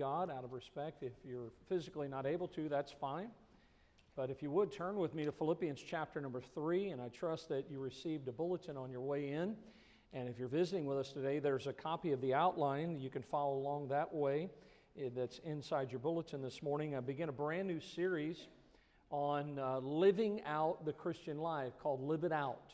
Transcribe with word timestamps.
God 0.00 0.30
out 0.30 0.44
of 0.44 0.54
respect. 0.54 1.02
If 1.02 1.12
you're 1.28 1.52
physically 1.68 2.08
not 2.08 2.24
able 2.24 2.48
to, 2.48 2.70
that's 2.70 2.90
fine. 2.90 3.28
But 4.16 4.30
if 4.30 4.42
you 4.42 4.50
would 4.50 4.72
turn 4.72 4.96
with 4.96 5.14
me 5.14 5.26
to 5.26 5.30
Philippians 5.30 5.78
chapter 5.78 6.22
number 6.22 6.40
3, 6.40 6.88
and 6.88 7.02
I 7.02 7.08
trust 7.08 7.50
that 7.50 7.70
you 7.70 7.80
received 7.80 8.26
a 8.26 8.32
bulletin 8.32 8.78
on 8.78 8.90
your 8.90 9.02
way 9.02 9.28
in. 9.28 9.54
And 10.14 10.26
if 10.26 10.38
you're 10.38 10.48
visiting 10.48 10.86
with 10.86 10.96
us 10.96 11.12
today, 11.12 11.38
there's 11.38 11.66
a 11.66 11.74
copy 11.74 12.12
of 12.12 12.22
the 12.22 12.32
outline. 12.32 12.98
You 12.98 13.10
can 13.10 13.20
follow 13.20 13.58
along 13.58 13.88
that 13.88 14.10
way. 14.14 14.48
Eh, 14.98 15.10
that's 15.14 15.38
inside 15.40 15.90
your 15.90 16.00
bulletin 16.00 16.40
this 16.40 16.62
morning. 16.62 16.96
I 16.96 17.00
begin 17.00 17.28
a 17.28 17.32
brand 17.32 17.68
new 17.68 17.78
series 17.78 18.48
on 19.10 19.58
uh, 19.58 19.80
living 19.80 20.40
out 20.46 20.86
the 20.86 20.94
Christian 20.94 21.36
life 21.36 21.74
called 21.78 22.00
Live 22.00 22.24
It 22.24 22.32
Out. 22.32 22.72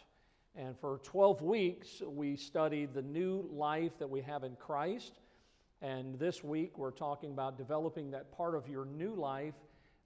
And 0.55 0.79
for 0.79 1.01
12 1.03 1.43
weeks, 1.43 2.03
we 2.07 2.37
studied 2.37 2.95
the 2.95 3.03
new 3.03 3.49
life 3.53 3.99
that 3.99 4.09
we 4.09 4.21
have 4.21 4.45
in 4.45 4.55
Christ. 4.55 5.19
And 5.83 6.19
this 6.19 6.43
week, 6.43 6.79
we're 6.79 6.91
talking 6.91 7.33
about 7.33 7.59
developing 7.59 8.11
that 8.13 8.33
part 8.33 8.55
of 8.55 8.69
your 8.69 8.85
new 8.85 9.15
life 9.15 9.55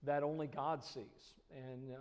that 0.03 0.23
only 0.23 0.47
God 0.47 0.85
sees. 0.85 1.35
And, 1.55 1.93
uh, 1.93 1.97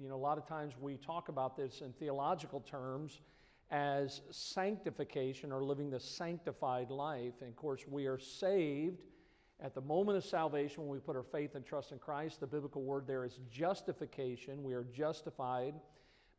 you 0.00 0.08
know, 0.08 0.14
a 0.14 0.16
lot 0.16 0.38
of 0.38 0.46
times 0.46 0.74
we 0.80 0.96
talk 0.96 1.28
about 1.28 1.56
this 1.56 1.80
in 1.80 1.92
theological 1.92 2.60
terms 2.60 3.20
as 3.70 4.20
sanctification 4.30 5.52
or 5.52 5.64
living 5.64 5.90
the 5.90 6.00
sanctified 6.00 6.90
life. 6.90 7.34
And 7.40 7.48
of 7.48 7.56
course, 7.56 7.84
we 7.88 8.06
are 8.06 8.18
saved 8.18 9.02
at 9.60 9.74
the 9.74 9.80
moment 9.80 10.18
of 10.18 10.24
salvation 10.24 10.82
when 10.82 10.90
we 10.90 10.98
put 10.98 11.16
our 11.16 11.22
faith 11.22 11.54
and 11.54 11.64
trust 11.64 11.92
in 11.92 11.98
Christ. 11.98 12.40
The 12.40 12.46
biblical 12.46 12.82
word 12.82 13.06
there 13.06 13.24
is 13.24 13.40
justification. 13.50 14.62
We 14.62 14.74
are 14.74 14.84
justified 14.92 15.74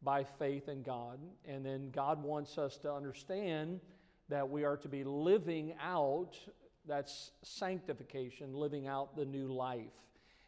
by 0.02 0.24
faith 0.24 0.68
in 0.70 0.84
God. 0.84 1.20
And 1.46 1.66
then 1.66 1.90
God 1.91 2.22
wants 2.22 2.58
us 2.58 2.77
to 2.80 2.94
understand 2.94 3.80
that 4.30 4.48
we 4.48 4.63
are 4.63 4.77
to 4.77 4.88
be 4.88 5.04
living 5.04 5.76
out 5.82 6.38
that's 6.88 7.32
sanctification, 7.42 8.54
living 8.54 8.88
out 8.88 9.16
the 9.16 9.26
new 9.26 9.48
life. 9.48 9.92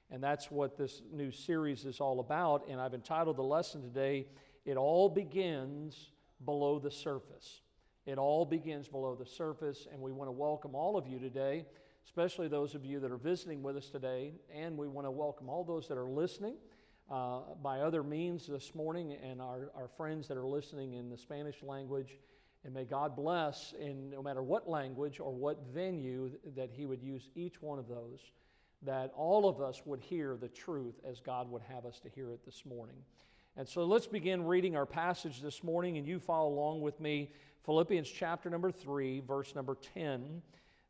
And 0.10 0.24
that's 0.24 0.50
what 0.50 0.78
this 0.78 1.02
new 1.12 1.32
series 1.32 1.86
is 1.86 2.00
all 2.00 2.20
about. 2.20 2.68
And 2.70 2.80
I've 2.80 2.94
entitled 2.94 3.38
the 3.38 3.44
lesson 3.44 3.82
today, 3.82 4.28
It 4.66 4.78
All 4.78 5.10
Begins 5.10 6.12
Below 6.46 6.80
the 6.80 6.92
Surface. 6.92 7.62
It 8.06 8.18
all 8.18 8.46
begins 8.46 8.88
below 8.88 9.16
the 9.16 9.26
surface. 9.26 9.88
And 9.92 10.02
we 10.02 10.14
want 10.14 10.30
to 10.30 10.32
welcome 10.32 10.76
all 10.76 10.98
of 10.98 11.08
you 11.08 11.20
today, 11.20 11.66
especially 12.06 12.48
those 12.48 12.74
of 12.74 12.86
you 12.86 13.02
that 13.02 13.12
are 13.12 13.18
visiting 13.18 13.62
with 13.62 13.76
us 13.76 13.90
today. 13.90 14.34
And 14.54 14.78
we 14.78 14.88
want 14.88 15.06
to 15.08 15.12
welcome 15.12 15.50
all 15.50 15.66
those 15.66 15.88
that 15.90 15.98
are 15.98 16.10
listening. 16.10 16.56
Uh, 17.10 17.40
by 17.62 17.80
other 17.80 18.04
means 18.04 18.48
this 18.48 18.76
morning, 18.76 19.16
and 19.24 19.42
our, 19.42 19.72
our 19.76 19.88
friends 19.88 20.28
that 20.28 20.36
are 20.36 20.46
listening 20.46 20.94
in 20.94 21.10
the 21.10 21.18
Spanish 21.18 21.64
language 21.64 22.18
and 22.68 22.76
may 22.76 22.84
God 22.84 23.16
bless 23.16 23.74
in 23.80 24.10
no 24.10 24.22
matter 24.22 24.44
what 24.44 24.70
language 24.70 25.22
or 25.22 25.32
what 25.32 25.58
venue 25.74 26.30
that 26.58 26.70
He 26.70 26.86
would 26.86 27.02
use 27.02 27.30
each 27.34 27.62
one 27.62 27.80
of 27.80 27.88
those, 27.88 28.20
that 28.82 29.14
all 29.16 29.48
of 29.48 29.62
us 29.62 29.84
would 29.86 30.02
hear 30.02 30.36
the 30.36 30.50
truth 30.50 30.96
as 31.10 31.22
God 31.22 31.50
would 31.50 31.62
have 31.62 31.86
us 31.86 32.02
to 32.02 32.10
hear 32.10 32.30
it 32.34 32.44
this 32.44 32.66
morning. 32.66 32.98
And 33.56 33.66
so 33.66 33.86
let's 33.86 34.06
begin 34.06 34.44
reading 34.44 34.76
our 34.76 34.86
passage 34.86 35.42
this 35.42 35.64
morning, 35.64 35.98
and 35.98 36.06
you 36.06 36.20
follow 36.20 36.50
along 36.50 36.82
with 36.82 37.00
me. 37.00 37.32
Philippians 37.64 38.10
chapter 38.10 38.50
number 38.50 38.70
3, 38.70 39.22
verse 39.22 39.56
number 39.56 39.78
10. 39.94 40.42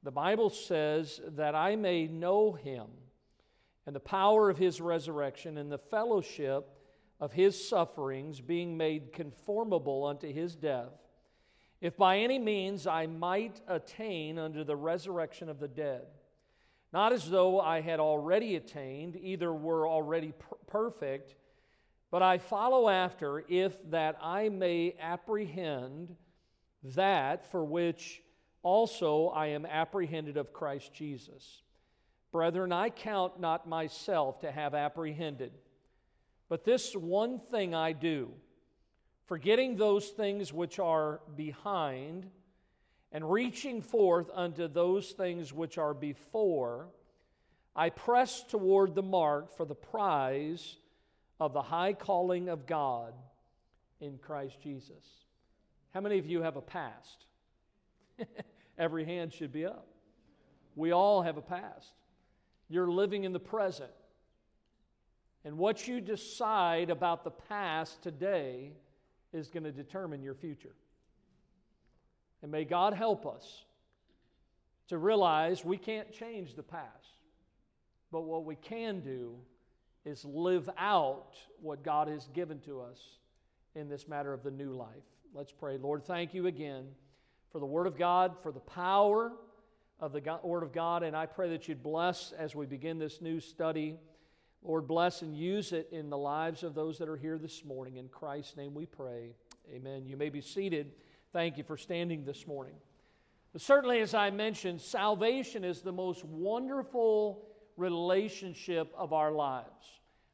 The 0.02 0.11
Bible 0.11 0.50
says, 0.50 1.22
That 1.36 1.53
I 1.53 1.75
may 1.75 2.08
know 2.08 2.53
Him 2.53 2.88
and 3.86 3.95
the 3.95 4.00
power 4.00 4.50
of 4.50 4.58
His 4.58 4.81
resurrection 4.81 5.59
and 5.59 5.72
the 5.72 5.78
fellowship 5.78 6.70
of 7.20 7.33
His 7.33 7.70
sufferings, 7.70 8.42
being 8.42 8.75
made 8.78 9.14
conformable 9.14 10.05
unto 10.05 10.33
His 10.33 10.55
death 10.55 11.06
if 11.81 11.95
by 11.97 12.20
any 12.20 12.39
means 12.39 12.88
I 12.88 13.06
might 13.06 13.61
attain 13.67 14.39
unto 14.39 14.64
the 14.64 14.75
resurrection 14.75 15.50
of 15.50 15.59
the 15.59 15.67
dead. 15.67 16.06
Not 16.94 17.14
as 17.14 17.30
though 17.30 17.59
I 17.59 17.81
had 17.81 18.00
already 18.00 18.56
attained, 18.56 19.17
either 19.22 19.53
were 19.53 19.88
already 19.88 20.31
per- 20.31 20.55
perfect, 20.67 21.36
but 22.09 22.22
I 22.22 22.38
follow 22.38 22.89
after, 22.89 23.44
if 23.48 23.77
that 23.92 24.17
I 24.21 24.49
may 24.49 24.95
apprehend 24.99 26.15
that 26.95 27.52
for 27.52 27.65
which 27.65 28.21
also 28.64 29.27
I 29.27 29.48
am 29.48 29.65
apprehended 29.65 30.38
of 30.38 30.54
Christ 30.54 30.94
Jesus. 30.94 31.61
Brethren, 32.32 32.71
I 32.71 32.89
count 32.89 33.39
not 33.39 33.67
myself 33.67 34.39
to 34.42 34.52
have 34.52 34.73
apprehended, 34.73 35.52
but 36.49 36.64
this 36.64 36.95
one 36.95 37.39
thing 37.52 37.76
I 37.76 37.92
do 37.92 38.32
forgetting 39.27 39.76
those 39.76 40.08
things 40.08 40.52
which 40.52 40.80
are 40.80 41.20
behind, 41.36 42.30
and 43.11 43.30
reaching 43.32 43.82
forth 43.82 44.30
unto 44.33 44.67
those 44.67 45.11
things 45.11 45.54
which 45.54 45.77
are 45.77 45.93
before, 45.93 46.88
I 47.76 47.89
press 47.89 48.43
toward 48.43 48.95
the 48.95 49.04
mark 49.04 49.55
for 49.55 49.65
the 49.65 49.76
prize 49.76 50.77
of 51.39 51.54
the 51.54 51.61
high 51.61 51.93
calling 51.93 52.49
of 52.49 52.65
God 52.65 53.14
in 54.02 54.17
Christ 54.17 54.60
Jesus. 54.61 55.05
How 55.94 56.02
many 56.02 56.17
of 56.17 56.26
you 56.26 56.42
have 56.42 56.55
a 56.58 56.61
past? 56.61 57.26
Every 58.77 59.05
hand 59.05 59.33
should 59.33 59.52
be 59.52 59.65
up. 59.65 59.88
We 60.76 60.92
all 60.92 61.21
have 61.21 61.38
a 61.38 61.42
past. 61.42 61.94
You're 62.70 62.92
living 62.92 63.23
in 63.23 63.33
the 63.33 63.39
present. 63.39 63.92
And 65.45 65.58
what 65.58 65.88
you 65.88 66.02
decide 66.02 66.89
about 66.89 67.23
the 67.23 67.32
past 67.32 68.02
today 68.04 68.73
is 69.33 69.49
going 69.49 69.64
to 69.64 69.71
determine 69.71 70.21
your 70.21 70.36
future. 70.36 70.76
And 72.42 72.52
may 72.52 72.65
God 72.65 72.93
help 72.93 73.26
us 73.26 73.65
to 74.89 74.98
realize 74.98 75.65
we 75.65 75.77
can't 75.77 76.11
change 76.11 76.55
the 76.55 76.64
past, 76.64 77.21
but 78.11 78.21
what 78.21 78.45
we 78.45 78.55
can 78.55 79.02
do 79.02 79.36
is 80.05 80.23
live 80.23 80.70
out 80.77 81.36
what 81.61 81.83
God 81.83 82.08
has 82.08 82.27
given 82.33 82.60
to 82.61 82.80
us 82.82 82.99
in 83.76 83.89
this 83.89 84.08
matter 84.08 84.33
of 84.33 84.43
the 84.43 84.52
new 84.52 84.71
life. 84.71 85.04
Let's 85.33 85.52
pray. 85.52 85.77
Lord, 85.77 86.05
thank 86.05 86.33
you 86.33 86.48
again 86.48 86.86
for 87.52 87.59
the 87.59 87.65
Word 87.65 87.88
of 87.88 87.98
God, 87.98 88.36
for 88.42 88.52
the 88.52 88.59
power 88.59 89.33
of 89.99 90.14
the 90.14 90.39
Word 90.44 90.64
of 90.64 90.71
God, 90.71 91.04
and 91.04 91.15
I 91.15 91.26
pray 91.26 91.49
that 91.49 91.67
you'd 91.67 91.83
bless 91.83 92.32
as 92.32 92.55
we 92.55 92.65
begin 92.65 92.99
this 92.99 93.21
new 93.21 93.39
study. 93.39 93.98
Lord, 94.64 94.88
bless 94.88 95.22
and 95.22 95.36
use 95.36 95.72
it 95.72 95.90
in 95.92 96.10
the 96.10 96.18
lives 96.18 96.64
of 96.64 96.76
those 96.76 96.98
that 96.98 97.08
are 97.08 97.18
here 97.18 97.38
this 97.38 97.64
morning. 97.64 97.98
In 97.98 98.10
Christ's 98.10 98.58
name 98.58 98.73
we 98.73 98.86
pray. 98.86 99.36
Amen. 99.73 100.06
You 100.06 100.18
may 100.18 100.30
be 100.30 100.42
seated. 100.42 100.92
Thank 101.32 101.58
you 101.58 101.64
for 101.64 101.78
standing 101.78 102.26
this 102.26 102.48
morning. 102.48 102.76
But 103.54 103.62
certainly, 103.62 104.02
as 104.02 104.14
I 104.14 104.30
mentioned, 104.30 104.82
salvation 104.82 105.64
is 105.64 105.82
the 105.82 105.92
most 105.92 106.26
wonderful 106.26 107.45
relationship 107.76 108.94
of 108.98 109.14
our 109.14 109.32
lives. 109.32 109.68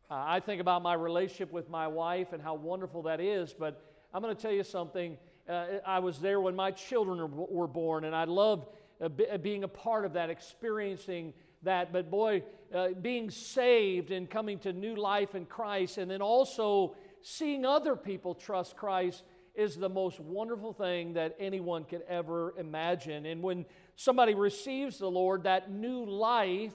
Uh, 0.10 0.24
I 0.26 0.40
think 0.40 0.62
about 0.62 0.82
my 0.82 0.94
relationship 0.94 1.52
with 1.52 1.70
my 1.70 1.88
wife 1.88 2.34
and 2.34 2.42
how 2.42 2.56
wonderful 2.56 3.04
that 3.04 3.20
is, 3.20 3.54
but 3.54 3.82
I'm 4.14 4.22
going 4.22 4.36
to 4.36 4.42
tell 4.42 4.52
you 4.52 4.64
something. 4.64 5.18
Uh, 5.48 5.66
I 5.86 6.00
was 6.00 6.20
there 6.20 6.40
when 6.40 6.56
my 6.56 6.72
children 6.72 7.32
were 7.34 7.68
born, 7.68 8.06
and 8.06 8.16
I 8.16 8.24
loved 8.26 8.68
uh, 9.02 9.10
being 9.38 9.64
a 9.64 9.68
part 9.68 10.06
of 10.06 10.14
that, 10.14 10.30
experiencing 10.30 11.34
that. 11.64 11.92
But 11.92 12.10
boy, 12.10 12.44
uh, 12.74 12.90
being 13.02 13.30
saved 13.30 14.12
and 14.12 14.30
coming 14.30 14.60
to 14.60 14.74
new 14.74 14.96
life 14.96 15.36
in 15.36 15.46
Christ, 15.46 15.98
and 15.98 16.10
then 16.10 16.22
also 16.22 16.96
seeing 17.22 17.66
other 17.66 17.96
people 17.96 18.34
trust 18.36 18.76
Christ 18.76 19.24
is 19.56 19.76
the 19.76 19.90
most 19.90 20.20
wonderful 20.20 20.74
thing 20.74 21.14
that 21.14 21.36
anyone 21.40 21.84
could 21.84 22.02
ever 22.10 22.54
imagine. 22.58 23.26
And 23.26 23.44
when 23.44 23.66
somebody 23.96 24.34
receives 24.34 24.98
the 24.98 25.10
Lord, 25.10 25.44
that 25.44 25.72
new 25.72 26.06
life 26.06 26.74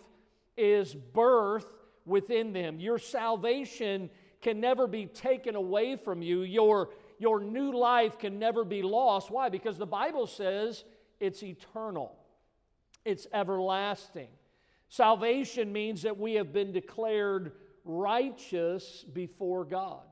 is 0.57 0.95
birth 0.95 1.67
within 2.07 2.53
them. 2.53 2.81
Your 2.81 2.99
salvation 2.99 4.11
can 4.41 4.61
never 4.61 4.87
be 4.87 5.07
taken 5.07 5.57
away 5.57 5.97
from 5.97 6.23
you. 6.23 6.43
Your, 6.43 6.91
your 7.19 7.41
new 7.41 7.77
life 7.77 8.19
can 8.19 8.39
never 8.39 8.65
be 8.65 8.83
lost. 8.83 9.31
Why? 9.31 9.49
Because 9.49 9.77
the 9.77 9.87
Bible 9.87 10.27
says 10.27 10.85
it's 11.19 11.43
eternal, 11.43 12.15
it's 13.05 13.27
everlasting. 13.33 14.29
Salvation 14.89 15.73
means 15.73 16.03
that 16.03 16.19
we 16.19 16.35
have 16.35 16.53
been 16.53 16.73
declared 16.73 17.53
righteous 17.85 19.05
before 19.13 19.65
God. 19.65 20.03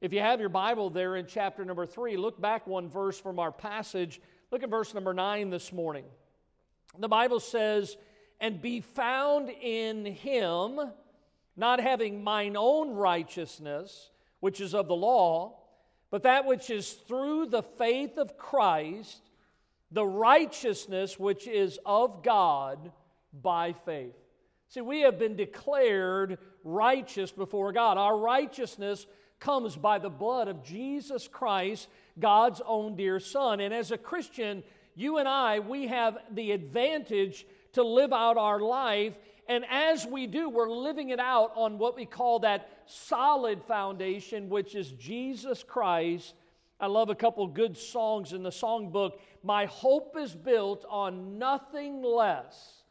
If 0.00 0.12
you 0.12 0.20
have 0.20 0.40
your 0.40 0.48
Bible 0.48 0.90
there 0.90 1.16
in 1.16 1.26
chapter 1.26 1.64
number 1.64 1.86
three, 1.86 2.16
look 2.16 2.40
back 2.40 2.66
one 2.66 2.88
verse 2.88 3.18
from 3.18 3.38
our 3.38 3.52
passage. 3.52 4.20
Look 4.50 4.62
at 4.62 4.70
verse 4.70 4.94
number 4.94 5.14
nine 5.14 5.50
this 5.50 5.72
morning. 5.72 6.04
The 6.98 7.08
Bible 7.08 7.40
says, 7.40 7.96
And 8.40 8.60
be 8.60 8.80
found 8.80 9.48
in 9.48 10.04
him, 10.04 10.80
not 11.56 11.80
having 11.80 12.22
mine 12.22 12.56
own 12.56 12.94
righteousness, 12.94 14.10
which 14.40 14.60
is 14.60 14.74
of 14.74 14.88
the 14.88 14.94
law, 14.94 15.58
but 16.10 16.24
that 16.24 16.46
which 16.46 16.68
is 16.68 16.92
through 16.92 17.46
the 17.46 17.62
faith 17.62 18.18
of 18.18 18.36
Christ, 18.36 19.20
the 19.90 20.06
righteousness 20.06 21.18
which 21.18 21.46
is 21.46 21.78
of 21.86 22.22
God 22.22 22.92
by 23.32 23.74
faith. 23.84 24.14
See, 24.68 24.80
we 24.80 25.02
have 25.02 25.18
been 25.18 25.36
declared 25.36 26.38
righteous 26.64 27.30
before 27.30 27.72
God. 27.72 27.98
Our 27.98 28.18
righteousness 28.18 29.06
comes 29.38 29.76
by 29.76 29.98
the 29.98 30.10
blood 30.10 30.48
of 30.48 30.64
Jesus 30.64 31.28
Christ, 31.28 31.88
God's 32.18 32.60
own 32.64 32.96
dear 32.96 33.20
Son. 33.20 33.60
And 33.60 33.72
as 33.72 33.90
a 33.90 33.98
Christian, 33.98 34.62
you 34.94 35.18
and 35.18 35.28
I, 35.28 35.60
we 35.60 35.86
have 35.88 36.18
the 36.32 36.52
advantage 36.52 37.46
to 37.74 37.82
live 37.84 38.12
out 38.12 38.38
our 38.38 38.58
life. 38.60 39.14
And 39.48 39.64
as 39.70 40.06
we 40.06 40.26
do, 40.26 40.48
we're 40.48 40.70
living 40.70 41.10
it 41.10 41.20
out 41.20 41.52
on 41.54 41.78
what 41.78 41.94
we 41.94 42.06
call 42.06 42.40
that 42.40 42.68
solid 42.86 43.62
foundation, 43.64 44.48
which 44.48 44.74
is 44.74 44.90
Jesus 44.92 45.62
Christ. 45.62 46.34
I 46.80 46.86
love 46.86 47.10
a 47.10 47.14
couple 47.14 47.46
good 47.46 47.76
songs 47.76 48.32
in 48.32 48.42
the 48.42 48.50
songbook. 48.50 49.12
My 49.42 49.66
hope 49.66 50.16
is 50.18 50.34
built 50.34 50.84
on 50.88 51.38
nothing 51.38 52.02
less 52.02 52.82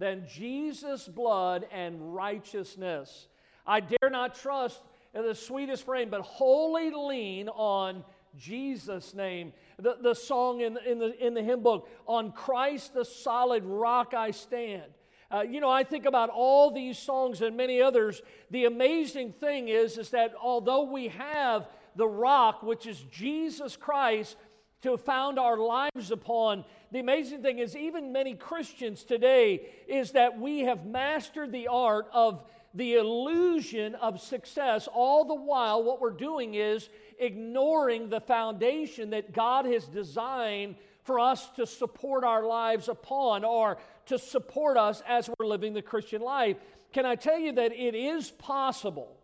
than 0.00 0.26
Jesus' 0.26 1.06
blood 1.06 1.66
and 1.70 2.14
righteousness. 2.14 3.28
I 3.66 3.80
dare 3.80 4.10
not 4.10 4.34
trust 4.34 4.80
the 5.12 5.34
sweetest 5.34 5.84
frame, 5.84 6.08
but 6.10 6.22
wholly 6.22 6.90
lean 6.90 7.48
on 7.50 8.02
Jesus' 8.36 9.12
name. 9.14 9.52
The, 9.78 9.98
the 10.02 10.14
song 10.14 10.62
in, 10.62 10.78
in, 10.86 10.98
the, 10.98 11.24
in 11.24 11.34
the 11.34 11.42
hymn 11.42 11.62
book, 11.62 11.88
On 12.06 12.32
Christ 12.32 12.94
the 12.94 13.04
solid 13.04 13.64
rock 13.64 14.14
I 14.14 14.30
stand. 14.30 14.90
Uh, 15.30 15.42
you 15.42 15.60
know, 15.60 15.70
I 15.70 15.84
think 15.84 16.06
about 16.06 16.30
all 16.30 16.72
these 16.72 16.98
songs 16.98 17.42
and 17.42 17.56
many 17.56 17.80
others. 17.80 18.22
The 18.50 18.64
amazing 18.64 19.32
thing 19.34 19.68
is, 19.68 19.98
is 19.98 20.10
that 20.10 20.32
although 20.40 20.84
we 20.84 21.08
have 21.08 21.68
the 21.94 22.08
rock, 22.08 22.62
which 22.62 22.86
is 22.86 23.04
Jesus 23.12 23.76
Christ, 23.76 24.36
to 24.82 24.96
found 24.96 25.38
our 25.38 25.58
lives 25.58 26.10
upon, 26.10 26.64
the 26.92 26.98
amazing 26.98 27.42
thing 27.42 27.58
is, 27.58 27.76
even 27.76 28.12
many 28.12 28.34
Christians 28.34 29.04
today, 29.04 29.68
is 29.86 30.12
that 30.12 30.38
we 30.40 30.60
have 30.60 30.86
mastered 30.86 31.52
the 31.52 31.68
art 31.68 32.08
of 32.12 32.44
the 32.74 32.94
illusion 32.94 33.94
of 33.96 34.20
success. 34.20 34.88
All 34.92 35.24
the 35.24 35.34
while, 35.34 35.82
what 35.82 36.00
we're 36.00 36.10
doing 36.10 36.54
is 36.54 36.88
ignoring 37.18 38.08
the 38.08 38.20
foundation 38.20 39.10
that 39.10 39.32
God 39.32 39.66
has 39.66 39.86
designed 39.86 40.76
for 41.02 41.20
us 41.20 41.48
to 41.50 41.66
support 41.66 42.24
our 42.24 42.44
lives 42.44 42.88
upon 42.88 43.44
or 43.44 43.78
to 44.06 44.18
support 44.18 44.76
us 44.76 45.02
as 45.06 45.28
we're 45.28 45.46
living 45.46 45.74
the 45.74 45.82
Christian 45.82 46.22
life. 46.22 46.56
Can 46.92 47.06
I 47.06 47.14
tell 47.14 47.38
you 47.38 47.52
that 47.52 47.72
it 47.72 47.94
is 47.94 48.30
possible 48.32 49.16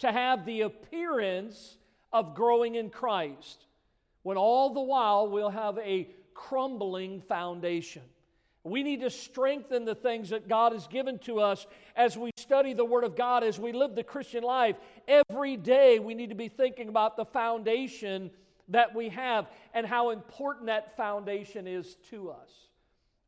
to 0.00 0.10
have 0.10 0.44
the 0.44 0.62
appearance 0.62 1.76
of 2.12 2.34
growing 2.34 2.74
in 2.74 2.90
Christ 2.90 3.64
when 4.22 4.36
all 4.36 4.74
the 4.74 4.80
while 4.80 5.28
we'll 5.28 5.50
have 5.50 5.78
a 5.78 6.08
crumbling 6.38 7.20
foundation? 7.20 8.02
We 8.62 8.82
need 8.82 9.00
to 9.00 9.10
strengthen 9.10 9.84
the 9.84 9.94
things 9.94 10.30
that 10.30 10.48
God 10.48 10.72
has 10.72 10.86
given 10.86 11.18
to 11.20 11.40
us 11.40 11.66
as 11.96 12.16
we 12.16 12.30
study 12.36 12.74
the 12.74 12.84
Word 12.84 13.02
of 13.02 13.16
God, 13.16 13.42
as 13.42 13.58
we 13.58 13.72
live 13.72 13.94
the 13.94 14.04
Christian 14.04 14.44
life. 14.44 14.76
Every 15.08 15.56
day 15.56 15.98
we 15.98 16.14
need 16.14 16.28
to 16.28 16.36
be 16.36 16.48
thinking 16.48 16.88
about 16.88 17.16
the 17.16 17.24
foundation 17.24 18.30
that 18.68 18.94
we 18.94 19.08
have 19.08 19.48
and 19.74 19.86
how 19.86 20.10
important 20.10 20.66
that 20.66 20.96
foundation 20.96 21.66
is 21.66 21.96
to 22.10 22.30
us. 22.30 22.50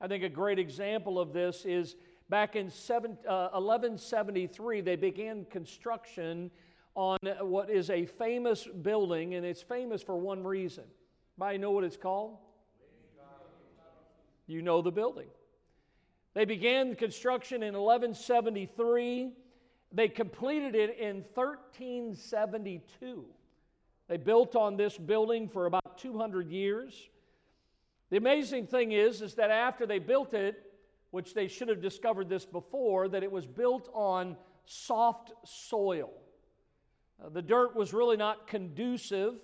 I 0.00 0.06
think 0.06 0.22
a 0.22 0.28
great 0.28 0.58
example 0.58 1.18
of 1.18 1.32
this 1.32 1.64
is 1.64 1.96
back 2.28 2.54
in 2.54 2.70
seven, 2.70 3.18
uh, 3.26 3.50
1173, 3.52 4.82
they 4.82 4.96
began 4.96 5.46
construction 5.46 6.50
on 6.94 7.18
what 7.40 7.70
is 7.70 7.90
a 7.90 8.04
famous 8.06 8.66
building, 8.82 9.34
and 9.34 9.44
it's 9.44 9.62
famous 9.62 10.02
for 10.02 10.16
one 10.16 10.44
reason. 10.44 10.84
Anybody 11.38 11.58
know 11.58 11.70
what 11.70 11.84
it's 11.84 11.96
called? 11.96 12.36
You 14.50 14.62
know 14.62 14.82
the 14.82 14.90
building. 14.90 15.28
They 16.34 16.44
began 16.44 16.96
construction 16.96 17.62
in 17.62 17.74
1173. 17.74 19.30
They 19.92 20.08
completed 20.08 20.74
it 20.74 20.98
in 20.98 21.24
1372. 21.34 23.24
They 24.08 24.16
built 24.16 24.56
on 24.56 24.76
this 24.76 24.98
building 24.98 25.48
for 25.48 25.66
about 25.66 25.98
200 25.98 26.50
years. 26.50 27.08
The 28.10 28.16
amazing 28.16 28.66
thing 28.66 28.90
is, 28.90 29.22
is 29.22 29.34
that 29.34 29.50
after 29.50 29.86
they 29.86 30.00
built 30.00 30.34
it, 30.34 30.60
which 31.12 31.32
they 31.32 31.46
should 31.46 31.68
have 31.68 31.80
discovered 31.80 32.28
this 32.28 32.44
before, 32.44 33.08
that 33.08 33.22
it 33.22 33.30
was 33.30 33.46
built 33.46 33.88
on 33.92 34.36
soft 34.64 35.32
soil. 35.44 36.10
Uh, 37.24 37.28
the 37.28 37.42
dirt 37.42 37.76
was 37.76 37.92
really 37.92 38.16
not 38.16 38.48
conducive 38.48 39.34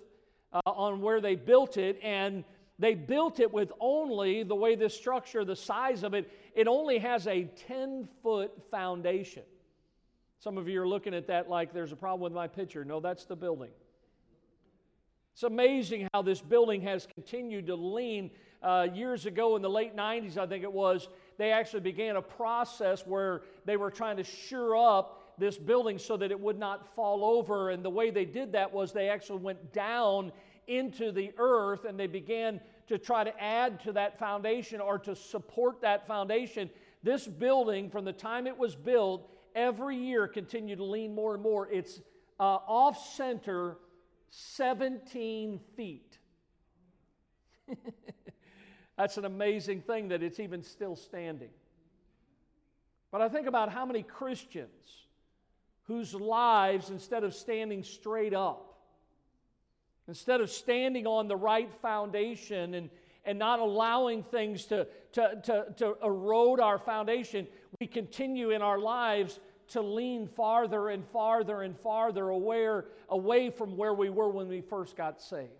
uh, 0.51 0.59
on 0.65 1.01
where 1.01 1.21
they 1.21 1.35
built 1.35 1.77
it, 1.77 1.97
and 2.03 2.43
they 2.79 2.93
built 2.93 3.39
it 3.39 3.51
with 3.51 3.71
only 3.79 4.43
the 4.43 4.55
way 4.55 4.75
this 4.75 4.95
structure, 4.95 5.43
the 5.43 5.55
size 5.55 6.03
of 6.03 6.13
it, 6.13 6.31
it 6.55 6.67
only 6.67 6.99
has 6.99 7.27
a 7.27 7.43
10 7.67 8.07
foot 8.21 8.51
foundation. 8.69 9.43
Some 10.39 10.57
of 10.57 10.67
you 10.67 10.81
are 10.81 10.87
looking 10.87 11.15
at 11.15 11.27
that 11.27 11.49
like 11.49 11.73
there's 11.73 11.91
a 11.91 11.95
problem 11.95 12.21
with 12.21 12.33
my 12.33 12.47
picture. 12.47 12.85
No, 12.85 12.99
that's 12.99 13.25
the 13.25 13.35
building. 13.35 13.71
It's 15.33 15.43
amazing 15.43 16.07
how 16.13 16.21
this 16.21 16.41
building 16.41 16.81
has 16.81 17.07
continued 17.13 17.67
to 17.67 17.75
lean. 17.75 18.31
Uh, 18.61 18.87
years 18.91 19.27
ago, 19.27 19.55
in 19.55 19.61
the 19.61 19.69
late 19.69 19.95
90s, 19.95 20.35
I 20.35 20.47
think 20.47 20.63
it 20.63 20.71
was, 20.71 21.09
they 21.37 21.51
actually 21.51 21.81
began 21.81 22.15
a 22.15 22.21
process 22.21 23.05
where 23.05 23.43
they 23.65 23.77
were 23.77 23.91
trying 23.91 24.17
to 24.17 24.23
sure 24.23 24.75
up 24.75 25.35
this 25.37 25.57
building 25.57 25.99
so 25.99 26.17
that 26.17 26.31
it 26.31 26.39
would 26.39 26.57
not 26.57 26.95
fall 26.95 27.23
over. 27.23 27.69
And 27.69 27.85
the 27.85 27.89
way 27.89 28.09
they 28.09 28.25
did 28.25 28.51
that 28.53 28.73
was 28.73 28.91
they 28.91 29.09
actually 29.09 29.41
went 29.41 29.73
down 29.73 30.31
into 30.67 31.11
the 31.11 31.31
earth 31.37 31.85
and 31.85 31.99
they 31.99 32.07
began 32.07 32.59
to 32.87 32.97
try 32.97 33.23
to 33.23 33.41
add 33.41 33.79
to 33.81 33.91
that 33.93 34.19
foundation 34.19 34.79
or 34.81 34.97
to 34.99 35.15
support 35.15 35.81
that 35.81 36.07
foundation. 36.07 36.69
This 37.03 37.27
building, 37.27 37.89
from 37.89 38.05
the 38.05 38.13
time 38.13 38.47
it 38.47 38.57
was 38.57 38.75
built, 38.75 39.29
every 39.55 39.97
year 39.97 40.27
continued 40.27 40.77
to 40.77 40.83
lean 40.83 41.13
more 41.13 41.33
and 41.33 41.43
more. 41.43 41.67
It's 41.69 41.99
uh, 42.39 42.43
off 42.43 43.13
center 43.15 43.77
17 44.29 45.59
feet. 45.75 46.17
That's 48.97 49.17
an 49.17 49.25
amazing 49.25 49.81
thing 49.81 50.09
that 50.09 50.23
it's 50.23 50.39
even 50.39 50.63
still 50.63 50.95
standing. 50.95 51.49
But 53.11 53.21
I 53.21 53.29
think 53.29 53.47
about 53.47 53.71
how 53.71 53.85
many 53.85 54.03
Christians 54.03 55.07
whose 55.83 56.13
lives, 56.13 56.89
instead 56.89 57.23
of 57.23 57.33
standing 57.33 57.83
straight 57.83 58.33
up, 58.33 58.66
Instead 60.07 60.41
of 60.41 60.49
standing 60.49 61.05
on 61.05 61.27
the 61.27 61.35
right 61.35 61.71
foundation 61.81 62.75
and, 62.75 62.89
and 63.25 63.37
not 63.37 63.59
allowing 63.59 64.23
things 64.23 64.65
to, 64.65 64.87
to, 65.11 65.41
to, 65.43 65.65
to 65.75 65.97
erode 66.03 66.59
our 66.59 66.77
foundation, 66.77 67.45
we 67.79 67.87
continue 67.87 68.51
in 68.51 68.61
our 68.61 68.79
lives 68.79 69.39
to 69.69 69.81
lean 69.81 70.27
farther 70.27 70.89
and 70.89 71.05
farther 71.09 71.61
and 71.61 71.77
farther 71.79 72.29
away, 72.29 72.81
away 73.09 73.49
from 73.49 73.75
where 73.75 73.93
we 73.93 74.09
were 74.09 74.29
when 74.29 74.47
we 74.47 74.61
first 74.61 74.95
got 74.95 75.21
saved. 75.21 75.51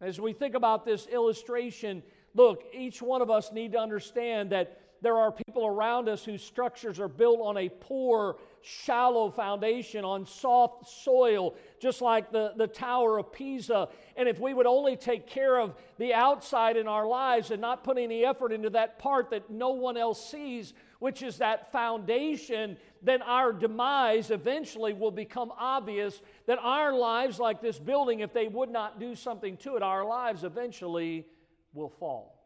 As 0.00 0.18
we 0.18 0.32
think 0.32 0.54
about 0.54 0.84
this 0.84 1.06
illustration, 1.06 2.02
look, 2.34 2.64
each 2.72 3.02
one 3.02 3.22
of 3.22 3.30
us 3.30 3.52
need 3.52 3.72
to 3.72 3.78
understand 3.78 4.50
that 4.50 4.80
there 5.02 5.16
are 5.16 5.32
people 5.32 5.66
around 5.66 6.08
us 6.08 6.24
whose 6.24 6.42
structures 6.42 7.00
are 7.00 7.08
built 7.08 7.40
on 7.42 7.56
a 7.56 7.68
poor, 7.68 8.36
shallow 8.62 9.30
foundation, 9.30 10.04
on 10.04 10.24
soft 10.24 10.88
soil, 10.88 11.56
just 11.80 12.00
like 12.00 12.30
the, 12.30 12.52
the 12.56 12.68
Tower 12.68 13.18
of 13.18 13.32
Pisa. 13.32 13.88
And 14.16 14.28
if 14.28 14.38
we 14.38 14.54
would 14.54 14.66
only 14.66 14.96
take 14.96 15.26
care 15.26 15.58
of 15.58 15.74
the 15.98 16.14
outside 16.14 16.76
in 16.76 16.86
our 16.86 17.04
lives 17.04 17.50
and 17.50 17.60
not 17.60 17.82
put 17.82 17.98
any 17.98 18.24
effort 18.24 18.52
into 18.52 18.70
that 18.70 19.00
part 19.00 19.30
that 19.30 19.50
no 19.50 19.70
one 19.70 19.96
else 19.96 20.30
sees, 20.30 20.72
which 21.00 21.22
is 21.22 21.36
that 21.38 21.72
foundation, 21.72 22.76
then 23.02 23.22
our 23.22 23.52
demise 23.52 24.30
eventually 24.30 24.92
will 24.92 25.10
become 25.10 25.52
obvious 25.58 26.22
that 26.46 26.60
our 26.60 26.94
lives, 26.94 27.40
like 27.40 27.60
this 27.60 27.80
building, 27.80 28.20
if 28.20 28.32
they 28.32 28.46
would 28.46 28.70
not 28.70 29.00
do 29.00 29.16
something 29.16 29.56
to 29.56 29.74
it, 29.74 29.82
our 29.82 30.04
lives 30.04 30.44
eventually 30.44 31.26
will 31.74 31.90
fall. 31.90 32.41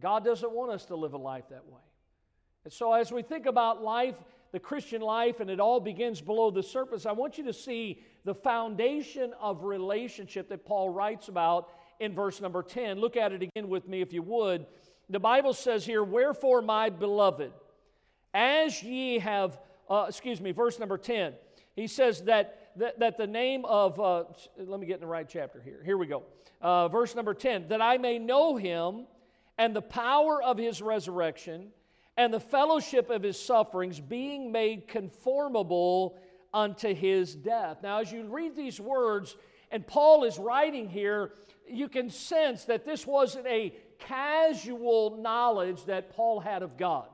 God 0.00 0.24
doesn't 0.24 0.52
want 0.52 0.70
us 0.70 0.84
to 0.86 0.96
live 0.96 1.14
a 1.14 1.18
life 1.18 1.44
that 1.50 1.66
way. 1.66 1.80
And 2.64 2.72
so, 2.72 2.92
as 2.92 3.10
we 3.12 3.22
think 3.22 3.46
about 3.46 3.82
life, 3.82 4.16
the 4.52 4.60
Christian 4.60 5.02
life, 5.02 5.40
and 5.40 5.50
it 5.50 5.60
all 5.60 5.80
begins 5.80 6.20
below 6.20 6.50
the 6.50 6.62
surface, 6.62 7.06
I 7.06 7.12
want 7.12 7.38
you 7.38 7.44
to 7.44 7.52
see 7.52 8.02
the 8.24 8.34
foundation 8.34 9.32
of 9.40 9.64
relationship 9.64 10.48
that 10.48 10.64
Paul 10.64 10.90
writes 10.90 11.28
about 11.28 11.70
in 12.00 12.14
verse 12.14 12.40
number 12.40 12.62
10. 12.62 12.98
Look 12.98 13.16
at 13.16 13.32
it 13.32 13.42
again 13.42 13.68
with 13.68 13.88
me 13.88 14.00
if 14.00 14.12
you 14.12 14.22
would. 14.22 14.66
The 15.10 15.20
Bible 15.20 15.52
says 15.52 15.84
here, 15.84 16.02
Wherefore, 16.02 16.62
my 16.62 16.90
beloved, 16.90 17.52
as 18.34 18.82
ye 18.82 19.18
have, 19.18 19.58
uh, 19.88 20.06
excuse 20.08 20.40
me, 20.40 20.52
verse 20.52 20.78
number 20.78 20.98
10, 20.98 21.34
he 21.74 21.86
says 21.86 22.22
that, 22.22 22.72
that, 22.76 23.16
the 23.16 23.26
name 23.26 23.64
of, 23.64 23.98
uh, 24.00 24.24
let 24.58 24.80
me 24.80 24.86
get 24.86 24.94
in 24.94 25.00
the 25.00 25.06
right 25.06 25.28
chapter 25.28 25.60
here. 25.60 25.80
Here 25.84 25.96
we 25.96 26.06
go. 26.06 26.24
Uh, 26.60 26.88
verse 26.88 27.14
number 27.14 27.34
10, 27.34 27.68
that 27.68 27.80
I 27.80 27.98
may 27.98 28.18
know 28.18 28.56
him 28.56 29.06
and 29.58 29.74
the 29.74 29.82
power 29.82 30.42
of 30.42 30.56
his 30.56 30.80
resurrection 30.80 31.68
and 32.16 32.32
the 32.32 32.40
fellowship 32.40 33.10
of 33.10 33.22
his 33.22 33.38
sufferings, 33.38 34.00
being 34.00 34.50
made 34.50 34.88
conformable 34.88 36.18
unto 36.52 36.94
his 36.94 37.34
death. 37.34 37.78
Now, 37.82 38.00
as 38.00 38.10
you 38.10 38.24
read 38.24 38.56
these 38.56 38.80
words, 38.80 39.36
and 39.70 39.86
Paul 39.86 40.24
is 40.24 40.38
writing 40.38 40.88
here, 40.88 41.32
you 41.68 41.88
can 41.88 42.10
sense 42.10 42.64
that 42.64 42.84
this 42.84 43.06
wasn't 43.06 43.46
a 43.46 43.74
casual 43.98 45.18
knowledge 45.20 45.84
that 45.84 46.10
Paul 46.10 46.40
had 46.40 46.62
of 46.62 46.76
God. 46.76 47.08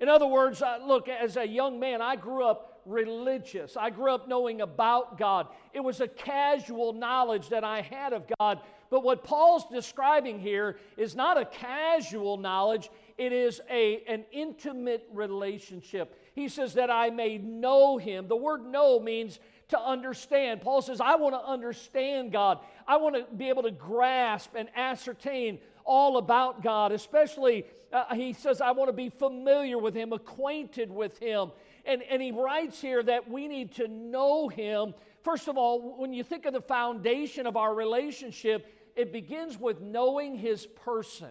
In 0.00 0.08
other 0.08 0.26
words, 0.26 0.60
uh, 0.60 0.78
look, 0.84 1.08
as 1.08 1.36
a 1.36 1.46
young 1.46 1.80
man, 1.80 2.02
I 2.02 2.16
grew 2.16 2.44
up 2.44 2.82
religious. 2.84 3.76
I 3.76 3.90
grew 3.90 4.12
up 4.12 4.28
knowing 4.28 4.60
about 4.60 5.18
God. 5.18 5.48
It 5.72 5.80
was 5.80 6.00
a 6.00 6.08
casual 6.08 6.92
knowledge 6.92 7.48
that 7.48 7.64
I 7.64 7.80
had 7.80 8.12
of 8.12 8.24
God. 8.38 8.60
But 8.90 9.02
what 9.02 9.24
Paul's 9.24 9.64
describing 9.70 10.38
here 10.38 10.78
is 10.96 11.14
not 11.14 11.38
a 11.38 11.44
casual 11.44 12.36
knowledge, 12.36 12.90
it 13.18 13.32
is 13.32 13.60
a, 13.70 14.02
an 14.08 14.24
intimate 14.32 15.08
relationship. 15.12 16.20
He 16.34 16.48
says 16.48 16.74
that 16.74 16.90
I 16.90 17.10
may 17.10 17.38
know 17.38 17.96
him. 17.96 18.28
The 18.28 18.36
word 18.36 18.64
know 18.64 18.98
means 18.98 19.38
to 19.68 19.80
understand. 19.80 20.60
Paul 20.60 20.82
says, 20.82 21.00
I 21.00 21.16
want 21.16 21.34
to 21.34 21.40
understand 21.40 22.32
God. 22.32 22.58
I 22.86 22.96
want 22.96 23.16
to 23.16 23.24
be 23.34 23.48
able 23.48 23.62
to 23.62 23.70
grasp 23.70 24.50
and 24.54 24.68
ascertain 24.76 25.58
all 25.84 26.16
about 26.16 26.62
God, 26.62 26.92
especially, 26.92 27.64
uh, 27.92 28.14
he 28.14 28.32
says, 28.32 28.60
I 28.60 28.72
want 28.72 28.88
to 28.88 28.92
be 28.92 29.08
familiar 29.08 29.78
with 29.78 29.94
him, 29.94 30.12
acquainted 30.12 30.90
with 30.90 31.18
him. 31.18 31.52
And, 31.84 32.02
and 32.02 32.22
he 32.22 32.32
writes 32.32 32.80
here 32.80 33.02
that 33.02 33.30
we 33.30 33.48
need 33.48 33.72
to 33.76 33.88
know 33.88 34.48
him. 34.48 34.94
First 35.22 35.48
of 35.48 35.56
all, 35.58 35.98
when 35.98 36.12
you 36.12 36.22
think 36.22 36.46
of 36.46 36.52
the 36.52 36.60
foundation 36.60 37.46
of 37.46 37.56
our 37.56 37.74
relationship, 37.74 38.66
it 38.96 39.12
begins 39.12 39.58
with 39.58 39.80
knowing 39.80 40.36
his 40.36 40.66
person. 40.66 41.30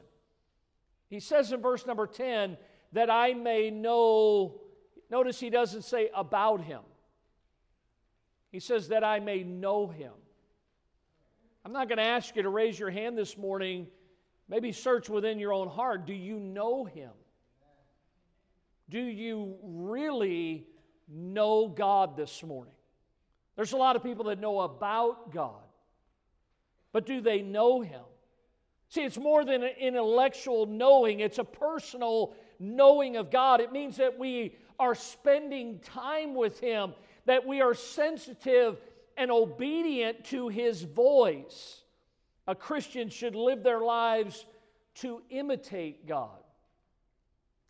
He 1.10 1.20
says 1.20 1.52
in 1.52 1.62
verse 1.62 1.86
number 1.86 2.08
10 2.08 2.58
that 2.94 3.10
I 3.10 3.34
may 3.34 3.70
know, 3.70 4.62
notice 5.10 5.40
he 5.40 5.50
doesn't 5.50 5.84
say 5.84 6.10
about 6.16 6.62
him. 6.62 6.82
He 8.52 8.60
says 8.60 8.90
that 8.90 9.04
I 9.04 9.20
may 9.20 9.44
know 9.44 9.88
him. 9.88 10.14
I'm 11.66 11.72
not 11.72 11.88
going 11.88 11.98
to 11.98 12.04
ask 12.04 12.36
you 12.36 12.44
to 12.44 12.50
raise 12.50 12.78
your 12.78 12.92
hand 12.92 13.18
this 13.18 13.38
morning. 13.38 13.88
Maybe 14.54 14.72
search 14.72 15.10
within 15.10 15.40
your 15.40 15.52
own 15.52 15.68
heart. 15.68 16.06
Do 16.06 16.14
you 16.14 16.40
know 16.40 16.86
him? 16.86 17.10
Do 18.88 19.00
you 19.00 19.56
really 19.64 20.68
know 21.08 21.68
God 21.68 22.16
this 22.16 22.44
morning? 22.44 22.76
There's 23.56 23.72
a 23.72 23.78
lot 23.78 23.96
of 23.96 24.04
people 24.04 24.26
that 24.26 24.40
know 24.40 24.60
about 24.60 25.34
God, 25.34 25.64
but 26.92 27.08
do 27.08 27.20
they 27.20 27.42
know 27.42 27.82
him? 27.82 28.04
See, 28.90 29.02
it's 29.02 29.18
more 29.18 29.44
than 29.44 29.64
an 29.64 29.72
intellectual 29.80 30.68
knowing, 30.68 31.22
it's 31.22 31.40
a 31.40 31.44
personal 31.44 32.36
knowing 32.60 33.18
of 33.18 33.32
God. 33.32 33.60
It 33.60 33.72
means 33.72 33.98
that 33.98 34.20
we 34.20 34.56
are 34.78 34.94
spending 34.94 35.80
time 35.80 36.36
with 36.36 36.60
Him, 36.60 36.94
that 37.26 37.48
we 37.48 37.62
are 37.62 37.74
sensitive 37.74 38.80
and 39.18 39.32
obedient 39.32 40.26
to 40.26 40.50
His 40.50 40.84
voice. 40.84 41.83
A 42.48 42.56
Christian 42.56 43.10
should 43.10 43.36
live 43.36 43.64
their 43.64 43.80
lives 43.80 44.46
to 44.96 45.22
imitate 45.30 46.08
God. 46.08 46.30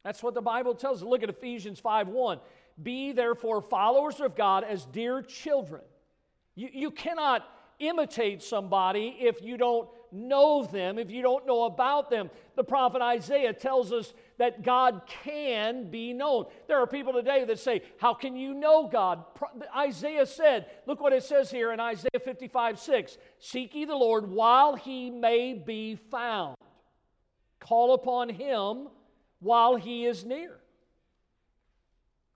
That's 0.04 0.22
what 0.22 0.34
the 0.34 0.42
Bible 0.42 0.76
tells 0.76 1.02
us. 1.02 1.08
Look 1.08 1.24
at 1.24 1.30
Ephesians 1.30 1.80
5 1.80 2.08
1. 2.08 2.40
Be 2.82 3.12
therefore 3.12 3.62
followers 3.62 4.20
of 4.20 4.36
God 4.36 4.64
as 4.64 4.86
dear 4.86 5.22
children. 5.22 5.82
You, 6.56 6.70
you 6.72 6.92
cannot 6.92 7.48
imitate 7.80 8.42
somebody 8.42 9.16
if 9.20 9.42
you 9.42 9.58
don't 9.58 9.88
know 10.12 10.64
them, 10.64 11.00
if 11.00 11.10
you 11.10 11.22
don't 11.22 11.46
know 11.46 11.64
about 11.64 12.10
them. 12.10 12.30
The 12.56 12.64
prophet 12.64 13.02
Isaiah 13.02 13.54
tells 13.54 13.92
us 13.92 14.14
that 14.38 14.64
God 14.64 15.02
can 15.24 15.90
be 15.90 16.14
known. 16.14 16.46
There 16.68 16.78
are 16.78 16.88
people 16.88 17.14
today 17.14 17.46
that 17.46 17.60
say, 17.60 17.82
How 17.98 18.14
can 18.14 18.36
you 18.36 18.54
know 18.54 18.88
God? 18.88 19.24
Isaiah 19.76 20.26
said, 20.26 20.68
Look 20.86 21.02
what 21.02 21.14
it 21.14 21.24
says 21.24 21.52
here 21.52 21.72
in 21.72 21.80
Isaiah 21.80 22.20
55 22.24 22.80
6 22.80 23.18
Seek 23.40 23.76
ye 23.76 23.86
the 23.86 23.96
Lord 23.96 24.30
while 24.30 24.76
he 24.76 25.10
may 25.10 25.54
be 25.54 25.96
found, 25.96 26.56
call 27.60 27.94
upon 27.94 28.30
him 28.30 28.88
while 29.40 29.76
he 29.76 30.06
is 30.06 30.26
near. 30.26 30.60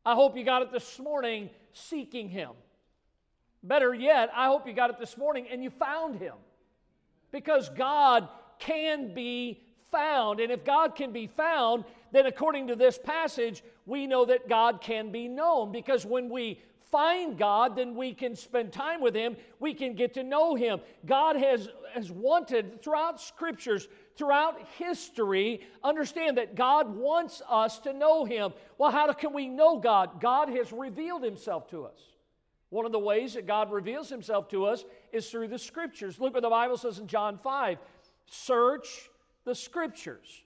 I 0.05 0.13
hope 0.13 0.37
you 0.37 0.43
got 0.45 0.61
it 0.61 0.71
this 0.71 0.99
morning 0.99 1.49
seeking 1.73 2.29
him. 2.29 2.51
Better 3.63 3.93
yet, 3.93 4.29
I 4.33 4.47
hope 4.47 4.67
you 4.67 4.73
got 4.73 4.89
it 4.89 4.99
this 4.99 5.17
morning 5.17 5.47
and 5.51 5.63
you 5.63 5.69
found 5.69 6.19
him 6.19 6.35
because 7.31 7.69
God 7.69 8.29
can 8.59 9.13
be 9.13 9.61
found. 9.91 10.39
And 10.39 10.51
if 10.51 10.63
God 10.63 10.95
can 10.95 11.11
be 11.11 11.27
found, 11.27 11.83
then 12.11 12.25
according 12.25 12.67
to 12.67 12.75
this 12.75 12.97
passage, 12.97 13.63
we 13.85 14.07
know 14.07 14.25
that 14.25 14.49
God 14.49 14.81
can 14.81 15.11
be 15.11 15.27
known 15.27 15.71
because 15.71 16.05
when 16.05 16.29
we 16.29 16.59
find 16.91 17.37
God, 17.37 17.75
then 17.75 17.95
we 17.95 18.13
can 18.13 18.35
spend 18.35 18.71
time 18.71 19.01
with 19.01 19.15
Him. 19.15 19.35
We 19.59 19.73
can 19.73 19.93
get 19.93 20.13
to 20.15 20.23
know 20.23 20.55
Him. 20.55 20.79
God 21.05 21.35
has, 21.35 21.69
has 21.93 22.11
wanted 22.11 22.81
throughout 22.81 23.19
scriptures, 23.19 23.87
throughout 24.15 24.59
history, 24.77 25.61
understand 25.83 26.37
that 26.37 26.55
God 26.55 26.95
wants 26.95 27.41
us 27.49 27.79
to 27.79 27.93
know 27.93 28.25
Him. 28.25 28.53
Well, 28.77 28.91
how 28.91 29.11
can 29.13 29.33
we 29.33 29.47
know 29.47 29.79
God? 29.79 30.21
God 30.21 30.49
has 30.49 30.71
revealed 30.71 31.23
Himself 31.23 31.69
to 31.71 31.85
us. 31.85 31.99
One 32.69 32.85
of 32.85 32.91
the 32.91 32.99
ways 32.99 33.33
that 33.35 33.47
God 33.47 33.71
reveals 33.71 34.09
himself 34.09 34.49
to 34.49 34.65
us 34.65 34.83
is 35.13 35.29
through 35.29 35.47
the 35.47 35.59
scriptures. 35.59 36.19
Look 36.19 36.33
what 36.33 36.43
the 36.43 36.49
Bible 36.49 36.77
says 36.77 36.99
in 36.99 37.07
John 37.07 37.37
5 37.37 37.77
Search 38.29 39.09
the 39.47 39.55
scriptures, 39.55 40.43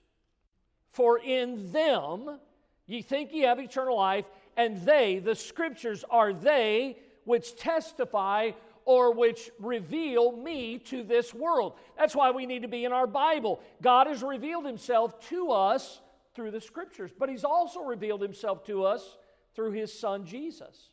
for 0.92 1.18
in 1.18 1.72
them 1.72 2.38
ye 2.86 3.02
think 3.02 3.32
ye 3.32 3.40
have 3.40 3.58
eternal 3.58 3.96
life, 3.96 4.24
and 4.56 4.80
they, 4.82 5.18
the 5.18 5.34
scriptures, 5.34 6.04
are 6.08 6.32
they 6.32 6.96
which 7.24 7.56
testify 7.56 8.52
or 8.84 9.12
which 9.12 9.50
reveal 9.58 10.30
me 10.30 10.78
to 10.78 11.02
this 11.02 11.34
world. 11.34 11.74
That's 11.98 12.14
why 12.14 12.30
we 12.30 12.46
need 12.46 12.62
to 12.62 12.68
be 12.68 12.84
in 12.84 12.92
our 12.92 13.08
Bible. 13.08 13.60
God 13.82 14.06
has 14.06 14.22
revealed 14.22 14.66
himself 14.66 15.18
to 15.30 15.50
us 15.50 16.00
through 16.36 16.52
the 16.52 16.60
scriptures, 16.60 17.10
but 17.18 17.28
he's 17.28 17.44
also 17.44 17.80
revealed 17.80 18.22
himself 18.22 18.64
to 18.66 18.84
us 18.84 19.16
through 19.56 19.72
his 19.72 19.92
son 19.92 20.24
Jesus. 20.24 20.90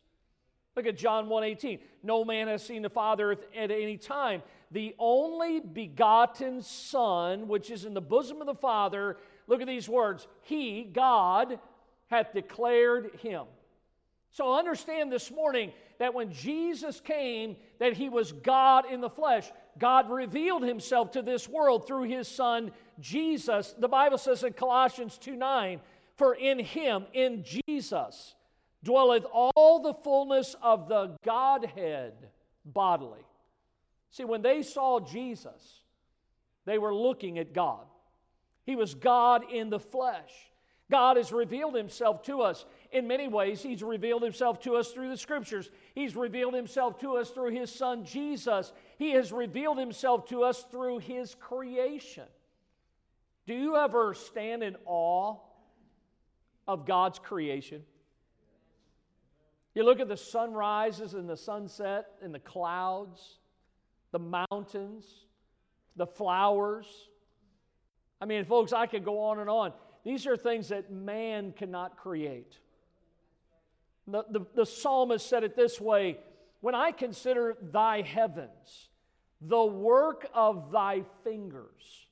Look 0.74 0.86
at 0.86 0.96
John 0.96 1.28
1:18. 1.28 1.80
No 2.02 2.24
man 2.24 2.48
has 2.48 2.64
seen 2.64 2.82
the 2.82 2.90
Father 2.90 3.30
at 3.32 3.70
any 3.70 3.98
time. 3.98 4.42
The 4.70 4.94
only 4.98 5.60
begotten 5.60 6.62
Son, 6.62 7.48
which 7.48 7.70
is 7.70 7.84
in 7.84 7.94
the 7.94 8.00
bosom 8.00 8.40
of 8.40 8.46
the 8.46 8.54
Father, 8.54 9.16
look 9.46 9.60
at 9.60 9.66
these 9.66 9.88
words. 9.88 10.28
He, 10.42 10.84
God, 10.84 11.58
hath 12.08 12.32
declared 12.32 13.10
him. 13.20 13.44
So 14.30 14.54
understand 14.54 15.10
this 15.10 15.30
morning 15.30 15.72
that 15.98 16.14
when 16.14 16.32
Jesus 16.32 17.00
came, 17.00 17.56
that 17.78 17.94
he 17.94 18.08
was 18.08 18.32
God 18.32 18.90
in 18.90 19.00
the 19.00 19.10
flesh. 19.10 19.50
God 19.78 20.10
revealed 20.10 20.62
himself 20.62 21.12
to 21.12 21.22
this 21.22 21.48
world 21.48 21.86
through 21.86 22.04
his 22.04 22.28
son 22.28 22.70
Jesus. 23.00 23.74
The 23.78 23.88
Bible 23.88 24.18
says 24.18 24.44
in 24.44 24.52
Colossians 24.52 25.18
2 25.18 25.36
9, 25.36 25.80
for 26.16 26.34
in 26.34 26.58
him, 26.58 27.06
in 27.12 27.44
Jesus, 27.66 28.34
dwelleth 28.84 29.24
all 29.32 29.80
the 29.80 29.94
fullness 29.94 30.54
of 30.62 30.88
the 30.88 31.16
Godhead 31.24 32.12
bodily. 32.64 33.24
See, 34.10 34.24
when 34.24 34.42
they 34.42 34.62
saw 34.62 35.00
Jesus, 35.00 35.82
they 36.64 36.78
were 36.78 36.94
looking 36.94 37.38
at 37.38 37.52
God. 37.52 37.86
He 38.64 38.76
was 38.76 38.94
God 38.94 39.44
in 39.52 39.70
the 39.70 39.80
flesh. 39.80 40.32
God 40.90 41.16
has 41.16 41.32
revealed 41.32 41.76
himself 41.76 42.24
to 42.24 42.42
us 42.42 42.66
in 42.90 43.06
many 43.06 43.28
ways. 43.28 43.62
He's 43.62 43.82
revealed 43.82 44.22
himself 44.22 44.60
to 44.62 44.74
us 44.74 44.90
through 44.90 45.08
the 45.08 45.16
scriptures. 45.16 45.70
He's 45.94 46.16
revealed 46.16 46.54
himself 46.54 46.98
to 47.00 47.16
us 47.16 47.30
through 47.30 47.50
his 47.50 47.72
son 47.72 48.04
Jesus. 48.04 48.72
He 48.98 49.12
has 49.12 49.32
revealed 49.32 49.78
himself 49.78 50.26
to 50.30 50.42
us 50.42 50.64
through 50.70 50.98
his 50.98 51.36
creation. 51.36 52.26
Do 53.46 53.54
you 53.54 53.76
ever 53.76 54.14
stand 54.14 54.64
in 54.64 54.76
awe 54.84 55.36
of 56.66 56.86
God's 56.86 57.20
creation? 57.20 57.82
You 59.74 59.84
look 59.84 60.00
at 60.00 60.08
the 60.08 60.16
sunrises 60.16 61.14
and 61.14 61.28
the 61.28 61.36
sunset 61.36 62.06
and 62.20 62.34
the 62.34 62.40
clouds, 62.40 63.38
the 64.12 64.18
mountains, 64.18 65.04
the 65.96 66.06
flowers. 66.06 66.86
I 68.20 68.26
mean, 68.26 68.44
folks, 68.44 68.72
I 68.72 68.86
could 68.86 69.04
go 69.04 69.20
on 69.20 69.38
and 69.38 69.48
on. 69.48 69.72
These 70.04 70.26
are 70.26 70.36
things 70.36 70.68
that 70.68 70.90
man 70.90 71.52
cannot 71.52 71.96
create. 71.96 72.58
The, 74.06 74.24
the, 74.30 74.40
the 74.54 74.66
psalmist 74.66 75.28
said 75.28 75.44
it 75.44 75.54
this 75.54 75.80
way 75.80 76.18
When 76.60 76.74
I 76.74 76.92
consider 76.92 77.56
thy 77.60 78.02
heavens, 78.02 78.88
the 79.40 79.64
work 79.64 80.28
of 80.34 80.72
thy 80.72 81.02
fingers, 81.24 82.06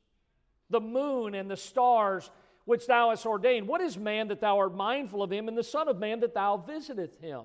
the 0.70 0.80
moon 0.80 1.34
and 1.34 1.50
the 1.50 1.56
stars 1.56 2.30
which 2.64 2.86
thou 2.86 3.08
hast 3.10 3.24
ordained. 3.24 3.66
What 3.66 3.80
is 3.80 3.96
man 3.96 4.28
that 4.28 4.42
thou 4.42 4.58
art 4.58 4.74
mindful 4.74 5.22
of 5.22 5.32
him, 5.32 5.48
and 5.48 5.56
the 5.56 5.64
Son 5.64 5.88
of 5.88 5.98
Man 5.98 6.20
that 6.20 6.34
thou 6.34 6.58
visiteth 6.58 7.18
him? 7.18 7.42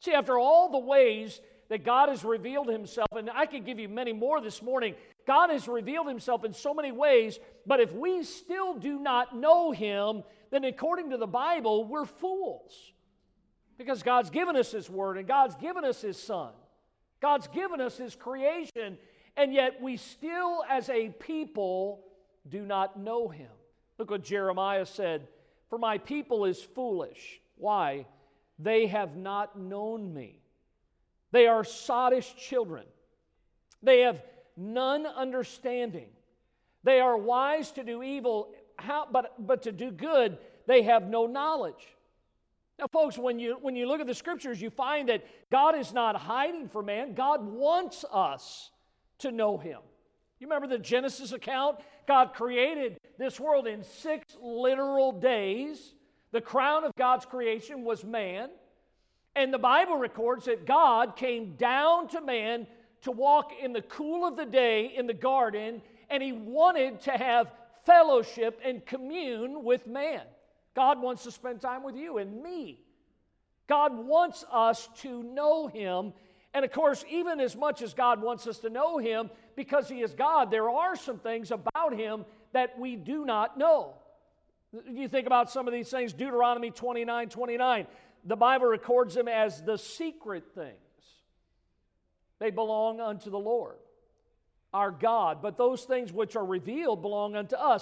See, 0.00 0.12
after 0.12 0.38
all 0.38 0.70
the 0.70 0.78
ways 0.78 1.40
that 1.68 1.84
God 1.84 2.08
has 2.08 2.24
revealed 2.24 2.68
himself, 2.68 3.08
and 3.12 3.30
I 3.30 3.46
could 3.46 3.64
give 3.64 3.78
you 3.78 3.88
many 3.88 4.12
more 4.12 4.40
this 4.40 4.62
morning, 4.62 4.94
God 5.26 5.50
has 5.50 5.66
revealed 5.66 6.08
himself 6.08 6.44
in 6.44 6.52
so 6.52 6.74
many 6.74 6.92
ways, 6.92 7.38
but 7.66 7.80
if 7.80 7.92
we 7.92 8.22
still 8.22 8.74
do 8.74 8.98
not 8.98 9.36
know 9.36 9.70
him, 9.70 10.22
then 10.50 10.64
according 10.64 11.10
to 11.10 11.16
the 11.16 11.26
Bible, 11.26 11.84
we're 11.84 12.04
fools. 12.04 12.92
Because 13.78 14.02
God's 14.02 14.30
given 14.30 14.56
us 14.56 14.70
his 14.70 14.88
word, 14.88 15.18
and 15.18 15.26
God's 15.26 15.54
given 15.56 15.84
us 15.84 16.00
his 16.00 16.20
son. 16.22 16.52
God's 17.20 17.48
given 17.48 17.80
us 17.80 17.96
his 17.96 18.14
creation, 18.14 18.98
and 19.36 19.52
yet 19.52 19.80
we 19.80 19.96
still, 19.96 20.62
as 20.68 20.88
a 20.90 21.08
people, 21.08 22.04
do 22.48 22.60
not 22.60 22.98
know 22.98 23.28
him. 23.28 23.50
Look 23.98 24.10
what 24.10 24.22
Jeremiah 24.22 24.86
said 24.86 25.28
For 25.70 25.78
my 25.78 25.98
people 25.98 26.44
is 26.44 26.62
foolish. 26.62 27.40
Why? 27.56 28.06
They 28.58 28.86
have 28.86 29.16
not 29.16 29.58
known 29.58 30.12
me. 30.12 30.43
They 31.34 31.48
are 31.48 31.64
sottish 31.64 32.36
children. 32.36 32.84
They 33.82 34.02
have 34.02 34.22
none 34.56 35.04
understanding. 35.04 36.06
They 36.84 37.00
are 37.00 37.16
wise 37.16 37.72
to 37.72 37.82
do 37.82 38.04
evil, 38.04 38.54
how, 38.78 39.08
but, 39.10 39.34
but 39.44 39.62
to 39.62 39.72
do 39.72 39.90
good, 39.90 40.38
they 40.68 40.82
have 40.82 41.08
no 41.08 41.26
knowledge. 41.26 41.88
Now, 42.78 42.86
folks, 42.86 43.18
when 43.18 43.40
you, 43.40 43.58
when 43.60 43.74
you 43.74 43.88
look 43.88 44.00
at 44.00 44.06
the 44.06 44.14
scriptures, 44.14 44.62
you 44.62 44.70
find 44.70 45.08
that 45.08 45.26
God 45.50 45.76
is 45.76 45.92
not 45.92 46.14
hiding 46.14 46.68
from 46.68 46.86
man. 46.86 47.14
God 47.14 47.44
wants 47.44 48.04
us 48.12 48.70
to 49.18 49.32
know 49.32 49.58
Him. 49.58 49.80
You 50.38 50.46
remember 50.46 50.68
the 50.68 50.78
Genesis 50.78 51.32
account? 51.32 51.80
God 52.06 52.32
created 52.32 52.96
this 53.18 53.40
world 53.40 53.66
in 53.66 53.82
six 53.82 54.36
literal 54.40 55.10
days. 55.10 55.94
The 56.30 56.40
crown 56.40 56.84
of 56.84 56.92
God's 56.96 57.26
creation 57.26 57.82
was 57.82 58.04
man. 58.04 58.50
And 59.36 59.52
the 59.52 59.58
Bible 59.58 59.96
records 59.96 60.44
that 60.46 60.66
God 60.66 61.16
came 61.16 61.56
down 61.56 62.08
to 62.08 62.20
man 62.20 62.66
to 63.02 63.10
walk 63.10 63.52
in 63.60 63.72
the 63.72 63.82
cool 63.82 64.26
of 64.26 64.36
the 64.36 64.46
day 64.46 64.92
in 64.96 65.06
the 65.06 65.14
garden, 65.14 65.82
and 66.08 66.22
He 66.22 66.32
wanted 66.32 67.00
to 67.02 67.12
have 67.12 67.50
fellowship 67.84 68.60
and 68.64 68.84
commune 68.86 69.64
with 69.64 69.86
man. 69.86 70.22
God 70.74 71.00
wants 71.00 71.22
to 71.24 71.30
spend 71.30 71.60
time 71.60 71.82
with 71.82 71.96
you 71.96 72.18
and 72.18 72.42
me. 72.42 72.80
God 73.66 73.96
wants 73.96 74.44
us 74.50 74.88
to 74.98 75.22
know 75.22 75.66
Him. 75.66 76.12
And 76.52 76.64
of 76.64 76.72
course, 76.72 77.04
even 77.10 77.40
as 77.40 77.56
much 77.56 77.82
as 77.82 77.94
God 77.94 78.22
wants 78.22 78.46
us 78.46 78.58
to 78.58 78.70
know 78.70 78.98
Him, 78.98 79.30
because 79.56 79.88
He 79.88 80.00
is 80.00 80.14
God, 80.14 80.50
there 80.50 80.70
are 80.70 80.96
some 80.96 81.18
things 81.18 81.50
about 81.50 81.94
Him 81.94 82.24
that 82.52 82.78
we 82.78 82.96
do 82.96 83.24
not 83.24 83.58
know. 83.58 83.94
You 84.88 85.08
think 85.08 85.26
about 85.26 85.50
some 85.50 85.68
of 85.68 85.72
these 85.72 85.88
things, 85.88 86.12
Deuteronomy 86.12 86.70
29 86.70 87.28
29. 87.28 87.86
The 88.24 88.36
Bible 88.36 88.66
records 88.66 89.14
them 89.14 89.28
as 89.28 89.62
the 89.62 89.76
secret 89.76 90.44
things. 90.54 90.78
They 92.38 92.50
belong 92.50 93.00
unto 93.00 93.30
the 93.30 93.38
Lord, 93.38 93.76
our 94.72 94.90
God. 94.90 95.42
But 95.42 95.56
those 95.56 95.84
things 95.84 96.12
which 96.12 96.36
are 96.36 96.44
revealed 96.44 97.02
belong 97.02 97.36
unto 97.36 97.56
us 97.56 97.80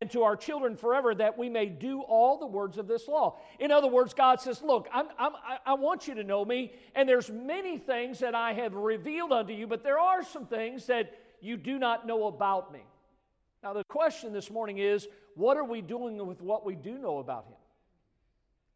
and 0.00 0.10
to 0.10 0.22
our 0.22 0.36
children 0.36 0.76
forever, 0.76 1.14
that 1.14 1.36
we 1.36 1.50
may 1.50 1.66
do 1.66 2.00
all 2.00 2.38
the 2.38 2.46
words 2.46 2.78
of 2.78 2.88
this 2.88 3.06
law. 3.06 3.38
In 3.60 3.70
other 3.70 3.86
words, 3.88 4.14
God 4.14 4.40
says, 4.40 4.62
Look, 4.62 4.88
I'm, 4.92 5.08
I'm, 5.18 5.32
i 5.66 5.74
want 5.74 6.08
you 6.08 6.14
to 6.14 6.24
know 6.24 6.44
me, 6.44 6.72
and 6.94 7.08
there's 7.08 7.30
many 7.30 7.76
things 7.76 8.18
that 8.20 8.34
I 8.34 8.54
have 8.54 8.74
revealed 8.74 9.32
unto 9.32 9.52
you, 9.52 9.66
but 9.66 9.84
there 9.84 9.98
are 9.98 10.24
some 10.24 10.46
things 10.46 10.86
that 10.86 11.18
you 11.40 11.56
do 11.56 11.78
not 11.78 12.06
know 12.06 12.26
about 12.26 12.72
me. 12.72 12.80
Now, 13.62 13.74
the 13.74 13.84
question 13.84 14.32
this 14.32 14.50
morning 14.50 14.78
is 14.78 15.08
what 15.34 15.56
are 15.56 15.64
we 15.64 15.82
doing 15.82 16.24
with 16.26 16.40
what 16.40 16.64
we 16.64 16.74
do 16.74 16.98
know 16.98 17.18
about 17.18 17.46
Him? 17.46 17.56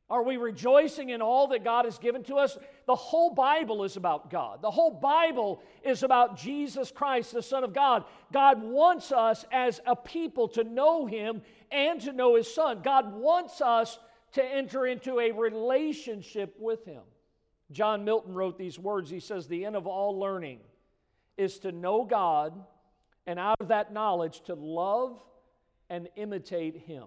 Are 0.09 0.23
we 0.23 0.37
rejoicing 0.37 1.11
in 1.11 1.21
all 1.21 1.49
that 1.49 1.65
God 1.65 1.85
has 1.85 1.99
given 1.99 2.23
to 2.25 2.37
us? 2.37 2.57
The 2.87 2.95
whole 2.95 3.35
Bible 3.35 3.83
is 3.83 3.97
about 3.97 4.31
God. 4.31 4.63
The 4.63 4.71
whole 4.71 4.93
Bible 4.93 5.61
is 5.85 6.05
about 6.05 6.37
Jesus 6.37 6.93
Christ, 6.93 7.33
the 7.33 7.43
Son 7.43 7.65
of 7.65 7.75
God. 7.75 8.05
God 8.33 8.63
wants 8.63 9.11
us 9.11 9.45
as 9.51 9.81
a 9.85 9.97
people 9.97 10.47
to 10.49 10.63
know 10.63 11.07
Him 11.07 11.43
and 11.73 12.01
to 12.03 12.13
know 12.13 12.37
His 12.37 12.53
Son. 12.53 12.83
God 12.85 13.15
wants 13.15 13.61
us 13.61 13.99
to 14.35 14.45
enter 14.45 14.87
into 14.87 15.19
a 15.19 15.33
relationship 15.33 16.55
with 16.61 16.85
Him. 16.85 17.03
John 17.73 18.05
Milton 18.05 18.33
wrote 18.33 18.57
these 18.57 18.79
words. 18.79 19.11
He 19.11 19.19
says, 19.19 19.49
The 19.49 19.65
end 19.65 19.75
of 19.75 19.89
all 19.89 20.21
learning 20.21 20.61
is 21.37 21.59
to 21.61 21.73
know 21.73 22.05
God, 22.05 22.53
and 23.27 23.41
out 23.41 23.57
of 23.61 23.69
that 23.69 23.93
knowledge, 23.93 24.43
to 24.43 24.55
love 24.55 25.21
and 25.91 26.09
imitate 26.15 26.77
Him. 26.77 27.07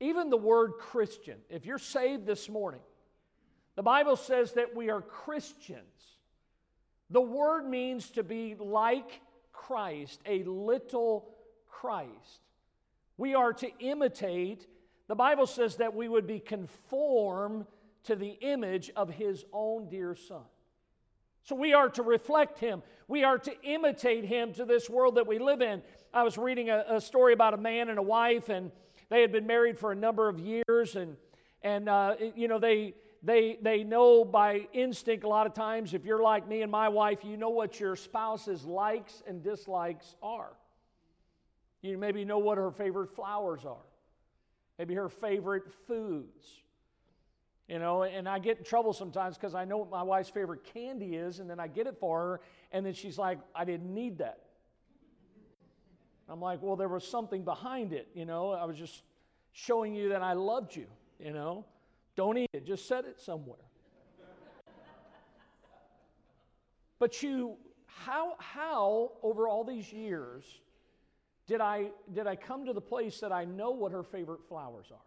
Even 0.00 0.30
the 0.30 0.36
word 0.36 0.72
Christian, 0.78 1.38
if 1.48 1.64
you're 1.64 1.78
saved 1.78 2.26
this 2.26 2.48
morning, 2.48 2.82
the 3.76 3.82
Bible 3.82 4.16
says 4.16 4.52
that 4.52 4.74
we 4.74 4.90
are 4.90 5.00
Christians. 5.00 5.80
The 7.10 7.20
word 7.20 7.68
means 7.68 8.10
to 8.10 8.22
be 8.22 8.54
like 8.58 9.20
Christ, 9.52 10.20
a 10.26 10.42
little 10.44 11.28
Christ. 11.68 12.40
We 13.16 13.34
are 13.34 13.52
to 13.54 13.70
imitate. 13.78 14.66
The 15.08 15.14
Bible 15.14 15.46
says 15.46 15.76
that 15.76 15.94
we 15.94 16.08
would 16.08 16.26
be 16.26 16.40
conformed 16.40 17.66
to 18.04 18.16
the 18.16 18.36
image 18.40 18.90
of 18.96 19.10
his 19.10 19.44
own 19.52 19.88
dear 19.88 20.14
Son. 20.14 20.42
So 21.44 21.54
we 21.54 21.74
are 21.74 21.88
to 21.90 22.02
reflect 22.02 22.58
him. 22.58 22.82
We 23.08 23.24
are 23.24 23.38
to 23.38 23.62
imitate 23.62 24.24
him 24.24 24.52
to 24.54 24.64
this 24.64 24.90
world 24.90 25.14
that 25.14 25.26
we 25.26 25.38
live 25.38 25.62
in. 25.62 25.82
I 26.12 26.22
was 26.24 26.36
reading 26.36 26.70
a, 26.70 26.84
a 26.88 27.00
story 27.00 27.32
about 27.32 27.54
a 27.54 27.58
man 27.58 27.88
and 27.88 27.98
a 27.98 28.02
wife, 28.02 28.48
and 28.48 28.72
they 29.08 29.20
had 29.20 29.32
been 29.32 29.46
married 29.46 29.78
for 29.78 29.92
a 29.92 29.94
number 29.94 30.28
of 30.28 30.38
years, 30.40 30.96
and, 30.96 31.16
and 31.62 31.88
uh, 31.88 32.16
you 32.34 32.48
know, 32.48 32.58
they, 32.58 32.94
they, 33.22 33.58
they 33.62 33.84
know 33.84 34.24
by 34.24 34.66
instinct 34.72 35.24
a 35.24 35.28
lot 35.28 35.46
of 35.46 35.54
times, 35.54 35.94
if 35.94 36.04
you're 36.04 36.22
like 36.22 36.48
me 36.48 36.62
and 36.62 36.70
my 36.70 36.88
wife, 36.88 37.24
you 37.24 37.36
know 37.36 37.50
what 37.50 37.78
your 37.78 37.96
spouse's 37.96 38.64
likes 38.64 39.22
and 39.26 39.42
dislikes 39.42 40.16
are. 40.22 40.52
You 41.82 41.98
maybe 41.98 42.24
know 42.24 42.38
what 42.38 42.58
her 42.58 42.70
favorite 42.70 43.14
flowers 43.14 43.64
are, 43.64 43.84
maybe 44.78 44.94
her 44.94 45.08
favorite 45.08 45.64
foods. 45.86 46.46
You 47.68 47.80
know, 47.80 48.04
and 48.04 48.28
I 48.28 48.38
get 48.38 48.58
in 48.58 48.64
trouble 48.64 48.92
sometimes 48.92 49.36
because 49.36 49.56
I 49.56 49.64
know 49.64 49.78
what 49.78 49.90
my 49.90 50.02
wife's 50.02 50.30
favorite 50.30 50.62
candy 50.72 51.16
is, 51.16 51.40
and 51.40 51.50
then 51.50 51.58
I 51.58 51.66
get 51.66 51.88
it 51.88 51.98
for 51.98 52.20
her, 52.20 52.40
and 52.70 52.86
then 52.86 52.94
she's 52.94 53.18
like, 53.18 53.38
I 53.56 53.64
didn't 53.64 53.92
need 53.92 54.18
that. 54.18 54.45
I'm 56.28 56.40
like, 56.40 56.62
well, 56.62 56.76
there 56.76 56.88
was 56.88 57.06
something 57.06 57.44
behind 57.44 57.92
it, 57.92 58.08
you 58.14 58.24
know. 58.24 58.50
I 58.50 58.64
was 58.64 58.76
just 58.76 59.02
showing 59.52 59.94
you 59.94 60.10
that 60.10 60.22
I 60.22 60.32
loved 60.32 60.74
you, 60.74 60.86
you 61.18 61.32
know. 61.32 61.64
Don't 62.16 62.36
eat 62.36 62.50
it, 62.52 62.66
just 62.66 62.88
set 62.88 63.04
it 63.04 63.20
somewhere. 63.20 63.58
but 66.98 67.22
you, 67.22 67.56
how, 67.86 68.34
how 68.38 69.12
over 69.22 69.46
all 69.46 69.64
these 69.64 69.92
years 69.92 70.44
did 71.46 71.60
I, 71.60 71.90
did 72.12 72.26
I 72.26 72.34
come 72.34 72.66
to 72.66 72.72
the 72.72 72.80
place 72.80 73.20
that 73.20 73.30
I 73.30 73.44
know 73.44 73.70
what 73.70 73.92
her 73.92 74.02
favorite 74.02 74.42
flowers 74.48 74.86
are? 74.90 74.98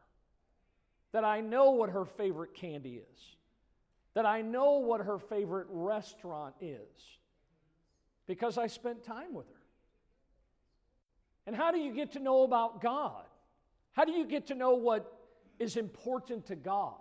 That 1.11 1.25
I 1.25 1.41
know 1.41 1.71
what 1.71 1.89
her 1.89 2.05
favorite 2.05 2.53
candy 2.53 3.01
is? 3.13 3.35
That 4.13 4.25
I 4.25 4.41
know 4.41 4.79
what 4.79 5.01
her 5.01 5.19
favorite 5.19 5.67
restaurant 5.69 6.55
is? 6.61 6.79
Because 8.25 8.57
I 8.57 8.67
spent 8.67 9.03
time 9.03 9.33
with 9.33 9.47
her. 9.47 9.58
And 11.47 11.55
how 11.55 11.71
do 11.71 11.79
you 11.79 11.93
get 11.93 12.11
to 12.13 12.19
know 12.19 12.43
about 12.43 12.81
God? 12.81 13.23
How 13.93 14.05
do 14.05 14.11
you 14.11 14.25
get 14.25 14.47
to 14.47 14.55
know 14.55 14.75
what 14.75 15.11
is 15.57 15.77
important 15.77 16.45
to 16.47 16.55
God? 16.55 16.95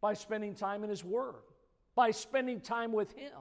By 0.00 0.14
spending 0.14 0.54
time 0.54 0.84
in 0.84 0.90
His 0.90 1.04
Word, 1.04 1.42
by 1.94 2.10
spending 2.10 2.60
time 2.60 2.92
with 2.92 3.12
Him. 3.12 3.32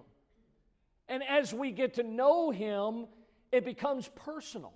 And 1.07 1.23
as 1.23 1.53
we 1.53 1.71
get 1.71 1.95
to 1.95 2.03
know 2.03 2.51
Him, 2.51 3.07
it 3.51 3.65
becomes 3.65 4.09
personal. 4.15 4.73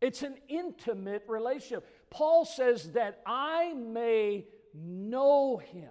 It's 0.00 0.22
an 0.22 0.36
intimate 0.48 1.24
relationship. 1.28 1.86
Paul 2.10 2.44
says 2.44 2.92
that 2.92 3.20
I 3.26 3.72
may 3.74 4.46
know 4.74 5.58
Him. 5.58 5.90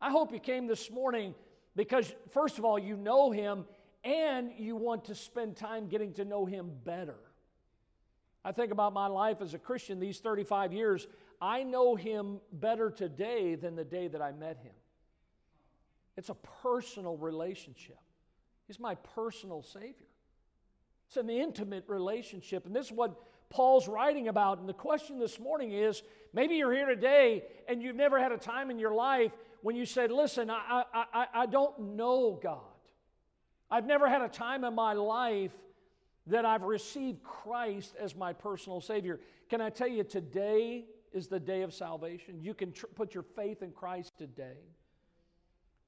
I 0.00 0.10
hope 0.10 0.32
you 0.32 0.40
came 0.40 0.66
this 0.66 0.90
morning 0.90 1.34
because, 1.76 2.12
first 2.30 2.58
of 2.58 2.64
all, 2.64 2.78
you 2.78 2.96
know 2.96 3.30
Him 3.30 3.64
and 4.04 4.50
you 4.58 4.76
want 4.76 5.04
to 5.06 5.14
spend 5.14 5.56
time 5.56 5.88
getting 5.88 6.12
to 6.14 6.24
know 6.24 6.44
Him 6.44 6.70
better. 6.84 7.18
I 8.44 8.52
think 8.52 8.72
about 8.72 8.92
my 8.92 9.06
life 9.06 9.40
as 9.40 9.54
a 9.54 9.58
Christian 9.58 10.00
these 10.00 10.18
35 10.18 10.72
years. 10.72 11.06
I 11.40 11.62
know 11.62 11.94
Him 11.94 12.40
better 12.52 12.90
today 12.90 13.54
than 13.54 13.76
the 13.76 13.84
day 13.84 14.08
that 14.08 14.20
I 14.20 14.32
met 14.32 14.58
Him. 14.58 14.72
It's 16.16 16.28
a 16.28 16.36
personal 16.62 17.16
relationship, 17.16 17.98
He's 18.66 18.80
my 18.80 18.94
personal 18.94 19.62
Savior. 19.62 20.06
It's 21.08 21.18
an 21.18 21.28
intimate 21.28 21.84
relationship. 21.88 22.64
And 22.64 22.74
this 22.74 22.86
is 22.86 22.92
what 22.92 23.14
Paul's 23.50 23.86
writing 23.86 24.28
about. 24.28 24.60
And 24.60 24.68
the 24.68 24.72
question 24.72 25.18
this 25.18 25.38
morning 25.38 25.72
is 25.72 26.02
maybe 26.32 26.54
you're 26.54 26.72
here 26.72 26.86
today 26.86 27.42
and 27.68 27.82
you've 27.82 27.96
never 27.96 28.18
had 28.18 28.32
a 28.32 28.38
time 28.38 28.70
in 28.70 28.78
your 28.78 28.94
life 28.94 29.30
when 29.60 29.76
you 29.76 29.84
said, 29.84 30.10
Listen, 30.10 30.48
I, 30.48 30.84
I, 30.94 31.26
I 31.34 31.46
don't 31.46 31.96
know 31.96 32.40
God. 32.42 32.71
I've 33.72 33.86
never 33.86 34.06
had 34.06 34.20
a 34.20 34.28
time 34.28 34.64
in 34.64 34.74
my 34.74 34.92
life 34.92 35.50
that 36.26 36.44
I've 36.44 36.62
received 36.62 37.22
Christ 37.22 37.94
as 37.98 38.14
my 38.14 38.34
personal 38.34 38.82
Savior. 38.82 39.18
Can 39.48 39.62
I 39.62 39.70
tell 39.70 39.88
you, 39.88 40.04
today 40.04 40.84
is 41.10 41.26
the 41.26 41.40
day 41.40 41.62
of 41.62 41.72
salvation? 41.72 42.42
You 42.42 42.52
can 42.52 42.72
tr- 42.72 42.86
put 42.94 43.14
your 43.14 43.22
faith 43.22 43.62
in 43.62 43.72
Christ 43.72 44.12
today. 44.18 44.58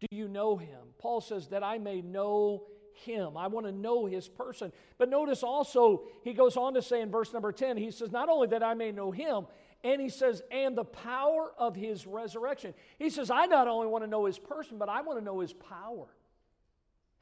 Do 0.00 0.06
you 0.10 0.28
know 0.28 0.56
Him? 0.56 0.80
Paul 0.98 1.20
says 1.20 1.48
that 1.48 1.62
I 1.62 1.76
may 1.76 2.00
know 2.00 2.64
Him. 3.04 3.36
I 3.36 3.48
want 3.48 3.66
to 3.66 3.72
know 3.72 4.06
His 4.06 4.30
person. 4.30 4.72
But 4.96 5.10
notice 5.10 5.42
also, 5.42 6.04
he 6.24 6.32
goes 6.32 6.56
on 6.56 6.72
to 6.74 6.82
say 6.82 7.02
in 7.02 7.10
verse 7.10 7.34
number 7.34 7.52
10, 7.52 7.76
he 7.76 7.90
says, 7.90 8.10
Not 8.10 8.30
only 8.30 8.48
that 8.48 8.62
I 8.62 8.72
may 8.72 8.92
know 8.92 9.10
Him, 9.10 9.46
and 9.84 10.00
he 10.00 10.08
says, 10.08 10.42
and 10.50 10.74
the 10.74 10.84
power 10.84 11.52
of 11.58 11.76
His 11.76 12.06
resurrection. 12.06 12.72
He 12.98 13.10
says, 13.10 13.30
I 13.30 13.44
not 13.44 13.68
only 13.68 13.88
want 13.88 14.04
to 14.04 14.08
know 14.08 14.24
His 14.24 14.38
person, 14.38 14.78
but 14.78 14.88
I 14.88 15.02
want 15.02 15.18
to 15.18 15.24
know 15.24 15.40
His 15.40 15.52
power. 15.52 16.06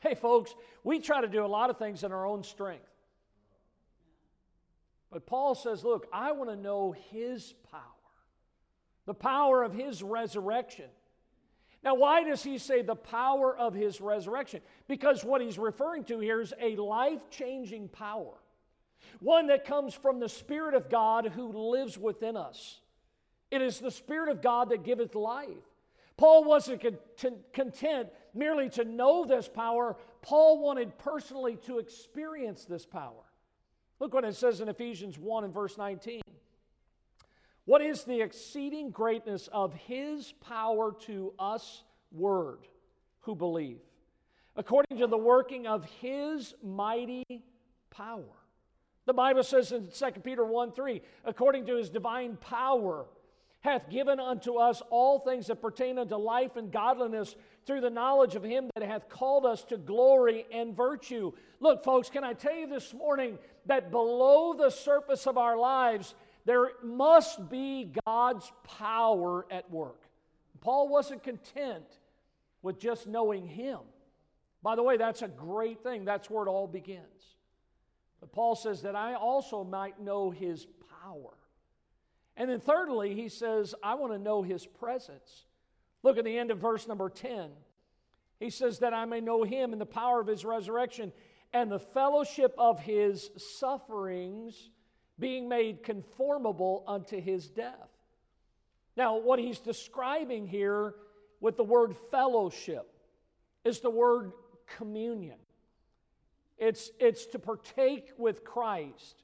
Hey, 0.03 0.17
folks, 0.17 0.53
we 0.83 0.99
try 0.99 1.21
to 1.21 1.29
do 1.29 1.45
a 1.45 1.47
lot 1.47 1.71
of 1.71 1.79
things 1.79 2.03
in 2.03 2.11
our 2.11 2.27
own 2.27 2.43
strength. 2.43 2.91
But 5.13 5.27
Paul 5.27 5.55
says, 5.55 5.85
look, 5.85 6.09
I 6.13 6.33
want 6.33 6.51
to 6.51 6.57
know 6.57 6.91
his 7.13 7.55
power, 7.71 7.81
the 9.07 9.15
power 9.15 9.63
of 9.63 9.73
his 9.73 10.03
resurrection. 10.03 10.87
Now, 11.85 11.95
why 11.95 12.25
does 12.25 12.43
he 12.43 12.59
say 12.59 12.83
the 12.83 12.97
power 12.97 13.57
of 13.57 13.75
his 13.75 14.01
resurrection? 14.01 14.61
Because 14.89 15.25
what 15.25 15.41
he's 15.41 15.59
referring 15.59 16.03
to 16.05 16.19
here 16.19 16.41
is 16.41 16.53
a 16.61 16.75
life 16.77 17.31
changing 17.31 17.89
power. 17.89 18.35
one 19.21 19.49
that 19.49 19.65
comes 19.65 19.95
from 19.95 20.21
the 20.21 20.29
Spirit 20.29 20.75
of 20.75 20.91
God 20.91 21.27
who 21.27 21.71
lives 21.71 21.97
within 21.97 22.37
us. 22.37 22.81
It 23.51 23.63
is 23.63 23.79
the 23.79 23.91
Spirit 23.91 24.31
of 24.31 24.43
God 24.43 24.71
that 24.71 24.85
giveth 24.85 25.15
life. 25.15 25.49
Paul 26.17 26.45
wasn't 26.45 26.85
content 27.53 28.09
merely 28.35 28.69
to 28.71 28.85
know 28.85 29.25
this 29.25 29.49
power, 29.49 29.97
Paul 30.23 30.61
wanted 30.61 30.97
personally 30.99 31.57
to 31.67 31.79
experience 31.79 32.65
this 32.65 32.87
power. 32.87 33.25
Look 34.01 34.15
what 34.15 34.25
it 34.25 34.35
says 34.35 34.61
in 34.61 34.69
Ephesians 34.69 35.19
1 35.19 35.45
and 35.45 35.55
verse 35.55 35.79
19. 35.79 36.23
What 37.65 37.83
is 37.83 38.05
the 38.05 38.21
exceeding 38.21 38.91
greatness 38.91 39.49
of 39.53 39.73
his 39.75 40.33
power 40.41 40.95
to 41.03 41.33
us, 41.39 41.85
word, 42.11 42.67
who 43.21 43.35
believe? 43.35 43.79
According 44.57 44.99
to 44.99 45.07
the 45.07 45.19
working 45.19 45.67
of 45.67 45.85
his 46.01 46.55
mighty 46.63 47.25
power. 47.91 48.25
The 49.07 49.13
Bible 49.13 49.43
says 49.43 49.73
in 49.73 49.89
2 49.89 50.21
Peter 50.21 50.45
1 50.45 50.73
3, 50.73 51.01
according 51.25 51.67
to 51.67 51.77
his 51.77 51.89
divine 51.89 52.37
power, 52.37 53.07
hath 53.63 53.89
given 53.89 54.21
unto 54.21 54.57
us 54.57 54.83
all 54.91 55.21
things 55.21 55.47
that 55.47 55.63
pertain 55.63 55.99
unto 55.99 56.17
life 56.17 56.57
and 56.57 56.71
godliness 56.71 57.35
through 57.65 57.81
the 57.81 57.91
knowledge 57.91 58.35
of 58.35 58.43
him 58.43 58.69
that 58.75 58.87
hath 58.87 59.09
called 59.09 59.47
us 59.47 59.65
to 59.65 59.77
glory 59.77 60.47
and 60.53 60.77
virtue. 60.77 61.33
Look, 61.61 61.85
folks, 61.85 62.11
can 62.11 62.25
I 62.25 62.33
tell 62.33 62.55
you 62.55 62.67
this 62.67 62.93
morning 62.93 63.39
that 63.67 63.93
below 63.93 64.53
the 64.55 64.71
surface 64.71 65.29
of 65.29 65.39
our 65.39 65.57
lives, 65.57 66.15
there 66.45 66.71
must 66.83 67.49
be 67.49 67.93
God's 68.05 68.51
power 68.65 69.47
at 69.49 69.71
work. 69.71 70.03
Paul 70.61 70.89
wasn't 70.89 71.23
content 71.23 71.87
with 72.63 72.81
just 72.81 73.07
knowing 73.07 73.47
him. 73.47 73.79
By 74.61 74.75
the 74.75 74.83
way, 74.83 74.97
that's 74.97 75.23
a 75.23 75.29
great 75.29 75.85
thing. 75.85 76.05
That's 76.05 76.29
where 76.29 76.45
it 76.45 76.49
all 76.49 76.67
begins. 76.67 77.37
But 78.21 78.33
Paul 78.33 78.57
says 78.57 78.83
that 78.83 78.97
I 78.97 79.15
also 79.15 79.63
might 79.63 80.01
know 80.01 80.31
his 80.31 80.67
power. 81.03 81.35
And 82.37 82.49
then, 82.49 82.61
thirdly, 82.61 83.15
he 83.15 83.29
says, 83.29 83.75
I 83.83 83.95
want 83.95 84.13
to 84.13 84.19
know 84.19 84.43
his 84.43 84.67
presence. 84.67 85.45
Look 86.03 86.19
at 86.19 86.25
the 86.25 86.39
end 86.39 86.51
of 86.51 86.59
verse 86.59 86.89
number 86.89 87.09
10. 87.11 87.51
He 88.41 88.51
says, 88.51 88.79
That 88.79 88.95
I 88.95 89.05
may 89.05 89.21
know 89.21 89.45
him 89.45 89.73
and 89.73 89.81
the 89.81 89.87
power 89.87 90.21
of 90.21 90.27
his 90.27 90.45
resurrection 90.45 91.13
and 91.53 91.71
the 91.71 91.79
fellowship 91.79 92.55
of 92.57 92.81
his 92.81 93.31
sufferings, 93.37 94.71
being 95.19 95.49
made 95.49 95.83
conformable 95.83 96.83
unto 96.87 97.21
his 97.21 97.49
death. 97.51 97.91
Now, 98.97 99.19
what 99.19 99.39
he's 99.39 99.59
describing 99.59 100.47
here 100.47 100.95
with 101.41 101.57
the 101.57 101.65
word 101.65 101.95
fellowship 102.11 102.89
is 103.65 103.81
the 103.81 103.91
word 103.91 104.33
communion. 104.77 105.39
It's, 106.59 106.91
it's 106.99 107.27
to 107.27 107.39
partake 107.39 108.13
with 108.17 108.45
Christ, 108.45 109.23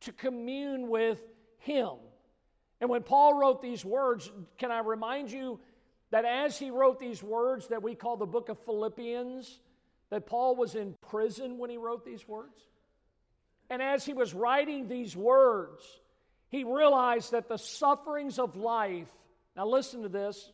to 0.00 0.12
commune 0.12 0.88
with 0.88 1.22
him. 1.58 1.90
And 2.80 2.88
when 2.88 3.02
Paul 3.02 3.34
wrote 3.34 3.60
these 3.60 3.84
words, 3.84 4.30
can 4.58 4.70
I 4.70 4.80
remind 4.80 5.30
you 5.30 5.60
that 6.10 6.24
as 6.24 6.58
he 6.58 6.70
wrote 6.70 6.98
these 6.98 7.22
words 7.22 7.68
that 7.68 7.82
we 7.82 7.94
call 7.94 8.16
the 8.16 8.26
book 8.26 8.48
of 8.48 8.58
Philippians, 8.64 9.60
that 10.08 10.26
Paul 10.26 10.56
was 10.56 10.74
in 10.74 10.94
prison 11.10 11.58
when 11.58 11.70
he 11.70 11.76
wrote 11.76 12.04
these 12.04 12.26
words? 12.26 12.56
And 13.68 13.82
as 13.82 14.04
he 14.04 14.14
was 14.14 14.34
writing 14.34 14.88
these 14.88 15.14
words, 15.14 15.84
he 16.48 16.64
realized 16.64 17.32
that 17.32 17.48
the 17.48 17.58
sufferings 17.58 18.38
of 18.38 18.56
life, 18.56 19.08
now 19.56 19.66
listen 19.66 20.02
to 20.02 20.08
this, 20.08 20.50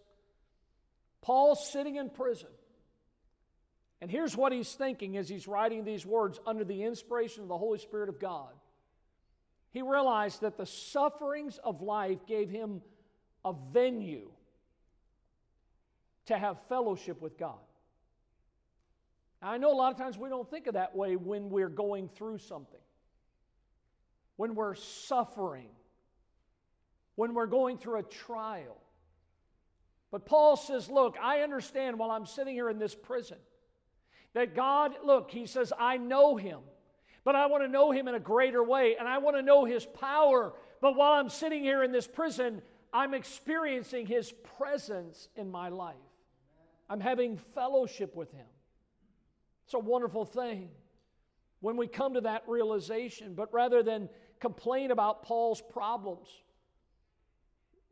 Paul's 1.22 1.72
sitting 1.72 1.96
in 1.96 2.10
prison. 2.10 2.50
And 4.00 4.10
here's 4.10 4.36
what 4.36 4.52
he's 4.52 4.72
thinking 4.72 5.16
as 5.16 5.28
he's 5.28 5.48
writing 5.48 5.84
these 5.84 6.04
words 6.04 6.38
under 6.46 6.64
the 6.64 6.82
inspiration 6.82 7.42
of 7.42 7.48
the 7.48 7.56
Holy 7.56 7.78
Spirit 7.78 8.08
of 8.08 8.18
God 8.20 8.52
he 9.76 9.82
realized 9.82 10.40
that 10.40 10.56
the 10.56 10.64
sufferings 10.64 11.58
of 11.62 11.82
life 11.82 12.24
gave 12.26 12.48
him 12.48 12.80
a 13.44 13.52
venue 13.74 14.30
to 16.24 16.38
have 16.38 16.56
fellowship 16.70 17.20
with 17.20 17.36
God. 17.36 17.58
Now, 19.42 19.50
I 19.50 19.58
know 19.58 19.70
a 19.70 19.76
lot 19.76 19.92
of 19.92 19.98
times 19.98 20.16
we 20.16 20.30
don't 20.30 20.50
think 20.50 20.66
of 20.66 20.72
that 20.72 20.96
way 20.96 21.16
when 21.16 21.50
we're 21.50 21.68
going 21.68 22.08
through 22.08 22.38
something, 22.38 22.80
when 24.36 24.54
we're 24.54 24.76
suffering, 24.76 25.68
when 27.16 27.34
we're 27.34 27.44
going 27.44 27.76
through 27.76 27.98
a 27.98 28.02
trial. 28.02 28.78
But 30.10 30.24
Paul 30.24 30.56
says, 30.56 30.88
Look, 30.88 31.18
I 31.22 31.40
understand 31.40 31.98
while 31.98 32.10
I'm 32.10 32.24
sitting 32.24 32.54
here 32.54 32.70
in 32.70 32.78
this 32.78 32.94
prison 32.94 33.36
that 34.32 34.54
God, 34.54 34.94
look, 35.04 35.30
he 35.30 35.44
says, 35.44 35.70
I 35.78 35.98
know 35.98 36.36
him 36.36 36.60
but 37.26 37.34
I 37.34 37.46
want 37.46 37.64
to 37.64 37.68
know 37.68 37.90
him 37.90 38.06
in 38.06 38.14
a 38.14 38.20
greater 38.20 38.62
way, 38.62 38.94
and 38.96 39.08
I 39.08 39.18
want 39.18 39.34
to 39.34 39.42
know 39.42 39.64
his 39.64 39.84
power. 39.84 40.52
But 40.80 40.94
while 40.94 41.14
I'm 41.14 41.28
sitting 41.28 41.60
here 41.60 41.82
in 41.82 41.90
this 41.90 42.06
prison, 42.06 42.62
I'm 42.92 43.14
experiencing 43.14 44.06
his 44.06 44.32
presence 44.56 45.28
in 45.34 45.50
my 45.50 45.68
life. 45.68 45.96
I'm 46.88 47.00
having 47.00 47.36
fellowship 47.52 48.14
with 48.14 48.30
him. 48.30 48.46
It's 49.64 49.74
a 49.74 49.78
wonderful 49.80 50.24
thing 50.24 50.68
when 51.58 51.76
we 51.76 51.88
come 51.88 52.14
to 52.14 52.20
that 52.20 52.44
realization. 52.46 53.34
But 53.34 53.52
rather 53.52 53.82
than 53.82 54.08
complain 54.38 54.92
about 54.92 55.24
Paul's 55.24 55.60
problems, 55.60 56.28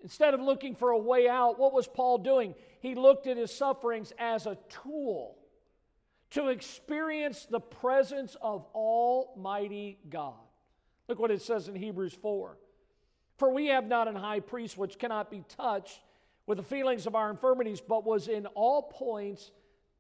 instead 0.01 0.35
of 0.35 0.41
looking 0.41 0.77
for 0.77 0.91
a 0.91 0.99
way 0.99 1.29
out, 1.29 1.59
what 1.59 1.73
was 1.73 1.89
Paul 1.89 2.19
doing? 2.19 2.55
He 2.79 2.95
looked 2.95 3.27
at 3.27 3.37
his 3.37 3.53
sufferings 3.53 4.13
as 4.17 4.47
a 4.47 4.57
tool 4.69 5.39
to 6.35 6.49
experience 6.49 7.47
the 7.49 7.61
presence 7.61 8.37
of 8.43 8.67
Almighty 8.75 9.99
God. 10.11 10.35
Look 11.09 11.21
what 11.21 11.31
it 11.31 11.43
says 11.43 11.69
in 11.69 11.77
Hebrews 11.77 12.15
4. 12.15 12.59
For 13.39 13.53
we 13.53 13.67
have 13.67 13.87
not 13.87 14.09
an 14.09 14.17
high 14.17 14.41
priest 14.41 14.77
which 14.77 14.99
cannot 14.99 15.31
be 15.31 15.45
touched 15.49 16.01
with 16.47 16.59
the 16.59 16.65
feelings 16.65 17.07
of 17.07 17.15
our 17.15 17.31
infirmities, 17.31 17.81
but 17.81 18.05
was 18.05 18.27
in 18.27 18.47
all 18.47 18.83
points 18.83 19.53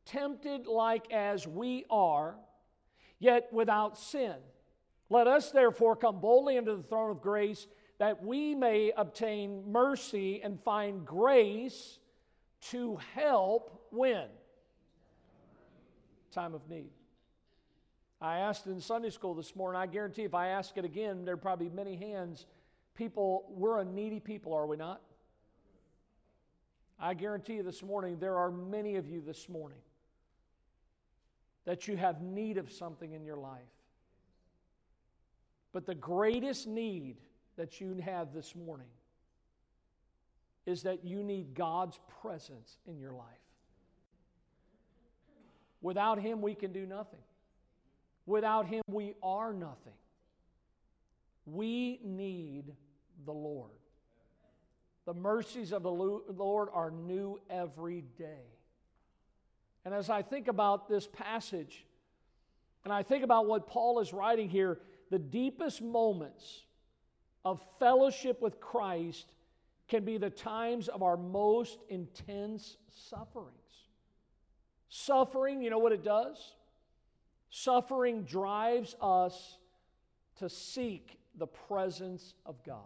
tempted 0.07 0.67
like 0.67 1.13
as 1.13 1.47
we 1.47 1.85
are, 1.89 2.35
yet 3.21 3.53
without 3.53 3.97
sin. 3.97 4.35
Let 5.11 5.29
us 5.29 5.53
therefore 5.53 5.95
come 5.95 6.21
boldly 6.21 6.57
into 6.57 6.75
the 6.75 6.83
throne 6.83 7.11
of 7.11 7.23
grace 7.23 7.67
that 7.99 8.25
we 8.25 8.57
may 8.57 8.93
obtain 8.97 9.71
mercy 9.71 10.43
and 10.43 10.61
find 10.61 11.07
grace 11.07 12.01
to 12.71 12.99
help 13.15 13.87
when? 13.93 14.27
Time 16.35 16.55
of 16.55 16.69
need. 16.69 16.91
I 18.21 18.39
asked 18.39 18.67
in 18.67 18.81
Sunday 18.81 19.11
school 19.11 19.35
this 19.35 19.55
morning, 19.55 19.81
I 19.81 19.87
guarantee 19.87 20.23
if 20.23 20.35
I 20.35 20.49
ask 20.49 20.77
it 20.77 20.85
again, 20.85 21.25
there'd 21.25 21.43
probably 21.43 21.69
be 21.69 21.75
many 21.75 21.97
hands. 21.97 22.47
People, 22.95 23.47
we're 23.51 23.81
a 23.81 23.85
needy 23.85 24.21
people, 24.21 24.53
are 24.55 24.67
we 24.67 24.77
not? 24.77 25.01
I 26.99 27.15
guarantee 27.15 27.55
you 27.55 27.63
this 27.63 27.83
morning, 27.83 28.19
there 28.19 28.37
are 28.37 28.51
many 28.51 28.97
of 28.97 29.07
you 29.09 29.21
this 29.21 29.49
morning 29.49 29.79
that 31.65 31.89
you 31.89 31.97
have 31.97 32.23
need 32.23 32.57
of 32.57 32.71
something 32.71 33.13
in 33.13 33.25
your 33.25 33.37
life. 33.37 33.61
But 35.73 35.87
the 35.87 35.95
greatest 35.95 36.67
need 36.67 37.17
that 37.57 37.81
you 37.81 37.97
have 38.05 38.33
this 38.33 38.55
morning 38.55 38.87
is 40.67 40.83
that 40.85 41.05
you 41.05 41.23
need 41.23 41.55
God's 41.55 41.99
presence 42.23 42.79
in 42.87 42.99
your 42.99 43.13
life. 43.13 43.44
Without 45.85 46.19
Him, 46.19 46.41
we 46.41 46.55
can 46.55 46.73
do 46.73 46.87
nothing. 46.87 47.21
Without 48.25 48.67
Him, 48.67 48.81
we 48.89 49.13
are 49.23 49.53
nothing. 49.53 49.93
We 51.45 52.01
need 52.03 52.73
the 53.27 53.35
Lord. 53.35 53.71
The 55.05 55.13
mercies 55.13 55.75
of 55.75 55.83
the 55.83 55.91
Lord 55.93 56.69
are 56.73 56.91
new 56.91 57.39
every 57.51 58.03
day. 58.17 58.47
And 59.85 59.93
as 59.93 60.09
I 60.09 60.23
think 60.23 60.49
about 60.49 60.89
this 60.89 61.07
passage, 61.07 61.85
and 62.85 62.93
I 62.93 63.03
think 63.03 63.23
about 63.23 63.47
what 63.47 63.67
Paul 63.67 64.01
is 64.01 64.15
writing 64.15 64.49
here, 64.49 64.79
the 65.11 65.19
deepest 65.19 65.83
moments 65.83 66.63
of 67.45 67.61
fellowship 67.79 68.41
with 68.41 68.59
Christ 68.59 69.27
can 69.89 70.03
be 70.03 70.17
the 70.17 70.31
times 70.31 70.89
of 70.89 71.03
our 71.03 71.19
most 71.19 71.81
intense 71.91 72.79
suffering. 73.11 73.53
Suffering, 74.97 75.61
you 75.61 75.71
know 75.71 75.79
what 75.79 75.91
it 75.91 76.05
does? 76.05 76.37
Suffering 77.51 78.23
drives 78.23 78.95
us 79.01 79.59
to 80.39 80.49
seek 80.49 81.19
the 81.37 81.49
presence 81.49 82.35
of 82.47 82.63
God. 82.63 82.79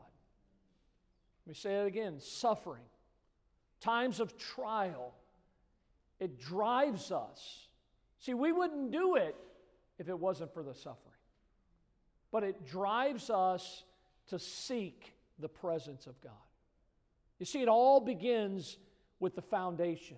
Let 1.44 1.50
me 1.50 1.54
say 1.54 1.74
it 1.82 1.86
again 1.86 2.18
suffering, 2.18 2.86
times 3.82 4.20
of 4.20 4.38
trial, 4.38 5.12
it 6.18 6.40
drives 6.40 7.12
us. 7.12 7.68
See, 8.20 8.32
we 8.32 8.52
wouldn't 8.52 8.90
do 8.90 9.16
it 9.16 9.36
if 9.98 10.08
it 10.08 10.18
wasn't 10.18 10.54
for 10.54 10.62
the 10.62 10.74
suffering, 10.74 11.20
but 12.32 12.42
it 12.42 12.66
drives 12.66 13.28
us 13.28 13.84
to 14.28 14.38
seek 14.38 15.12
the 15.38 15.48
presence 15.48 16.06
of 16.06 16.18
God. 16.22 16.32
You 17.38 17.44
see, 17.44 17.60
it 17.60 17.68
all 17.68 18.00
begins 18.00 18.78
with 19.20 19.34
the 19.34 19.42
foundation 19.42 20.16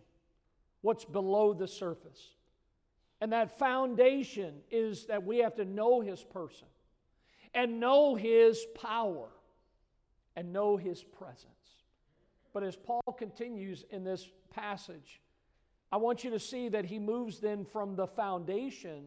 what's 0.83 1.05
below 1.05 1.53
the 1.53 1.69
surface. 1.69 2.31
And 3.21 3.33
that 3.33 3.59
foundation 3.59 4.55
is 4.71 5.07
that 5.07 5.25
we 5.25 5.39
have 5.39 5.55
to 5.57 5.65
know 5.65 6.01
his 6.01 6.23
person. 6.23 6.67
and 7.55 7.81
know 7.81 8.15
his 8.15 8.65
power 8.81 9.29
and 10.37 10.53
know 10.53 10.77
his 10.77 11.03
presence. 11.03 11.47
But 12.53 12.63
as 12.65 12.77
Paul 12.77 13.15
continues 13.19 13.85
in 13.91 14.05
this 14.05 14.29
passage, 14.53 15.21
I 15.93 15.97
want 15.97 16.25
you 16.25 16.31
to 16.31 16.39
see 16.39 16.69
that 16.69 16.85
he 16.85 16.99
moves 16.99 17.41
then 17.41 17.65
from 17.65 17.97
the 17.97 18.07
foundation 18.07 19.05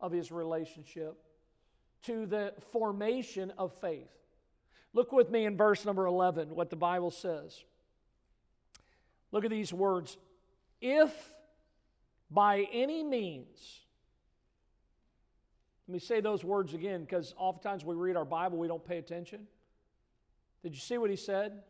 of 0.00 0.12
his 0.12 0.30
relationship 0.32 1.16
to 2.02 2.26
the 2.26 2.54
formation 2.72 3.52
of 3.58 3.72
faith. 3.80 4.10
Look 4.94 5.12
with 5.12 5.30
me 5.30 5.44
in 5.44 5.56
verse 5.56 5.84
number 5.84 6.06
11, 6.06 6.54
what 6.54 6.70
the 6.70 6.76
Bible 6.76 7.10
says. 7.10 7.62
Look 9.30 9.44
at 9.44 9.50
these 9.50 9.72
words. 9.72 10.16
If 10.80 11.12
by 12.30 12.66
any 12.72 13.02
means, 13.02 13.80
let 15.86 15.92
me 15.94 15.98
say 15.98 16.20
those 16.20 16.44
words 16.44 16.74
again 16.74 17.02
because 17.02 17.34
oftentimes 17.38 17.84
we 17.84 17.94
read 17.94 18.16
our 18.16 18.24
Bible, 18.24 18.58
we 18.58 18.68
don't 18.68 18.84
pay 18.84 18.98
attention. 18.98 19.46
Did 20.62 20.74
you 20.74 20.80
see 20.80 20.98
what 20.98 21.10
he 21.10 21.16
said? 21.16 21.62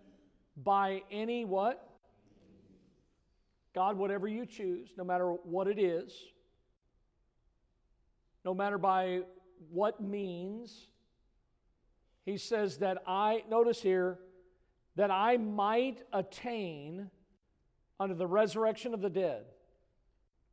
By 0.56 1.02
any 1.10 1.44
what? 1.44 1.88
God, 3.74 3.96
whatever 3.96 4.26
you 4.26 4.44
choose, 4.44 4.88
no 4.96 5.04
matter 5.04 5.30
what 5.30 5.68
it 5.68 5.78
is, 5.78 6.12
no 8.44 8.54
matter 8.54 8.78
by 8.78 9.20
what 9.70 10.00
means, 10.00 10.88
he 12.24 12.36
says 12.36 12.78
that 12.78 13.02
I, 13.06 13.44
notice 13.48 13.80
here, 13.80 14.18
that 14.96 15.10
I 15.12 15.36
might 15.36 16.02
attain 16.12 17.10
unto 18.00 18.14
the 18.14 18.26
resurrection 18.26 18.94
of 18.94 19.00
the 19.00 19.10
dead. 19.10 19.44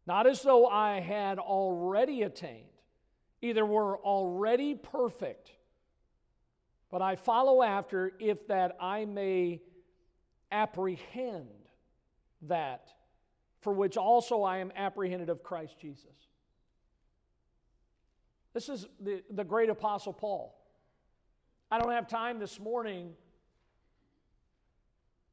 Not 0.08 0.28
as 0.28 0.42
though 0.42 0.68
I 0.68 1.00
had 1.00 1.40
already 1.40 2.24
attained, 2.24 2.70
either 3.42 3.66
were 3.66 3.98
already 3.98 4.76
perfect, 4.76 5.52
but 6.92 7.02
I 7.02 7.16
follow 7.16 7.64
after 7.64 8.14
if 8.20 8.48
that 8.48 8.78
I 8.80 9.06
may 9.06 9.62
apprehend 10.52 11.50
that 12.44 12.90
for 13.62 13.74
which 13.74 13.98
also 13.98 14.44
I 14.44 14.60
am 14.60 14.72
apprehended 14.76 15.30
of 15.30 15.42
Christ 15.42 15.80
Jesus. 15.80 16.06
This 18.54 18.70
is 18.70 18.88
the, 19.02 19.24
the 19.32 19.44
great 19.44 19.70
apostle 19.70 20.14
Paul. 20.14 20.56
I 21.72 21.80
don't 21.80 21.92
have 21.92 22.08
time 22.08 22.40
this 22.40 22.60
morning, 22.60 23.14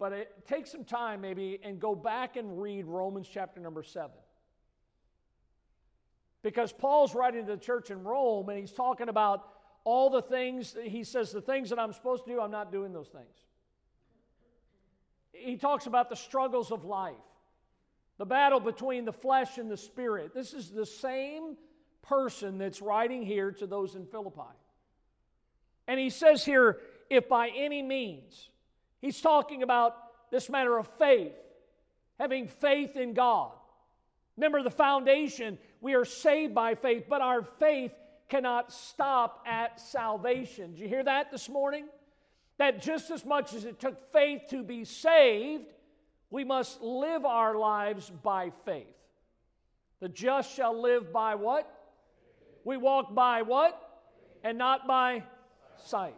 but 0.03 0.13
it, 0.13 0.35
take 0.49 0.67
some 0.67 0.83
time 0.83 1.21
maybe 1.21 1.61
and 1.63 1.79
go 1.79 1.95
back 1.95 2.35
and 2.35 2.61
read 2.61 2.87
Romans 2.87 3.29
chapter 3.33 3.61
number 3.61 3.85
7. 3.85 4.11
Because 6.43 6.73
Paul's 6.73 7.15
writing 7.15 7.47
to 7.47 7.53
the 7.53 7.57
church 7.57 7.93
in 7.93 8.03
Rome 8.03 8.49
and 8.49 8.59
he's 8.59 8.73
talking 8.73 9.09
about 9.09 9.49
all 9.85 10.11
the 10.11 10.21
things, 10.21 10.75
he 10.83 11.05
says, 11.05 11.31
the 11.31 11.41
things 11.41 11.71
that 11.71 11.79
I'm 11.79 11.93
supposed 11.93 12.25
to 12.25 12.33
do, 12.33 12.41
I'm 12.41 12.51
not 12.51 12.73
doing 12.73 12.93
those 12.93 13.07
things. 13.07 13.47
He 15.33 15.57
talks 15.57 15.87
about 15.87 16.11
the 16.11 16.17
struggles 16.17 16.73
of 16.73 16.85
life, 16.85 17.15
the 18.19 18.27
battle 18.27 18.59
between 18.59 19.05
the 19.05 19.13
flesh 19.13 19.57
and 19.57 19.71
the 19.71 19.77
spirit. 19.77 20.35
This 20.35 20.53
is 20.53 20.71
the 20.71 20.85
same 20.85 21.57
person 22.03 22.59
that's 22.59 22.83
writing 22.83 23.23
here 23.25 23.53
to 23.53 23.69
those 23.69 23.95
in 23.95 24.07
Philippi. 24.07 24.51
And 25.87 26.01
he 26.01 26.11
says 26.11 26.45
here, 26.45 26.81
if 27.09 27.29
by 27.29 27.51
any 27.57 27.83
means, 27.83 28.49
he's 29.03 29.21
talking 29.21 29.63
about 29.63 29.95
this 30.31 30.49
matter 30.49 30.79
of 30.79 30.89
faith, 30.99 31.35
having 32.19 32.49
faith 32.49 32.97
in 32.97 33.13
God. 33.13 33.53
Remember 34.39 34.63
the 34.63 34.71
foundation, 34.71 35.59
we 35.83 35.93
are 35.93 36.07
saved 36.07 36.55
by 36.55 36.75
faith, 36.75 37.05
but 37.11 37.21
our 37.21 37.43
faith 37.43 37.93
cannot 38.31 38.73
stop 38.73 39.45
at 39.47 39.79
salvation. 39.79 40.73
Did 40.73 40.81
you 40.81 40.89
hear 40.89 41.05
that 41.05 41.31
this 41.31 41.51
morning? 41.51 41.87
That 42.57 42.81
just 42.81 43.11
as 43.11 43.27
much 43.27 43.53
as 43.53 43.67
it 43.67 43.79
took 43.79 44.11
faith 44.11 44.43
to 44.51 44.63
be 44.63 44.87
saved, 44.87 45.67
we 46.31 46.45
must 46.45 46.81
live 46.81 47.27
our 47.27 47.55
lives 47.59 48.11
by 48.23 48.53
faith. 48.65 48.87
The 50.01 50.09
just 50.09 50.55
shall 50.55 50.81
live 50.81 51.13
by 51.13 51.35
what? 51.35 51.71
We 52.65 52.79
walk 52.79 53.15
by 53.15 53.43
what? 53.43 53.79
And 54.43 54.57
not 54.57 54.87
by 54.87 55.25
sight. 55.85 56.17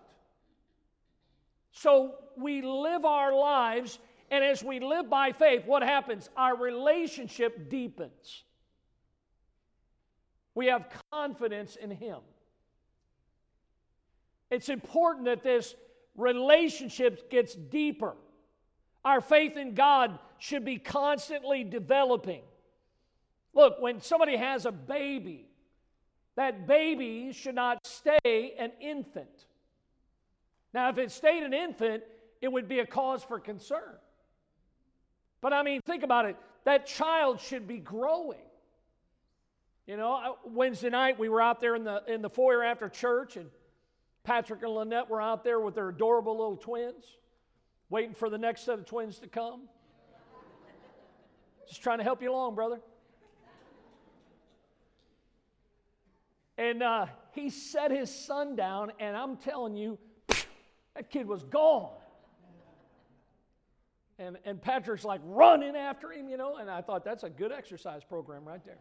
So 1.73 2.15
we 2.39 2.63
live 2.63 3.05
our 3.05 3.35
lives, 3.35 3.99
and 4.31 4.45
as 4.45 4.63
we 4.63 4.81
live 4.81 5.09
by 5.11 5.33
faith, 5.33 5.65
what 5.67 5.83
happens? 5.83 6.29
Our 6.37 6.57
relationship 6.57 7.69
deepens. 7.69 8.45
We 10.55 10.67
have 10.67 10.87
confidence 11.13 11.77
in 11.77 11.91
Him. 11.91 12.19
It's 14.51 14.69
important 14.69 15.27
that 15.27 15.43
this 15.43 15.75
relationship 16.17 17.31
gets 17.31 17.55
deeper. 17.55 18.15
Our 19.05 19.21
faith 19.21 19.57
in 19.57 19.75
God 19.75 20.19
should 20.39 20.65
be 20.65 20.79
constantly 20.79 21.65
developing. 21.65 22.43
Look, 23.53 23.81
when 23.81 24.01
somebody 24.01 24.37
has 24.37 24.67
a 24.67 24.73
baby, 24.73 25.47
that 26.37 26.67
baby 26.67 27.33
should 27.33 27.55
not 27.55 27.87
stay 27.87 28.55
an 28.59 28.73
infant. 28.81 29.47
Now, 30.73 30.89
if 30.89 30.99
it 30.99 31.13
stayed 31.13 31.43
an 31.45 31.55
infant, 31.55 32.03
it 32.45 32.53
would 32.53 32.69
be 32.69 32.81
a 32.81 32.87
cause 32.87 33.25
for 33.25 33.41
concern. 33.41 33.97
But 35.41 35.55
I 35.55 35.63
mean, 35.63 35.81
think 35.87 36.03
about 36.03 36.27
it. 36.27 36.37
That 36.65 36.87
child 36.87 37.41
should 37.41 37.67
be 37.67 37.79
growing. 37.79 38.45
You 39.87 39.97
know, 39.97 40.37
Wednesday 40.45 40.91
night 40.91 41.19
we 41.19 41.31
were 41.31 41.41
out 41.41 41.63
there 41.63 41.75
in 41.75 41.85
the 41.85 42.03
in 42.07 42.21
the 42.21 42.29
foyer 42.29 42.63
after 42.63 42.91
church, 42.91 43.39
and 43.39 43.49
Patrick 44.25 44.63
and 44.63 44.75
Lynette 44.75 45.09
were 45.09 45.23
out 45.23 45.43
there 45.43 45.59
with 45.59 45.75
their 45.75 45.89
adorable 45.89 46.37
little 46.37 46.59
twins, 46.59 47.17
waiting 47.89 48.13
for 48.13 48.29
the 48.29 48.37
next 48.37 48.67
set 48.67 48.79
of 48.79 48.85
twins 48.85 49.19
to 49.21 49.27
come. 49.27 49.63
Just 51.67 51.83
trying 51.83 51.97
to 51.97 52.05
help 52.05 52.21
you 52.21 52.31
along, 52.31 52.57
brother. 52.57 52.79
And 56.59 56.83
uh, 56.83 57.07
he 57.33 57.49
set 57.49 57.91
his 57.91 58.15
son 58.15 58.55
down, 58.55 58.93
and 59.01 59.17
I'm 59.17 59.39
telling 59.39 59.79
you, 59.79 59.99
that 60.95 61.09
kid 61.09 61.27
was 61.27 61.43
gone. 61.45 61.91
And, 64.19 64.39
and 64.45 64.63
Patrick's 64.63 65.05
like 65.05 65.21
running 65.25 65.77
after 65.77 66.13
him, 66.13 66.29
you 66.29 66.37
know, 66.37 66.57
and 66.57 66.71
I 66.71 66.81
thought 66.83 67.05
that's 67.05 67.25
a 67.25 67.31
good 67.31 67.51
exercise 67.51 68.05
program 68.05 68.45
right 68.45 68.65
there. 68.65 68.79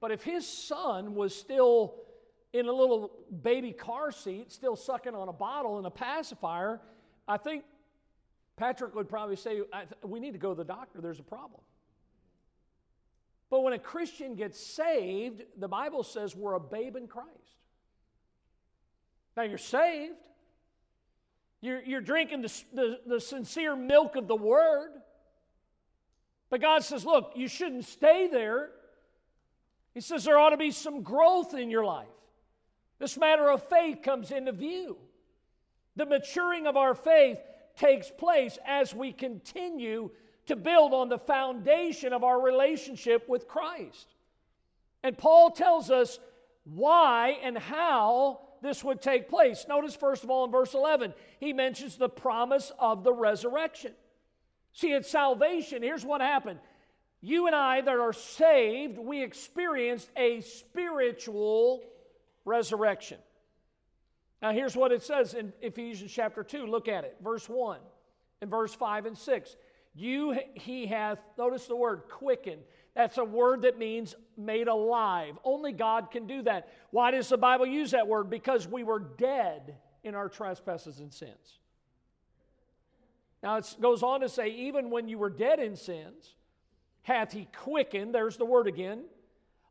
But 0.00 0.10
if 0.10 0.22
his 0.22 0.46
son 0.46 1.14
was 1.14 1.34
still 1.34 1.94
in 2.52 2.66
a 2.66 2.72
little 2.72 3.10
baby 3.42 3.72
car 3.72 4.12
seat, 4.12 4.52
still 4.52 4.76
sucking 4.76 5.14
on 5.14 5.28
a 5.28 5.32
bottle 5.32 5.78
and 5.78 5.86
a 5.86 5.90
pacifier, 5.90 6.80
I 7.26 7.36
think 7.36 7.64
Patrick 8.56 8.94
would 8.94 9.08
probably 9.08 9.36
say, 9.36 9.62
We 10.02 10.20
need 10.20 10.32
to 10.32 10.38
go 10.38 10.50
to 10.50 10.54
the 10.56 10.64
doctor, 10.64 11.00
there's 11.00 11.20
a 11.20 11.24
problem. 11.24 11.60
But 13.50 13.62
when 13.62 13.72
a 13.72 13.78
Christian 13.78 14.34
gets 14.34 14.58
saved, 14.58 15.42
the 15.56 15.68
Bible 15.68 16.02
says 16.02 16.34
we're 16.34 16.54
a 16.54 16.60
babe 16.60 16.96
in 16.96 17.06
Christ. 17.06 17.30
Now 19.36 19.44
you're 19.44 19.58
saved, 19.58 20.26
you're, 21.64 21.82
you're 21.82 22.00
drinking 22.00 22.42
the, 22.42 22.62
the, 22.72 23.00
the 23.06 23.20
sincere 23.20 23.74
milk 23.74 24.16
of 24.16 24.28
the 24.28 24.36
Word. 24.36 24.90
But 26.50 26.60
God 26.60 26.84
says, 26.84 27.04
Look, 27.04 27.32
you 27.34 27.48
shouldn't 27.48 27.84
stay 27.84 28.28
there. 28.30 28.70
He 29.94 30.00
says 30.00 30.24
there 30.24 30.38
ought 30.38 30.50
to 30.50 30.56
be 30.56 30.72
some 30.72 31.02
growth 31.02 31.54
in 31.54 31.70
your 31.70 31.84
life. 31.84 32.08
This 32.98 33.16
matter 33.16 33.48
of 33.50 33.68
faith 33.68 34.02
comes 34.02 34.30
into 34.30 34.52
view. 34.52 34.96
The 35.96 36.06
maturing 36.06 36.66
of 36.66 36.76
our 36.76 36.94
faith 36.94 37.38
takes 37.76 38.10
place 38.10 38.58
as 38.66 38.94
we 38.94 39.12
continue 39.12 40.10
to 40.46 40.56
build 40.56 40.92
on 40.92 41.08
the 41.08 41.18
foundation 41.18 42.12
of 42.12 42.24
our 42.24 42.40
relationship 42.40 43.28
with 43.28 43.48
Christ. 43.48 44.14
And 45.02 45.16
Paul 45.16 45.50
tells 45.50 45.90
us 45.90 46.18
why 46.64 47.38
and 47.42 47.56
how 47.56 48.40
this 48.64 48.82
would 48.82 49.00
take 49.00 49.28
place. 49.28 49.66
Notice, 49.68 49.94
first 49.94 50.24
of 50.24 50.30
all, 50.30 50.44
in 50.44 50.50
verse 50.50 50.74
11, 50.74 51.14
he 51.38 51.52
mentions 51.52 51.96
the 51.96 52.08
promise 52.08 52.72
of 52.78 53.04
the 53.04 53.12
resurrection. 53.12 53.92
See, 54.72 54.92
at 54.92 55.06
salvation, 55.06 55.82
here's 55.82 56.04
what 56.04 56.20
happened 56.20 56.60
you 57.20 57.46
and 57.46 57.56
I 57.56 57.80
that 57.80 57.98
are 57.98 58.12
saved, 58.12 58.98
we 58.98 59.22
experienced 59.22 60.10
a 60.14 60.42
spiritual 60.42 61.82
resurrection. 62.44 63.16
Now, 64.42 64.52
here's 64.52 64.76
what 64.76 64.92
it 64.92 65.02
says 65.02 65.32
in 65.32 65.54
Ephesians 65.62 66.12
chapter 66.12 66.44
2. 66.44 66.66
Look 66.66 66.86
at 66.86 67.04
it, 67.04 67.16
verse 67.22 67.48
1 67.48 67.80
and 68.42 68.50
verse 68.50 68.74
5 68.74 69.06
and 69.06 69.16
6. 69.16 69.56
You, 69.94 70.38
he 70.52 70.84
hath, 70.84 71.18
notice 71.38 71.66
the 71.66 71.76
word 71.76 72.02
quickened. 72.10 72.60
That's 72.94 73.18
a 73.18 73.24
word 73.24 73.62
that 73.62 73.78
means 73.78 74.14
made 74.36 74.68
alive. 74.68 75.36
Only 75.42 75.72
God 75.72 76.10
can 76.10 76.26
do 76.26 76.42
that. 76.42 76.68
Why 76.90 77.10
does 77.10 77.28
the 77.28 77.36
Bible 77.36 77.66
use 77.66 77.90
that 77.90 78.06
word? 78.06 78.30
Because 78.30 78.68
we 78.68 78.84
were 78.84 79.00
dead 79.00 79.74
in 80.04 80.14
our 80.14 80.28
trespasses 80.28 81.00
and 81.00 81.12
sins. 81.12 81.58
Now 83.42 83.56
it 83.56 83.76
goes 83.80 84.02
on 84.02 84.20
to 84.20 84.28
say, 84.28 84.48
even 84.50 84.90
when 84.90 85.08
you 85.08 85.18
were 85.18 85.30
dead 85.30 85.58
in 85.58 85.76
sins, 85.76 86.34
hath 87.02 87.32
he 87.32 87.48
quickened, 87.62 88.14
there's 88.14 88.36
the 88.36 88.44
word 88.44 88.68
again, 88.68 89.04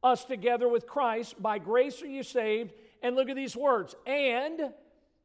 us 0.04 0.26
together 0.26 0.68
with 0.68 0.86
Christ. 0.86 1.42
By 1.42 1.60
grace 1.60 2.02
are 2.02 2.08
you 2.08 2.24
saved, 2.24 2.74
And 3.04 3.18
look 3.18 3.30
at 3.30 3.36
these 3.36 3.56
words 3.56 3.96
and 4.08 4.72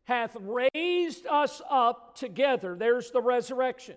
hath 0.04 0.36
raised 0.40 1.26
us 1.26 1.62
up 1.70 2.16
together. 2.16 2.74
There's 2.74 3.12
the 3.12 3.22
resurrection, 3.22 3.94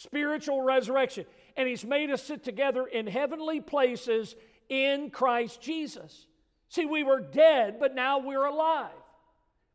spiritual 0.00 0.62
resurrection. 0.62 1.26
And 1.56 1.68
he's 1.68 1.84
made 1.84 2.10
us 2.10 2.22
sit 2.22 2.42
together 2.42 2.86
in 2.86 3.06
heavenly 3.06 3.60
places 3.60 4.34
in 4.68 5.10
Christ 5.10 5.60
Jesus. 5.60 6.26
See, 6.68 6.86
we 6.86 7.02
were 7.02 7.20
dead, 7.20 7.76
but 7.78 7.94
now 7.94 8.18
we're 8.18 8.46
alive. 8.46 8.90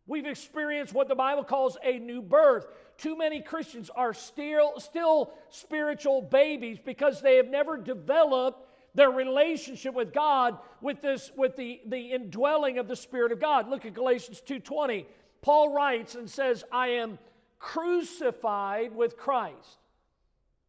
We've 0.08 0.26
experienced 0.26 0.94
what 0.94 1.08
the 1.08 1.16
Bible 1.16 1.44
calls 1.44 1.78
a 1.84 2.00
new 2.00 2.22
birth. 2.22 2.66
Too 2.98 3.18
many 3.18 3.42
Christians 3.42 3.92
are 3.96 4.14
still, 4.14 4.80
still 4.80 5.34
spiritual 5.50 6.22
babies 6.22 6.80
because 6.84 7.22
they 7.22 7.36
have 7.36 7.48
never 7.48 7.78
developed 7.78 8.68
their 8.96 9.12
relationship 9.12 9.94
with 9.94 10.14
God 10.14 10.58
with 10.82 11.02
this 11.02 11.30
with 11.36 11.58
the, 11.58 11.82
the 11.88 12.14
indwelling 12.14 12.78
of 12.78 12.88
the 12.88 12.96
Spirit 12.96 13.32
of 13.32 13.42
God. 13.42 13.68
Look 13.68 13.86
at 13.86 13.94
Galatians 13.94 14.42
2:20. 14.48 15.06
Paul 15.42 15.74
writes 15.74 16.16
and 16.16 16.30
says, 16.30 16.64
I 16.72 16.88
am 16.90 17.20
crucified 17.60 18.96
with 18.96 19.18
Christ. 19.18 19.80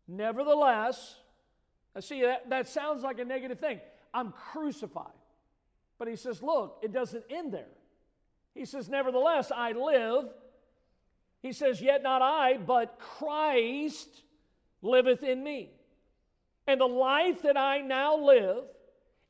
Nevertheless, 0.08 1.16
I 1.94 2.00
see 2.00 2.22
that, 2.22 2.48
that 2.50 2.68
sounds 2.68 3.02
like 3.02 3.18
a 3.18 3.24
negative 3.24 3.58
thing. 3.58 3.80
I'm 4.12 4.32
crucified. 4.32 5.06
But 5.98 6.08
he 6.08 6.16
says, 6.16 6.42
look, 6.42 6.78
it 6.82 6.92
doesn't 6.92 7.24
end 7.30 7.52
there. 7.52 7.68
He 8.56 8.64
says, 8.64 8.88
Nevertheless, 8.88 9.52
I 9.54 9.72
live. 9.72 10.30
He 11.42 11.52
says, 11.52 11.80
Yet 11.80 12.02
not 12.02 12.22
I, 12.22 12.56
but 12.56 12.98
Christ 12.98 14.08
liveth 14.80 15.22
in 15.22 15.44
me. 15.44 15.70
And 16.66 16.80
the 16.80 16.86
life 16.86 17.42
that 17.42 17.58
I 17.58 17.82
now 17.82 18.16
live 18.16 18.64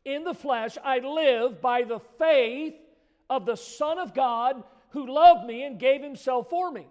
in 0.05 0.23
the 0.23 0.33
flesh, 0.33 0.79
I 0.83 1.01
live 1.01 1.61
by 1.61 1.83
the 1.83 1.99
faith 2.19 2.75
of 3.29 3.45
the 3.45 3.57
Son 3.57 3.99
of 3.99 4.15
God 4.15 4.63
who 4.91 5.13
loved 5.13 5.45
me 5.45 5.65
and 5.65 5.79
gave 5.79 6.03
himself 6.03 6.49
for 6.49 6.71
me. 6.71 6.87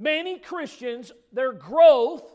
Many 0.00 0.40
Christians, 0.40 1.12
their 1.32 1.52
growth 1.52 2.28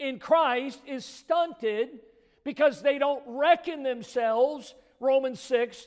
in 0.00 0.18
Christ 0.18 0.80
is 0.86 1.04
stunted 1.04 2.00
because 2.44 2.82
they 2.82 2.98
don't 2.98 3.22
reckon 3.26 3.82
themselves, 3.82 4.74
Romans 4.98 5.40
6, 5.40 5.86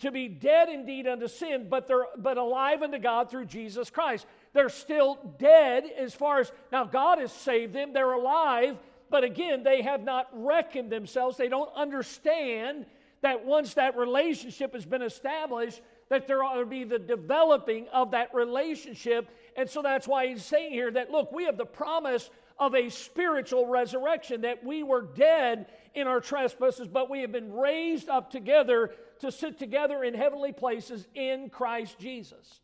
to 0.00 0.10
be 0.10 0.28
dead 0.28 0.68
indeed 0.68 1.06
unto 1.06 1.28
sin, 1.28 1.68
but 1.70 1.86
they're 1.86 2.06
but 2.18 2.36
alive 2.36 2.82
unto 2.82 2.98
God 2.98 3.30
through 3.30 3.46
Jesus 3.46 3.88
Christ. 3.88 4.26
They're 4.52 4.68
still 4.68 5.18
dead 5.38 5.84
as 5.96 6.12
far 6.14 6.40
as 6.40 6.52
now 6.72 6.84
God 6.84 7.18
has 7.18 7.32
saved 7.32 7.72
them, 7.72 7.92
they're 7.92 8.12
alive, 8.12 8.76
but 9.10 9.24
again, 9.24 9.62
they 9.62 9.82
have 9.82 10.02
not 10.02 10.28
reckoned 10.32 10.90
themselves. 10.90 11.36
They 11.36 11.48
don't 11.48 11.70
understand 11.74 12.86
that 13.22 13.44
once 13.44 13.74
that 13.74 13.96
relationship 13.96 14.74
has 14.74 14.86
been 14.86 15.02
established, 15.02 15.80
that 16.08 16.26
there 16.26 16.42
ought 16.42 16.58
to 16.58 16.66
be 16.66 16.84
the 16.84 16.98
developing 16.98 17.86
of 17.92 18.12
that 18.12 18.34
relationship. 18.34 19.28
And 19.56 19.68
so 19.68 19.82
that's 19.82 20.08
why 20.08 20.26
he's 20.28 20.44
saying 20.44 20.72
here 20.72 20.90
that, 20.90 21.10
look, 21.10 21.30
we 21.32 21.44
have 21.44 21.56
the 21.56 21.66
promise 21.66 22.30
of 22.60 22.74
a 22.74 22.90
spiritual 22.90 23.66
resurrection, 23.66 24.42
that 24.42 24.62
we 24.62 24.82
were 24.82 25.00
dead 25.00 25.66
in 25.94 26.06
our 26.06 26.20
trespasses, 26.20 26.86
but 26.86 27.10
we 27.10 27.22
have 27.22 27.32
been 27.32 27.52
raised 27.52 28.10
up 28.10 28.30
together 28.30 28.92
to 29.20 29.32
sit 29.32 29.58
together 29.58 30.04
in 30.04 30.12
heavenly 30.14 30.52
places 30.52 31.08
in 31.14 31.48
Christ 31.48 31.98
Jesus. 31.98 32.60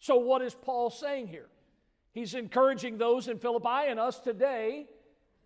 So, 0.00 0.16
what 0.16 0.40
is 0.40 0.54
Paul 0.54 0.88
saying 0.88 1.28
here? 1.28 1.48
He's 2.12 2.34
encouraging 2.34 2.96
those 2.96 3.28
in 3.28 3.38
Philippi 3.38 3.88
and 3.90 4.00
us 4.00 4.18
today. 4.18 4.86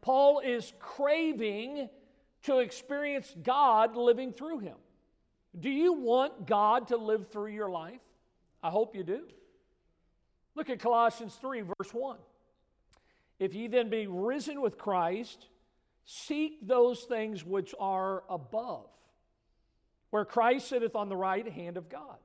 Paul 0.02 0.38
is 0.38 0.72
craving 0.78 1.88
to 2.44 2.58
experience 2.58 3.34
God 3.42 3.96
living 3.96 4.32
through 4.32 4.60
him. 4.60 4.76
Do 5.58 5.68
you 5.68 5.94
want 5.94 6.46
God 6.46 6.88
to 6.88 6.96
live 6.96 7.28
through 7.30 7.52
your 7.52 7.68
life? 7.68 8.00
I 8.62 8.70
hope 8.70 8.94
you 8.94 9.02
do. 9.02 9.22
Look 10.54 10.70
at 10.70 10.78
Colossians 10.78 11.34
3, 11.40 11.62
verse 11.62 11.92
1. 11.92 12.16
If 13.40 13.54
ye 13.54 13.66
then 13.66 13.88
be 13.88 14.06
risen 14.06 14.60
with 14.60 14.78
Christ, 14.78 15.46
seek 16.04 16.64
those 16.64 17.00
things 17.00 17.44
which 17.44 17.74
are 17.80 18.22
above, 18.28 18.86
where 20.10 20.24
Christ 20.24 20.68
sitteth 20.68 20.94
on 20.94 21.08
the 21.08 21.16
right 21.16 21.48
hand 21.48 21.76
of 21.76 21.88
God. 21.88 22.18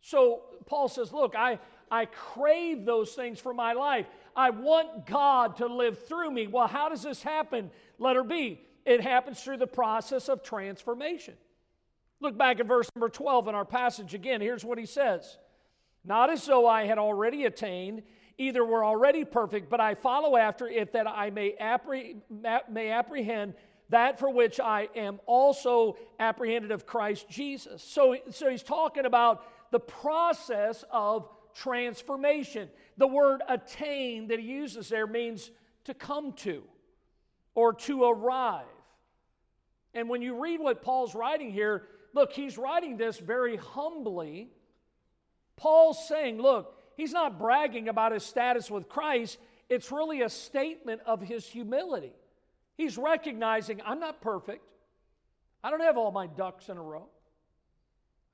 So 0.00 0.42
Paul 0.66 0.88
says, 0.88 1.12
Look, 1.12 1.34
I, 1.34 1.58
I 1.90 2.06
crave 2.06 2.84
those 2.84 3.12
things 3.12 3.40
for 3.40 3.52
my 3.52 3.72
life. 3.72 4.06
I 4.36 4.50
want 4.50 5.06
God 5.06 5.56
to 5.56 5.66
live 5.66 6.06
through 6.06 6.30
me. 6.30 6.46
Well, 6.46 6.68
how 6.68 6.88
does 6.88 7.02
this 7.02 7.22
happen? 7.22 7.70
Letter 7.98 8.22
B. 8.22 8.60
It 8.84 9.00
happens 9.00 9.42
through 9.42 9.56
the 9.56 9.66
process 9.66 10.28
of 10.28 10.42
transformation. 10.42 11.34
Look 12.20 12.36
back 12.36 12.60
at 12.60 12.66
verse 12.66 12.88
number 12.94 13.08
12 13.08 13.48
in 13.48 13.54
our 13.54 13.64
passage 13.64 14.14
again. 14.14 14.40
Here's 14.40 14.64
what 14.64 14.78
he 14.78 14.86
says 14.86 15.38
Not 16.04 16.30
as 16.30 16.46
though 16.46 16.68
I 16.68 16.84
had 16.84 16.98
already 16.98 17.46
attained, 17.46 18.02
either 18.38 18.64
were 18.64 18.84
already 18.84 19.24
perfect, 19.24 19.70
but 19.70 19.80
I 19.80 19.94
follow 19.94 20.36
after 20.36 20.66
it 20.68 20.92
that 20.92 21.06
I 21.06 21.30
may, 21.30 21.54
may 22.70 22.90
apprehend 22.90 23.54
that 23.90 24.18
for 24.18 24.30
which 24.30 24.60
I 24.60 24.88
am 24.96 25.20
also 25.26 25.96
apprehended 26.18 26.70
of 26.70 26.86
Christ 26.86 27.28
Jesus. 27.28 27.82
So, 27.82 28.16
so 28.30 28.50
he's 28.50 28.62
talking 28.62 29.04
about 29.04 29.44
the 29.70 29.80
process 29.80 30.84
of 30.90 31.28
transformation. 31.54 32.68
The 32.96 33.06
word 33.06 33.42
attain 33.48 34.28
that 34.28 34.40
he 34.40 34.46
uses 34.46 34.88
there 34.88 35.06
means 35.06 35.50
to 35.84 35.94
come 35.94 36.32
to 36.32 36.62
or 37.54 37.72
to 37.72 38.04
arrive. 38.04 38.64
And 39.92 40.08
when 40.08 40.22
you 40.22 40.42
read 40.42 40.60
what 40.60 40.82
Paul's 40.82 41.14
writing 41.14 41.52
here, 41.52 41.86
look, 42.14 42.32
he's 42.32 42.58
writing 42.58 42.96
this 42.96 43.18
very 43.18 43.56
humbly. 43.56 44.50
Paul's 45.56 46.08
saying, 46.08 46.40
look, 46.40 46.80
he's 46.96 47.12
not 47.12 47.38
bragging 47.38 47.88
about 47.88 48.12
his 48.12 48.24
status 48.24 48.70
with 48.70 48.88
Christ, 48.88 49.38
it's 49.68 49.90
really 49.90 50.22
a 50.22 50.28
statement 50.28 51.00
of 51.06 51.20
his 51.20 51.46
humility. 51.46 52.12
He's 52.76 52.98
recognizing, 52.98 53.80
I'm 53.84 54.00
not 54.00 54.20
perfect. 54.20 54.64
I 55.62 55.70
don't 55.70 55.80
have 55.80 55.96
all 55.96 56.10
my 56.10 56.26
ducks 56.26 56.68
in 56.68 56.76
a 56.76 56.82
row. 56.82 57.06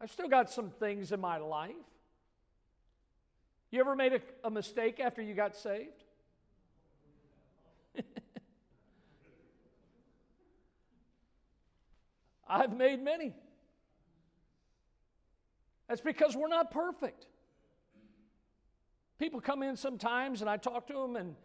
I've 0.00 0.10
still 0.10 0.28
got 0.28 0.50
some 0.50 0.70
things 0.70 1.12
in 1.12 1.20
my 1.20 1.36
life. 1.36 1.74
You 3.70 3.80
ever 3.80 3.94
made 3.94 4.14
a, 4.14 4.20
a 4.42 4.50
mistake 4.50 4.98
after 4.98 5.22
you 5.22 5.34
got 5.34 5.54
saved? 5.54 6.02
I've 12.48 12.76
made 12.76 13.00
many. 13.02 13.32
That's 15.88 16.00
because 16.00 16.34
we're 16.36 16.48
not 16.48 16.70
perfect. 16.72 17.26
People 19.20 19.38
come 19.38 19.62
in 19.62 19.76
sometimes 19.76 20.40
and 20.40 20.48
I 20.48 20.56
talk 20.56 20.86
to 20.86 20.94
them 20.94 21.14
and 21.14 21.36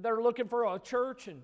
they're 0.00 0.20
looking 0.20 0.48
for 0.48 0.66
a 0.66 0.78
church 0.78 1.28
and 1.28 1.40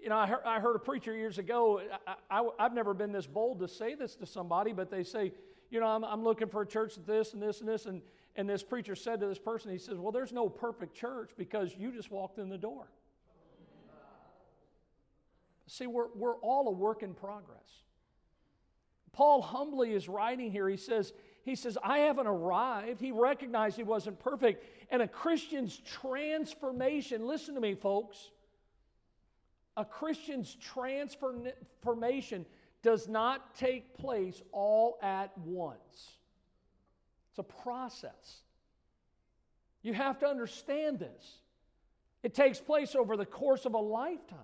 you 0.00 0.08
know, 0.08 0.16
I 0.16 0.28
heard, 0.28 0.42
I 0.46 0.60
heard 0.60 0.76
a 0.76 0.78
preacher 0.78 1.12
years 1.12 1.38
ago. 1.38 1.82
I, 2.30 2.44
have 2.60 2.72
never 2.72 2.94
been 2.94 3.10
this 3.10 3.26
bold 3.26 3.58
to 3.58 3.66
say 3.66 3.96
this 3.96 4.14
to 4.14 4.26
somebody, 4.26 4.72
but 4.72 4.88
they 4.88 5.02
say, 5.02 5.32
you 5.70 5.80
know, 5.80 5.86
I'm, 5.86 6.04
I'm 6.04 6.22
looking 6.22 6.46
for 6.46 6.62
a 6.62 6.66
church 6.66 6.96
with 6.96 7.06
this 7.06 7.32
and 7.32 7.42
this 7.42 7.58
and 7.58 7.68
this. 7.68 7.86
And, 7.86 8.00
and 8.36 8.48
this 8.48 8.62
preacher 8.62 8.94
said 8.94 9.18
to 9.18 9.26
this 9.26 9.40
person, 9.40 9.72
he 9.72 9.78
says, 9.78 9.98
Well, 9.98 10.12
there's 10.12 10.32
no 10.32 10.48
perfect 10.48 10.94
church 10.94 11.32
because 11.36 11.74
you 11.76 11.90
just 11.90 12.12
walked 12.12 12.38
in 12.38 12.48
the 12.48 12.56
door. 12.56 12.86
See, 15.66 15.88
we're, 15.88 16.06
we're 16.14 16.36
all 16.36 16.68
a 16.68 16.72
work 16.72 17.02
in 17.02 17.14
progress. 17.14 17.82
Paul 19.12 19.42
humbly 19.42 19.92
is 19.92 20.08
writing 20.08 20.52
here. 20.52 20.68
He 20.68 20.76
says, 20.76 21.12
he 21.48 21.56
says, 21.56 21.78
I 21.82 22.00
haven't 22.00 22.26
arrived. 22.26 23.00
He 23.00 23.12
recognized 23.12 23.76
he 23.76 23.82
wasn't 23.82 24.18
perfect. 24.18 24.64
And 24.90 25.00
a 25.02 25.08
Christian's 25.08 25.80
transformation, 25.84 27.26
listen 27.26 27.54
to 27.54 27.60
me, 27.60 27.74
folks. 27.74 28.30
A 29.76 29.84
Christian's 29.84 30.56
transformation 30.56 32.44
does 32.82 33.08
not 33.08 33.54
take 33.54 33.96
place 33.96 34.42
all 34.52 34.98
at 35.02 35.36
once, 35.38 36.10
it's 37.30 37.38
a 37.38 37.42
process. 37.42 38.42
You 39.82 39.94
have 39.94 40.18
to 40.18 40.26
understand 40.26 40.98
this. 40.98 41.38
It 42.24 42.34
takes 42.34 42.58
place 42.58 42.96
over 42.96 43.16
the 43.16 43.24
course 43.24 43.64
of 43.64 43.74
a 43.74 43.78
lifetime. 43.78 44.38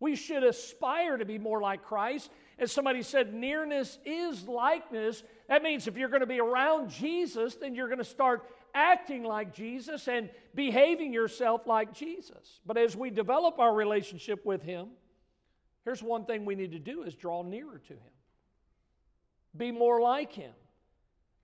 We 0.00 0.16
should 0.16 0.42
aspire 0.42 1.18
to 1.18 1.24
be 1.24 1.38
more 1.38 1.60
like 1.60 1.84
Christ. 1.84 2.30
As 2.58 2.72
somebody 2.72 3.02
said, 3.02 3.32
nearness 3.32 3.98
is 4.04 4.48
likeness. 4.48 5.22
That 5.52 5.62
means 5.62 5.86
if 5.86 5.98
you're 5.98 6.08
going 6.08 6.22
to 6.22 6.26
be 6.26 6.40
around 6.40 6.88
Jesus, 6.88 7.56
then 7.56 7.74
you're 7.74 7.88
going 7.88 7.98
to 7.98 8.04
start 8.04 8.42
acting 8.74 9.22
like 9.22 9.54
Jesus 9.54 10.08
and 10.08 10.30
behaving 10.54 11.12
yourself 11.12 11.66
like 11.66 11.92
Jesus. 11.92 12.60
But 12.64 12.78
as 12.78 12.96
we 12.96 13.10
develop 13.10 13.58
our 13.58 13.74
relationship 13.74 14.46
with 14.46 14.62
Him, 14.62 14.86
here's 15.84 16.02
one 16.02 16.24
thing 16.24 16.46
we 16.46 16.54
need 16.54 16.72
to 16.72 16.78
do 16.78 17.02
is 17.02 17.14
draw 17.14 17.42
nearer 17.42 17.82
to 17.86 17.92
Him. 17.92 18.12
Be 19.54 19.72
more 19.72 20.00
like 20.00 20.32
Him. 20.32 20.54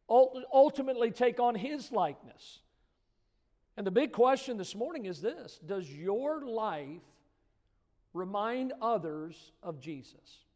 Ultimately 0.08 1.10
take 1.10 1.38
on 1.38 1.54
His 1.54 1.92
likeness. 1.92 2.60
And 3.76 3.86
the 3.86 3.90
big 3.90 4.12
question 4.12 4.56
this 4.56 4.74
morning 4.74 5.04
is 5.04 5.20
this 5.20 5.60
Does 5.66 5.86
your 5.86 6.46
life 6.46 7.02
remind 8.14 8.72
others 8.80 9.52
of 9.62 9.80
Jesus? 9.80 10.46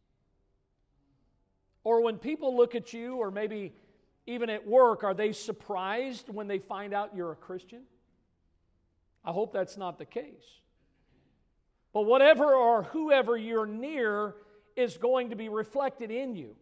Or 1.85 2.03
when 2.03 2.19
people 2.19 2.57
look 2.57 2.75
at 2.75 2.93
you, 2.93 3.17
or 3.17 3.31
maybe 3.31 3.73
even 4.27 4.51
at 4.51 4.67
work, 4.67 5.03
are 5.05 5.15
they 5.15 5.33
surprised 5.33 6.29
when 6.29 6.47
they 6.47 6.59
find 6.59 6.95
out 6.95 7.17
you're 7.17 7.33
a 7.33 7.37
Christian? 7.37 7.83
I 9.25 9.33
hope 9.33 9.53
that's 9.53 9.77
not 9.77 9.99
the 9.99 10.05
case. 10.05 10.61
But 11.93 12.03
whatever 12.03 12.55
or 12.55 12.85
whoever 12.85 13.37
you're 13.37 13.67
near 13.67 14.35
is 14.77 14.97
going 14.97 15.31
to 15.31 15.37
be 15.37 15.49
reflected 15.49 16.11
in 16.11 16.35
you. 16.35 16.57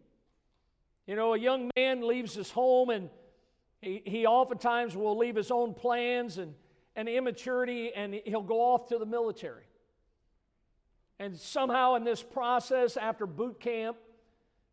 You 1.07 1.15
know, 1.15 1.33
a 1.33 1.39
young 1.39 1.71
man 1.75 2.07
leaves 2.07 2.33
his 2.33 2.51
home 2.51 2.89
and 2.89 3.09
he, 3.81 4.01
he 4.05 4.25
oftentimes 4.25 4.95
will 4.95 5.17
leave 5.17 5.35
his 5.35 5.51
own 5.51 5.73
plans 5.73 6.37
and, 6.37 6.53
and 6.95 7.07
immaturity 7.07 7.91
and 7.93 8.13
he'll 8.25 8.41
go 8.43 8.61
off 8.61 8.89
to 8.89 8.97
the 8.97 9.05
military. 9.05 9.63
And 11.19 11.37
somehow 11.37 11.95
in 11.95 12.03
this 12.03 12.21
process, 12.21 12.97
after 12.97 13.25
boot 13.25 13.59
camp, 13.59 13.97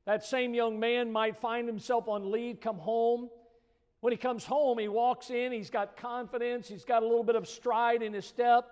that 0.08 0.24
same 0.24 0.54
young 0.54 0.80
man 0.80 1.12
might 1.12 1.36
find 1.36 1.68
himself 1.68 2.08
on 2.08 2.30
leave, 2.32 2.62
come 2.62 2.78
home. 2.78 3.28
When 4.00 4.10
he 4.10 4.16
comes 4.16 4.42
home, 4.42 4.78
he 4.78 4.88
walks 4.88 5.28
in, 5.28 5.52
he's 5.52 5.68
got 5.68 5.98
confidence, 5.98 6.66
he's 6.66 6.86
got 6.86 7.02
a 7.02 7.06
little 7.06 7.22
bit 7.22 7.36
of 7.36 7.46
stride 7.46 8.02
in 8.02 8.14
his 8.14 8.24
step. 8.24 8.70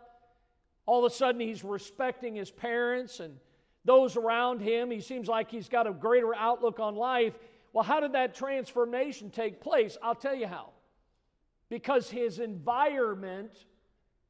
All 0.86 1.04
of 1.04 1.12
a 1.12 1.14
sudden, 1.14 1.38
he's 1.42 1.62
respecting 1.62 2.34
his 2.34 2.50
parents 2.50 3.20
and 3.20 3.36
those 3.84 4.16
around 4.16 4.62
him. 4.62 4.90
He 4.90 5.02
seems 5.02 5.28
like 5.28 5.50
he's 5.50 5.68
got 5.68 5.86
a 5.86 5.92
greater 5.92 6.34
outlook 6.34 6.80
on 6.80 6.96
life. 6.96 7.34
Well, 7.74 7.84
how 7.84 8.00
did 8.00 8.12
that 8.12 8.34
transformation 8.34 9.28
take 9.28 9.60
place? 9.60 9.98
I'll 10.02 10.14
tell 10.14 10.34
you 10.34 10.46
how. 10.46 10.70
Because 11.68 12.08
his 12.08 12.38
environment 12.38 13.52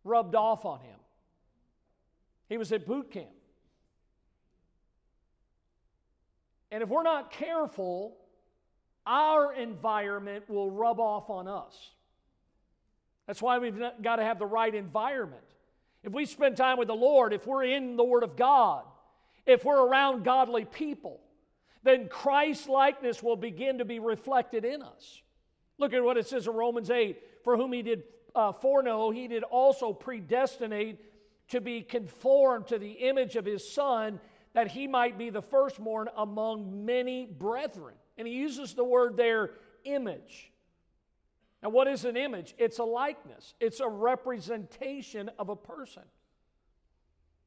rubbed 0.02 0.34
off 0.34 0.64
on 0.64 0.80
him. 0.80 0.98
He 2.48 2.58
was 2.58 2.72
at 2.72 2.84
boot 2.84 3.12
camp. 3.12 3.35
And 6.70 6.82
if 6.82 6.88
we're 6.88 7.02
not 7.02 7.30
careful, 7.30 8.16
our 9.06 9.52
environment 9.52 10.48
will 10.48 10.70
rub 10.70 10.98
off 10.98 11.30
on 11.30 11.46
us. 11.46 11.74
That's 13.26 13.42
why 13.42 13.58
we've 13.58 13.78
got 14.02 14.16
to 14.16 14.22
have 14.22 14.38
the 14.38 14.46
right 14.46 14.74
environment. 14.74 15.42
If 16.02 16.12
we 16.12 16.24
spend 16.24 16.56
time 16.56 16.78
with 16.78 16.88
the 16.88 16.94
Lord, 16.94 17.32
if 17.32 17.46
we're 17.46 17.64
in 17.64 17.96
the 17.96 18.04
Word 18.04 18.22
of 18.22 18.36
God, 18.36 18.84
if 19.44 19.64
we're 19.64 19.84
around 19.84 20.24
godly 20.24 20.64
people, 20.64 21.20
then 21.82 22.08
Christ 22.08 22.68
likeness 22.68 23.22
will 23.22 23.36
begin 23.36 23.78
to 23.78 23.84
be 23.84 23.98
reflected 23.98 24.64
in 24.64 24.82
us. 24.82 25.22
Look 25.78 25.92
at 25.92 26.02
what 26.02 26.16
it 26.16 26.26
says 26.26 26.46
in 26.46 26.54
Romans 26.54 26.90
8 26.90 27.18
For 27.44 27.56
whom 27.56 27.72
he 27.72 27.82
did 27.82 28.02
uh, 28.34 28.52
foreknow, 28.52 29.10
he 29.10 29.28
did 29.28 29.42
also 29.44 29.92
predestinate 29.92 31.00
to 31.48 31.60
be 31.60 31.82
conformed 31.82 32.68
to 32.68 32.78
the 32.78 32.90
image 32.90 33.36
of 33.36 33.44
his 33.44 33.72
Son 33.72 34.20
that 34.56 34.68
he 34.68 34.86
might 34.86 35.18
be 35.18 35.28
the 35.28 35.42
firstborn 35.42 36.08
among 36.16 36.86
many 36.86 37.26
brethren. 37.26 37.92
And 38.16 38.26
he 38.26 38.32
uses 38.32 38.72
the 38.72 38.84
word 38.84 39.14
there, 39.14 39.50
image. 39.84 40.50
Now, 41.62 41.68
what 41.68 41.86
is 41.88 42.06
an 42.06 42.16
image? 42.16 42.54
It's 42.56 42.78
a 42.78 42.84
likeness, 42.84 43.52
it's 43.60 43.80
a 43.80 43.88
representation 43.88 45.30
of 45.38 45.50
a 45.50 45.56
person. 45.56 46.04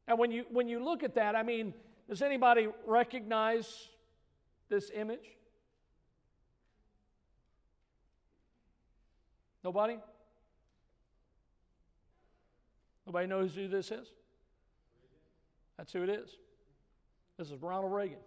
And 0.08 0.20
when 0.20 0.32
you, 0.32 0.46
when 0.52 0.68
you 0.68 0.84
look 0.84 1.02
at 1.02 1.16
that, 1.16 1.36
I 1.36 1.42
mean, 1.42 1.74
does 2.08 2.22
anybody 2.22 2.68
recognize 2.86 3.88
this 4.70 4.92
image? 4.94 5.36
Nobody? 9.64 9.98
Nobody 13.08 13.26
knows 13.26 13.56
who 13.56 13.68
this 13.68 13.90
is? 13.90 14.12
That's 15.76 15.92
who 15.92 16.04
it 16.04 16.10
is. 16.10 16.38
This 17.40 17.52
is 17.52 17.62
Ronald 17.62 17.94
Reagan. 17.94 18.18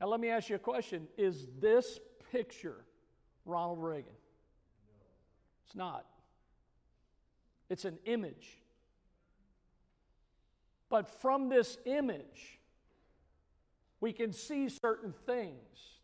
Now, 0.00 0.06
let 0.06 0.20
me 0.20 0.30
ask 0.30 0.48
you 0.48 0.56
a 0.56 0.58
question 0.58 1.06
Is 1.18 1.46
this 1.60 2.00
picture 2.32 2.82
Ronald 3.44 3.78
Reagan? 3.82 4.14
It's 5.66 5.76
not. 5.76 6.06
It's 7.68 7.84
an 7.84 7.98
image. 8.06 8.56
But 10.88 11.20
from 11.20 11.50
this 11.50 11.76
image, 11.84 12.58
we 14.00 14.14
can 14.14 14.32
see 14.32 14.70
certain 14.70 15.12
things 15.26 15.98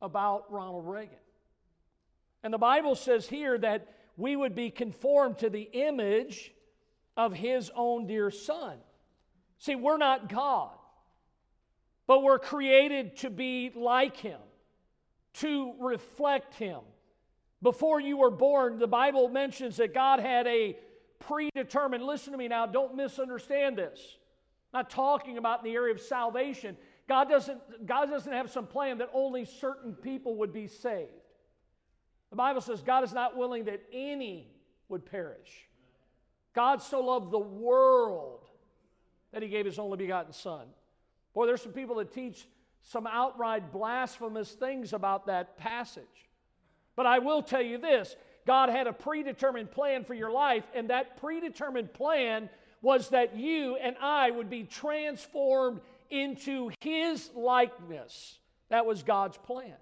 about 0.00 0.52
Ronald 0.52 0.86
Reagan. 0.86 1.18
And 2.44 2.54
the 2.54 2.58
Bible 2.58 2.94
says 2.94 3.28
here 3.28 3.58
that 3.58 3.88
we 4.16 4.36
would 4.36 4.54
be 4.54 4.70
conformed 4.70 5.38
to 5.38 5.50
the 5.50 5.68
image 5.72 6.52
of 7.16 7.32
his 7.32 7.68
own 7.74 8.06
dear 8.06 8.30
son. 8.30 8.78
See, 9.60 9.74
we're 9.74 9.98
not 9.98 10.30
God, 10.30 10.70
but 12.06 12.22
we're 12.22 12.38
created 12.38 13.18
to 13.18 13.30
be 13.30 13.70
like 13.76 14.16
Him, 14.16 14.40
to 15.34 15.74
reflect 15.78 16.54
Him. 16.54 16.80
Before 17.62 18.00
you 18.00 18.16
were 18.16 18.30
born, 18.30 18.78
the 18.78 18.88
Bible 18.88 19.28
mentions 19.28 19.76
that 19.76 19.92
God 19.92 20.18
had 20.18 20.46
a 20.46 20.78
predetermined, 21.18 22.02
listen 22.02 22.32
to 22.32 22.38
me 22.38 22.48
now, 22.48 22.64
don't 22.64 22.96
misunderstand 22.96 23.76
this. 23.76 24.00
I'm 24.72 24.78
not 24.78 24.90
talking 24.90 25.36
about 25.36 25.58
in 25.58 25.70
the 25.70 25.76
area 25.76 25.92
of 25.92 26.00
salvation. 26.00 26.74
God 27.06 27.28
doesn't, 27.28 27.86
God 27.86 28.06
doesn't 28.06 28.32
have 28.32 28.50
some 28.50 28.66
plan 28.66 28.96
that 28.98 29.10
only 29.12 29.44
certain 29.44 29.92
people 29.92 30.36
would 30.36 30.54
be 30.54 30.68
saved. 30.68 31.10
The 32.30 32.36
Bible 32.36 32.62
says 32.62 32.80
God 32.80 33.04
is 33.04 33.12
not 33.12 33.36
willing 33.36 33.64
that 33.64 33.82
any 33.92 34.48
would 34.88 35.04
perish. 35.04 35.68
God 36.54 36.80
so 36.80 37.00
loved 37.00 37.30
the 37.30 37.38
world 37.38 38.39
that 39.32 39.42
he 39.42 39.48
gave 39.48 39.66
his 39.66 39.78
only 39.78 39.96
begotten 39.96 40.32
Son. 40.32 40.66
Boy, 41.34 41.46
there's 41.46 41.62
some 41.62 41.72
people 41.72 41.96
that 41.96 42.12
teach 42.12 42.46
some 42.82 43.06
outright 43.06 43.72
blasphemous 43.72 44.52
things 44.52 44.92
about 44.92 45.26
that 45.26 45.56
passage. 45.58 46.04
But 46.96 47.06
I 47.06 47.18
will 47.18 47.42
tell 47.42 47.62
you 47.62 47.78
this 47.78 48.16
God 48.46 48.68
had 48.68 48.86
a 48.86 48.92
predetermined 48.92 49.70
plan 49.70 50.04
for 50.04 50.14
your 50.14 50.30
life, 50.30 50.64
and 50.74 50.90
that 50.90 51.20
predetermined 51.20 51.92
plan 51.92 52.48
was 52.82 53.10
that 53.10 53.36
you 53.36 53.76
and 53.76 53.96
I 54.00 54.30
would 54.30 54.48
be 54.48 54.64
transformed 54.64 55.80
into 56.08 56.70
His 56.80 57.30
likeness. 57.34 58.38
That 58.70 58.86
was 58.86 59.02
God's 59.02 59.36
plan. 59.36 59.74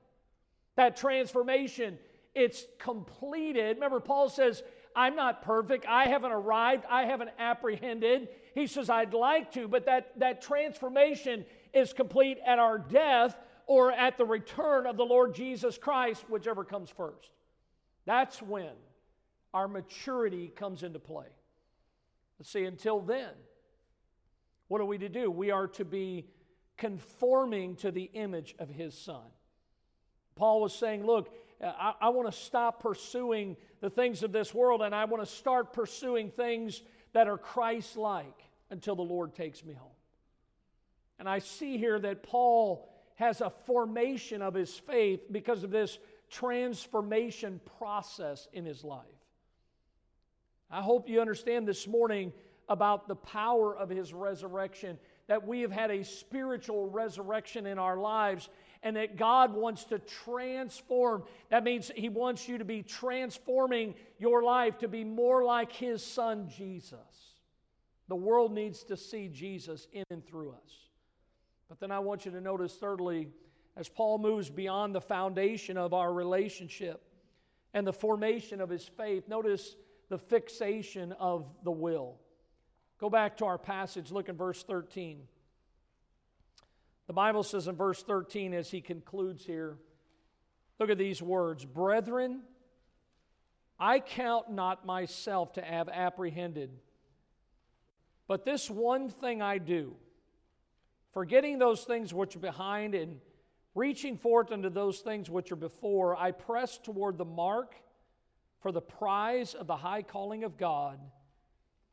That 0.76 0.96
transformation, 0.96 1.98
it's 2.34 2.64
completed. 2.78 3.76
Remember, 3.76 4.00
Paul 4.00 4.28
says, 4.28 4.62
I'm 4.98 5.14
not 5.14 5.42
perfect. 5.42 5.86
I 5.86 6.06
haven't 6.06 6.32
arrived. 6.32 6.84
I 6.90 7.04
haven't 7.04 7.30
apprehended. 7.38 8.30
He 8.56 8.66
says, 8.66 8.90
I'd 8.90 9.14
like 9.14 9.52
to, 9.52 9.68
but 9.68 9.86
that, 9.86 10.18
that 10.18 10.42
transformation 10.42 11.44
is 11.72 11.92
complete 11.92 12.38
at 12.44 12.58
our 12.58 12.80
death 12.80 13.38
or 13.68 13.92
at 13.92 14.18
the 14.18 14.24
return 14.24 14.86
of 14.86 14.96
the 14.96 15.04
Lord 15.04 15.36
Jesus 15.36 15.78
Christ, 15.78 16.28
whichever 16.28 16.64
comes 16.64 16.90
first. 16.90 17.30
That's 18.06 18.42
when 18.42 18.72
our 19.54 19.68
maturity 19.68 20.48
comes 20.48 20.82
into 20.82 20.98
play. 20.98 21.26
Let's 22.40 22.50
see, 22.50 22.64
until 22.64 22.98
then, 22.98 23.30
what 24.66 24.80
are 24.80 24.84
we 24.84 24.98
to 24.98 25.08
do? 25.08 25.30
We 25.30 25.52
are 25.52 25.68
to 25.68 25.84
be 25.84 26.26
conforming 26.76 27.76
to 27.76 27.92
the 27.92 28.10
image 28.14 28.56
of 28.58 28.68
his 28.68 28.98
son. 28.98 29.26
Paul 30.34 30.60
was 30.60 30.74
saying, 30.74 31.06
Look, 31.06 31.32
Uh, 31.62 31.72
I, 31.78 31.94
I 32.02 32.08
want 32.10 32.30
to 32.30 32.38
stop 32.38 32.82
pursuing 32.82 33.56
the 33.80 33.90
things 33.90 34.22
of 34.22 34.32
this 34.32 34.54
world 34.54 34.82
and 34.82 34.94
I 34.94 35.04
want 35.04 35.22
to 35.22 35.30
start 35.30 35.72
pursuing 35.72 36.30
things 36.30 36.82
that 37.12 37.28
are 37.28 37.38
Christ 37.38 37.96
like 37.96 38.42
until 38.70 38.94
the 38.94 39.02
Lord 39.02 39.34
takes 39.34 39.64
me 39.64 39.74
home. 39.74 39.90
And 41.18 41.28
I 41.28 41.40
see 41.40 41.78
here 41.78 41.98
that 41.98 42.22
Paul 42.22 42.88
has 43.16 43.40
a 43.40 43.50
formation 43.66 44.42
of 44.42 44.54
his 44.54 44.72
faith 44.72 45.20
because 45.30 45.64
of 45.64 45.70
this 45.70 45.98
transformation 46.30 47.60
process 47.78 48.46
in 48.52 48.64
his 48.64 48.84
life. 48.84 49.06
I 50.70 50.82
hope 50.82 51.08
you 51.08 51.20
understand 51.20 51.66
this 51.66 51.88
morning 51.88 52.32
about 52.68 53.08
the 53.08 53.16
power 53.16 53.76
of 53.76 53.88
his 53.88 54.12
resurrection, 54.12 54.98
that 55.28 55.46
we 55.46 55.60
have 55.60 55.72
had 55.72 55.90
a 55.90 56.04
spiritual 56.04 56.90
resurrection 56.90 57.66
in 57.66 57.78
our 57.78 57.96
lives, 57.96 58.48
and 58.82 58.96
that 58.96 59.16
God 59.16 59.54
wants 59.54 59.84
to 59.84 59.98
transform. 59.98 61.22
That 61.50 61.64
means 61.64 61.90
he 61.94 62.08
wants 62.08 62.48
you 62.48 62.58
to 62.58 62.64
be 62.64 62.82
transforming 62.82 63.94
your 64.18 64.42
life 64.42 64.78
to 64.78 64.88
be 64.88 65.04
more 65.04 65.44
like 65.44 65.72
his 65.72 66.04
son, 66.04 66.48
Jesus. 66.48 66.98
The 68.08 68.16
world 68.16 68.52
needs 68.52 68.84
to 68.84 68.96
see 68.96 69.28
Jesus 69.28 69.86
in 69.92 70.04
and 70.10 70.26
through 70.26 70.50
us. 70.50 70.72
But 71.68 71.80
then 71.80 71.90
I 71.90 71.98
want 71.98 72.24
you 72.24 72.30
to 72.30 72.40
notice, 72.40 72.74
thirdly, 72.74 73.28
as 73.76 73.88
Paul 73.88 74.18
moves 74.18 74.48
beyond 74.48 74.94
the 74.94 75.00
foundation 75.00 75.76
of 75.76 75.92
our 75.92 76.12
relationship 76.12 77.02
and 77.74 77.86
the 77.86 77.92
formation 77.92 78.60
of 78.60 78.70
his 78.70 78.84
faith, 78.84 79.28
notice 79.28 79.76
the 80.08 80.18
fixation 80.18 81.12
of 81.12 81.46
the 81.64 81.70
will. 81.70 82.16
Go 82.98 83.08
back 83.08 83.36
to 83.38 83.44
our 83.44 83.58
passage, 83.58 84.10
look 84.10 84.28
in 84.28 84.36
verse 84.36 84.62
13. 84.62 85.22
The 87.06 87.12
Bible 87.12 87.42
says 87.42 87.68
in 87.68 87.76
verse 87.76 88.02
13, 88.02 88.52
as 88.54 88.70
he 88.70 88.80
concludes 88.80 89.44
here, 89.44 89.78
look 90.78 90.90
at 90.90 90.98
these 90.98 91.22
words 91.22 91.64
Brethren, 91.64 92.42
I 93.78 94.00
count 94.00 94.50
not 94.50 94.84
myself 94.84 95.52
to 95.54 95.62
have 95.62 95.88
apprehended. 95.88 96.70
But 98.26 98.44
this 98.44 98.68
one 98.68 99.08
thing 99.08 99.40
I 99.40 99.58
do, 99.58 99.96
Forgetting 101.12 101.58
those 101.58 101.84
things 101.84 102.12
which 102.12 102.36
are 102.36 102.40
behind 102.40 102.94
and 102.94 103.20
reaching 103.74 104.16
forth 104.16 104.52
unto 104.52 104.68
those 104.68 105.00
things 105.00 105.30
which 105.30 105.50
are 105.50 105.56
before, 105.56 106.16
I 106.16 106.32
press 106.32 106.78
toward 106.78 107.16
the 107.16 107.24
mark 107.24 107.74
for 108.60 108.72
the 108.72 108.80
prize 108.80 109.54
of 109.54 109.66
the 109.66 109.76
high 109.76 110.02
calling 110.02 110.44
of 110.44 110.56
God 110.56 111.00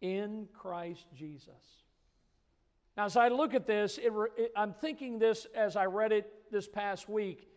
in 0.02 0.48
Christ 0.54 1.06
Jesus. 1.14 1.84
Now, 2.98 3.06
as 3.06 3.18
I 3.18 3.28
look 3.28 3.54
at 3.54 3.68
this, 3.68 3.98
it, 3.98 4.12
it, 4.38 4.52
I'm 4.56 4.74
thinking 4.74 5.20
this 5.20 5.48
as 5.56 5.76
I 5.76 5.86
read 5.86 6.12
it 6.12 6.32
this 6.52 6.68
past 6.68 7.10
week, 7.10 7.50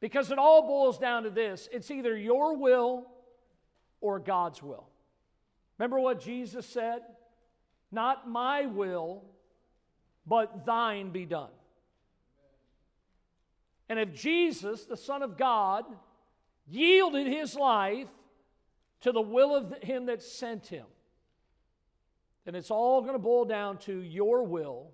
because 0.00 0.30
it 0.30 0.38
all 0.38 0.66
boils 0.66 0.98
down 0.98 1.24
to 1.24 1.30
this 1.30 1.68
it's 1.72 1.90
either 1.90 2.16
your 2.16 2.56
will 2.56 3.06
or 4.00 4.18
God's 4.18 4.62
will. 4.62 4.88
Remember 5.78 6.00
what 6.00 6.20
Jesus 6.20 6.66
said? 6.66 7.00
Not 7.92 8.28
my 8.28 8.66
will, 8.66 9.24
but 10.26 10.64
thine 10.64 11.10
be 11.10 11.26
done. 11.26 11.50
And 13.88 13.98
if 13.98 14.14
Jesus, 14.14 14.84
the 14.84 14.96
Son 14.96 15.22
of 15.22 15.36
God, 15.36 15.84
yielded 16.68 17.26
his 17.26 17.56
life 17.56 18.06
to 19.00 19.10
the 19.10 19.20
will 19.20 19.56
of 19.56 19.74
him 19.82 20.06
that 20.06 20.22
sent 20.22 20.68
him, 20.68 20.86
then 22.44 22.54
it's 22.54 22.70
all 22.70 23.02
going 23.02 23.14
to 23.14 23.18
boil 23.18 23.44
down 23.44 23.78
to 23.78 24.00
your 24.00 24.42
will 24.42 24.92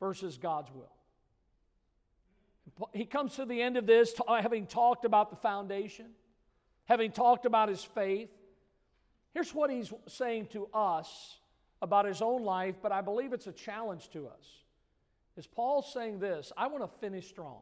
versus 0.00 0.36
God's 0.38 0.70
will. 0.72 0.92
He 2.92 3.04
comes 3.04 3.36
to 3.36 3.44
the 3.44 3.60
end 3.60 3.76
of 3.76 3.86
this 3.86 4.14
having 4.28 4.66
talked 4.66 5.04
about 5.04 5.30
the 5.30 5.36
foundation, 5.36 6.10
having 6.84 7.10
talked 7.10 7.44
about 7.44 7.68
his 7.68 7.82
faith. 7.82 8.30
Here's 9.34 9.52
what 9.52 9.70
he's 9.70 9.92
saying 10.06 10.46
to 10.52 10.68
us 10.72 11.38
about 11.82 12.06
his 12.06 12.22
own 12.22 12.44
life, 12.44 12.76
but 12.82 12.92
I 12.92 13.00
believe 13.00 13.32
it's 13.32 13.46
a 13.46 13.52
challenge 13.52 14.10
to 14.10 14.28
us. 14.28 14.46
Is 15.36 15.46
Paul 15.46 15.82
saying 15.82 16.18
this? 16.18 16.52
I 16.56 16.66
want 16.66 16.82
to 16.82 16.98
finish 16.98 17.28
strong. 17.28 17.60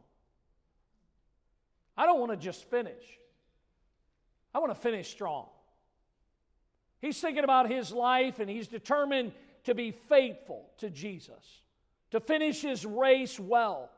I 1.97 2.07
don't 2.07 2.21
want 2.21 2.33
to 2.33 2.37
just 2.37 2.69
finish. 2.71 3.05
I 4.55 4.59
want 4.59 4.75
to 4.75 4.81
finish 4.81 5.11
strong. 5.11 5.49
He's 7.01 7.21
thinking 7.21 7.45
about 7.45 7.71
his 7.71 7.93
life 7.93 8.39
and 8.39 8.49
he's 8.49 8.69
determined 8.69 9.33
to 9.65 9.75
be 9.75 9.91
faithful 9.91 10.69
to 10.79 10.91
Jesus, 10.91 11.63
to 12.11 12.21
finish 12.21 12.63
his 12.63 12.85
race 12.85 13.39
well. 13.39 13.91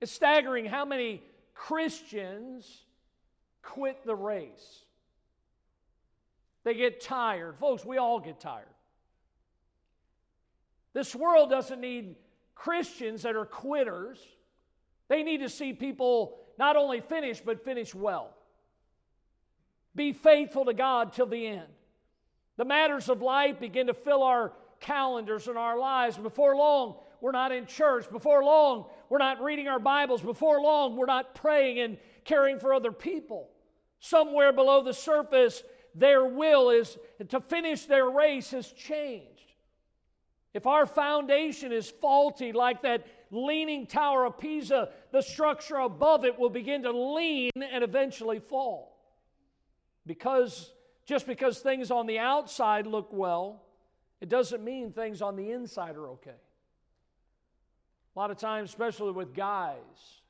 It's 0.00 0.12
staggering 0.12 0.66
how 0.66 0.84
many 0.84 1.22
Christians 1.54 2.84
quit 3.62 4.04
the 4.04 4.14
race. 4.14 4.84
They 6.64 6.74
get 6.74 7.00
tired. 7.00 7.56
Folks, 7.58 7.84
we 7.84 7.98
all 7.98 8.20
get 8.20 8.40
tired. 8.40 8.66
This 10.92 11.14
world 11.14 11.50
doesn't 11.50 11.80
need 11.80 12.16
Christians 12.54 13.22
that 13.22 13.34
are 13.34 13.46
quitters. 13.46 14.18
They 15.08 15.22
need 15.22 15.38
to 15.38 15.48
see 15.48 15.72
people 15.72 16.38
not 16.58 16.76
only 16.76 17.00
finish, 17.00 17.40
but 17.40 17.64
finish 17.64 17.94
well. 17.94 18.30
Be 19.94 20.12
faithful 20.12 20.64
to 20.66 20.74
God 20.74 21.12
till 21.12 21.26
the 21.26 21.46
end. 21.46 21.68
The 22.56 22.64
matters 22.64 23.08
of 23.08 23.22
life 23.22 23.60
begin 23.60 23.86
to 23.86 23.94
fill 23.94 24.22
our 24.22 24.52
calendars 24.80 25.48
and 25.48 25.56
our 25.56 25.78
lives. 25.78 26.18
Before 26.18 26.56
long, 26.56 26.96
we're 27.20 27.32
not 27.32 27.52
in 27.52 27.66
church. 27.66 28.10
Before 28.10 28.44
long, 28.44 28.86
we're 29.08 29.18
not 29.18 29.42
reading 29.42 29.68
our 29.68 29.78
Bibles. 29.78 30.20
Before 30.20 30.60
long, 30.60 30.96
we're 30.96 31.06
not 31.06 31.34
praying 31.34 31.78
and 31.78 31.96
caring 32.24 32.58
for 32.58 32.74
other 32.74 32.92
people. 32.92 33.48
Somewhere 34.00 34.52
below 34.52 34.82
the 34.82 34.92
surface, 34.92 35.62
their 35.94 36.24
will 36.24 36.70
is 36.70 36.98
to 37.28 37.40
finish 37.40 37.86
their 37.86 38.10
race 38.10 38.50
has 38.50 38.70
changed. 38.72 39.28
If 40.54 40.66
our 40.66 40.84
foundation 40.84 41.72
is 41.72 41.88
faulty, 41.90 42.52
like 42.52 42.82
that 42.82 43.06
leaning 43.30 43.86
tower 43.86 44.26
of 44.26 44.38
Pisa, 44.38 44.90
the 45.10 45.22
structure 45.22 45.76
above 45.76 46.24
it 46.24 46.38
will 46.38 46.50
begin 46.50 46.82
to 46.82 46.92
lean 46.92 47.50
and 47.56 47.82
eventually 47.82 48.40
fall. 48.40 48.98
Because 50.04 50.72
just 51.04 51.26
because 51.26 51.58
things 51.58 51.90
on 51.90 52.06
the 52.06 52.18
outside 52.18 52.86
look 52.86 53.08
well, 53.12 53.62
it 54.20 54.28
doesn't 54.28 54.62
mean 54.62 54.92
things 54.92 55.20
on 55.20 55.36
the 55.36 55.50
inside 55.50 55.96
are 55.96 56.08
okay. 56.10 56.30
A 58.14 58.18
lot 58.18 58.30
of 58.30 58.36
times, 58.36 58.70
especially 58.70 59.12
with 59.12 59.34
guys, 59.34 60.20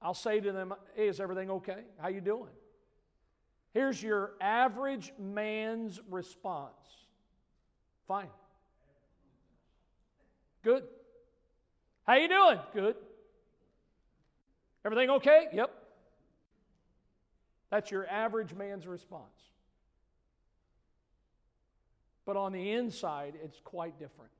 I'll 0.00 0.14
say 0.14 0.40
to 0.40 0.52
them, 0.52 0.74
"Hey, 0.94 1.08
is 1.08 1.18
everything 1.20 1.50
okay? 1.50 1.84
How 1.98 2.08
you 2.08 2.20
doing?" 2.20 2.52
Here's 3.72 4.00
your 4.00 4.34
average 4.40 5.12
man's 5.18 6.00
response. 6.08 7.08
Fine. 8.06 8.30
Good. 10.62 10.84
How 12.06 12.14
you 12.14 12.28
doing? 12.28 12.60
Good. 12.72 12.96
Everything 14.84 15.10
okay? 15.10 15.48
Yep. 15.52 15.83
That's 17.74 17.90
your 17.90 18.06
average 18.06 18.54
man's 18.54 18.86
response. 18.86 19.50
But 22.24 22.36
on 22.36 22.52
the 22.52 22.70
inside, 22.70 23.34
it's 23.42 23.58
quite 23.64 23.98
different. 23.98 24.30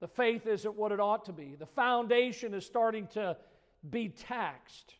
The 0.00 0.08
faith 0.08 0.48
isn't 0.48 0.74
what 0.74 0.90
it 0.90 0.98
ought 0.98 1.26
to 1.26 1.32
be. 1.32 1.54
The 1.56 1.66
foundation 1.66 2.54
is 2.54 2.66
starting 2.66 3.06
to 3.12 3.36
be 3.88 4.08
taxed. 4.08 4.96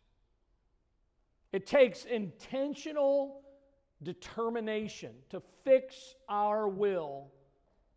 It 1.50 1.66
takes 1.66 2.04
intentional 2.04 3.42
determination 4.00 5.10
to 5.30 5.42
fix 5.64 6.14
our 6.28 6.68
will 6.68 7.32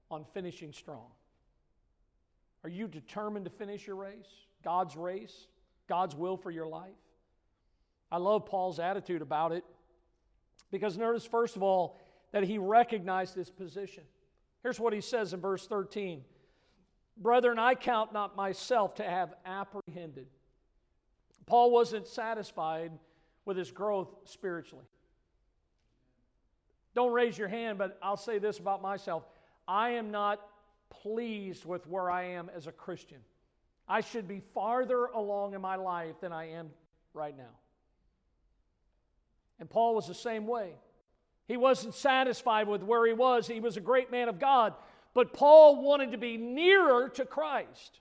on 0.10 0.26
finishing 0.34 0.74
strong? 0.74 1.12
Are 2.64 2.72
you 2.72 2.88
determined 2.88 3.46
to 3.46 3.52
finish 3.52 3.86
your 3.86 3.98
race? 3.98 4.48
God's 4.64 4.96
race? 4.96 5.46
God's 5.88 6.16
will 6.16 6.38
for 6.38 6.50
your 6.50 6.66
life? 6.66 6.90
I 8.16 8.18
love 8.18 8.46
Paul's 8.46 8.80
attitude 8.80 9.22
about 9.22 9.52
it 9.52 9.66
because 10.72 10.98
notice, 10.98 11.26
first 11.26 11.58
of 11.58 11.64
all, 11.64 12.00
that 12.32 12.44
he 12.44 12.58
recognized 12.58 13.36
his 13.36 13.50
position. 13.50 14.06
Here's 14.64 14.80
what 14.80 14.94
he 14.94 15.02
says 15.02 15.34
in 15.34 15.42
verse 15.42 15.68
13 15.68 16.24
Brethren, 17.18 17.60
I 17.60 17.76
count 17.76 18.14
not 18.14 18.38
myself 18.38 18.96
to 18.96 19.04
have 19.04 19.34
apprehended. 19.46 20.28
Paul 21.46 21.72
wasn't 21.72 22.08
satisfied 22.08 22.94
with 23.44 23.58
his 23.58 23.70
growth 23.70 24.16
spiritually. 24.24 24.86
Don't 26.94 27.12
raise 27.12 27.38
your 27.38 27.50
hand, 27.50 27.78
but 27.78 27.98
I'll 28.02 28.16
say 28.16 28.40
this 28.40 28.60
about 28.60 28.82
myself. 28.82 29.24
I 29.68 29.90
am 29.90 30.10
not 30.10 30.40
pleased 30.90 31.66
with 31.66 31.86
where 31.86 32.10
I 32.10 32.24
am 32.24 32.50
as 32.56 32.68
a 32.68 32.72
Christian. 32.72 33.20
I 33.90 34.00
should 34.00 34.26
be 34.26 34.42
farther 34.54 35.08
along 35.08 35.54
in 35.54 35.60
my 35.60 35.76
life 35.76 36.22
than 36.22 36.32
I 36.32 36.52
am 36.52 36.70
right 37.14 37.36
now. 37.36 37.52
And 39.60 39.70
Paul 39.70 39.96
was 39.96 40.08
the 40.08 40.14
same 40.14 40.48
way. 40.48 40.74
He 41.48 41.58
wasn't 41.58 41.94
satisfied 41.94 42.68
with 42.68 42.84
where 42.84 43.06
he 43.06 43.14
was. 43.14 43.48
He 43.48 43.60
was 43.60 43.78
a 43.78 43.82
great 43.82 44.12
man 44.12 44.30
of 44.30 44.40
God, 44.40 44.74
but 45.14 45.34
Paul 45.34 45.82
wanted 45.84 46.12
to 46.12 46.18
be 46.18 46.38
nearer 46.38 47.10
to 47.10 47.26
Christ. 47.26 48.00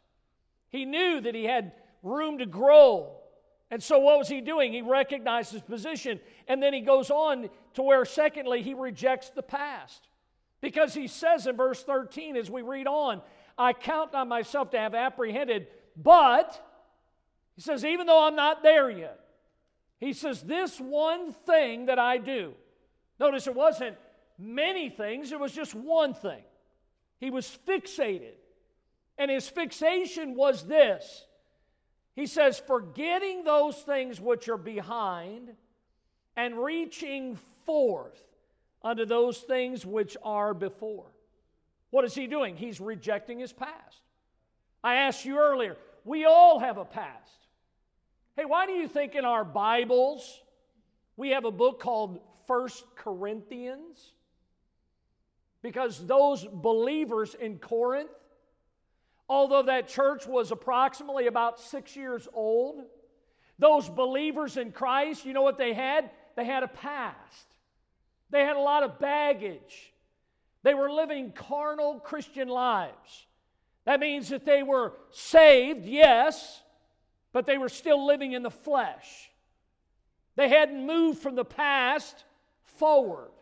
He 0.71 0.85
knew 0.85 1.21
that 1.21 1.35
he 1.35 1.45
had 1.45 1.73
room 2.03 2.39
to 2.39 2.47
grow. 2.47 3.17
And 3.71 3.83
so, 3.83 3.99
what 3.99 4.19
was 4.19 4.29
he 4.29 4.41
doing? 4.41 4.73
He 4.73 4.83
recognized 4.83 5.53
his 5.53 5.63
position. 5.63 6.21
And 6.49 6.63
then 6.63 6.73
he 6.73 6.81
goes 6.81 7.11
on 7.11 7.49
to 7.75 7.83
where, 7.83 8.05
secondly, 8.05 8.63
he 8.63 8.75
rejects 8.75 9.31
the 9.31 9.43
past. 9.43 10.09
Because 10.61 10.95
he 10.95 11.07
says 11.07 11.47
in 11.47 11.57
verse 11.57 11.83
13, 11.83 12.37
as 12.37 12.51
we 12.51 12.63
read 12.63 12.87
on, 12.87 13.21
I 13.59 13.73
count 13.73 14.15
on 14.15 14.29
myself 14.29 14.71
to 14.71 14.79
have 14.79 14.95
apprehended, 14.95 15.69
but, 15.97 16.61
he 17.55 17.63
says, 17.63 17.85
even 17.85 18.07
though 18.07 18.27
I'm 18.27 18.35
not 18.35 18.63
there 18.63 18.91
yet, 18.91 19.21
he 20.05 20.13
says, 20.13 20.43
this 20.43 20.79
one 20.79 21.33
thing 21.33 21.87
that 21.87 21.99
I 21.99 22.19
do. 22.19 22.53
Notice 23.19 23.47
it 23.47 23.55
wasn't 23.55 23.97
many 24.39 24.91
things, 24.91 25.33
it 25.33 25.41
was 25.41 25.53
just 25.53 25.75
one 25.75 26.15
thing. 26.15 26.43
He 27.21 27.31
was 27.31 27.59
fixated. 27.67 28.35
And 29.17 29.31
his 29.31 29.49
fixation 29.49 30.35
was 30.35 30.67
this 30.67 31.25
He 32.17 32.27
says, 32.27 32.61
forgetting 32.67 33.45
those 33.45 33.77
things 33.77 34.21
which 34.21 34.49
are 34.49 34.59
behind 34.59 35.53
and 36.37 36.63
reaching 36.63 37.39
forth 37.65 38.21
unto 38.83 39.07
those 39.07 39.39
things 39.39 39.87
which 39.87 40.17
are 40.23 40.53
before. 40.53 41.07
What 41.91 42.05
is 42.05 42.15
he 42.15 42.27
doing? 42.27 42.57
He's 42.57 42.81
rejecting 42.81 43.39
his 43.39 43.53
past. 43.53 44.01
I 44.83 44.97
asked 44.97 45.25
you 45.25 45.39
earlier, 45.39 45.77
we 46.05 46.25
all 46.25 46.59
have 46.59 46.77
a 46.77 46.85
past. 46.85 47.44
Hey, 48.37 48.47
why 48.47 48.67
do 48.67 48.73
you 48.73 48.89
think 48.89 49.15
in 49.15 49.25
our 49.25 49.45
Bibles 49.45 50.41
we 51.17 51.31
have 51.31 51.45
a 51.45 51.53
book 51.53 51.79
called 51.79 52.19
First 52.49 52.85
Corinthians? 52.97 54.13
Because 55.63 56.05
those 56.05 56.45
believers 56.45 57.37
in 57.37 57.59
Corinth, 57.59 58.11
although 59.29 59.63
that 59.63 59.87
church 59.87 60.27
was 60.27 60.51
approximately 60.51 61.29
about 61.29 61.61
six 61.61 61.95
years 61.95 62.27
old, 62.35 62.83
those 63.61 63.89
believers 63.89 64.57
in 64.57 64.73
Christ, 64.73 65.25
you 65.25 65.33
know 65.33 65.43
what 65.43 65.57
they 65.57 65.73
had? 65.73 66.11
They 66.35 66.45
had 66.45 66.65
a 66.65 66.69
past. 66.69 67.47
They 68.31 68.41
had 68.41 68.57
a 68.57 68.61
lot 68.61 68.83
of 68.83 68.99
baggage. 68.99 69.93
They 70.65 70.75
were 70.75 70.91
living 70.91 71.31
carnal 71.31 72.01
Christian 72.01 72.49
lives. 72.49 73.27
That 73.85 74.01
means 74.01 74.31
that 74.31 74.45
they 74.45 74.65
were 74.65 74.95
saved, 75.13 75.87
yes, 75.87 76.64
but 77.35 77.47
they 77.47 77.59
were 77.59 77.69
still 77.69 78.07
living 78.07 78.33
in 78.33 78.45
the 78.45 78.51
flesh. 78.51 79.29
They 80.37 80.49
hadn't 80.49 80.87
moved 80.87 81.19
from 81.19 81.35
the 81.35 81.45
past 81.45 82.25
forward. 82.63 83.33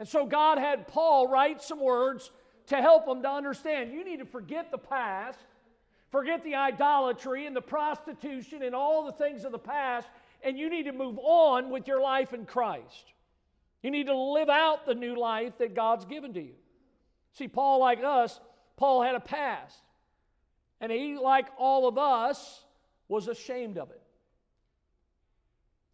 And 0.00 0.08
so 0.08 0.26
God 0.26 0.58
had 0.58 0.88
Paul 0.88 1.28
write 1.28 1.62
some 1.62 1.80
words 1.80 2.32
to 2.66 2.76
help 2.76 3.06
them 3.06 3.22
to 3.22 3.30
understand 3.30 3.92
you 3.92 4.04
need 4.04 4.18
to 4.18 4.24
forget 4.24 4.72
the 4.72 4.78
past, 4.78 5.38
forget 6.10 6.42
the 6.42 6.56
idolatry 6.56 7.46
and 7.46 7.54
the 7.54 7.62
prostitution 7.62 8.64
and 8.64 8.74
all 8.74 9.06
the 9.06 9.12
things 9.12 9.44
of 9.44 9.52
the 9.52 9.58
past, 9.58 10.08
and 10.42 10.58
you 10.58 10.68
need 10.68 10.84
to 10.84 10.92
move 10.92 11.18
on 11.22 11.70
with 11.70 11.86
your 11.86 12.00
life 12.00 12.32
in 12.32 12.44
Christ. 12.44 13.12
You 13.84 13.92
need 13.92 14.06
to 14.08 14.16
live 14.16 14.48
out 14.48 14.84
the 14.84 14.96
new 14.96 15.14
life 15.14 15.58
that 15.58 15.76
God's 15.76 16.06
given 16.06 16.34
to 16.34 16.40
you. 16.40 16.54
See, 17.34 17.46
Paul, 17.46 17.78
like 17.78 18.02
us, 18.02 18.40
Paul 18.76 19.02
had 19.02 19.14
a 19.14 19.20
past. 19.20 19.78
And 20.80 20.90
he, 20.90 21.16
like 21.16 21.46
all 21.56 21.86
of 21.86 21.96
us, 21.96 22.64
was 23.10 23.26
ashamed 23.26 23.76
of 23.76 23.90
it. 23.90 24.00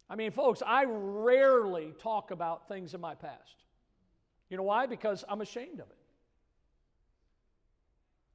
I 0.07 0.15
mean, 0.15 0.31
folks, 0.31 0.61
I 0.65 0.85
rarely 0.87 1.93
talk 1.99 2.29
about 2.31 2.67
things 2.69 2.93
in 2.93 3.01
my 3.01 3.15
past. 3.15 3.63
You 4.49 4.55
know 4.55 4.63
why? 4.63 4.85
Because 4.85 5.25
I'm 5.27 5.41
ashamed 5.41 5.81
of 5.81 5.89
it. 5.89 5.97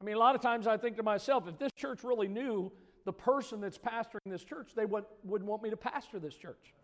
I 0.00 0.04
mean, 0.04 0.16
a 0.16 0.18
lot 0.18 0.34
of 0.34 0.40
times 0.42 0.66
I 0.66 0.76
think 0.76 0.96
to 0.96 1.04
myself, 1.04 1.46
if 1.46 1.58
this 1.58 1.70
church 1.76 2.02
really 2.02 2.26
knew 2.26 2.72
the 3.04 3.12
person 3.12 3.60
that's 3.60 3.78
pastoring 3.78 4.18
this 4.26 4.42
church, 4.42 4.72
they 4.74 4.84
would, 4.84 5.04
wouldn't 5.22 5.48
want 5.48 5.62
me 5.62 5.70
to 5.70 5.76
pastor 5.76 6.18
this 6.18 6.34
church. 6.34 6.74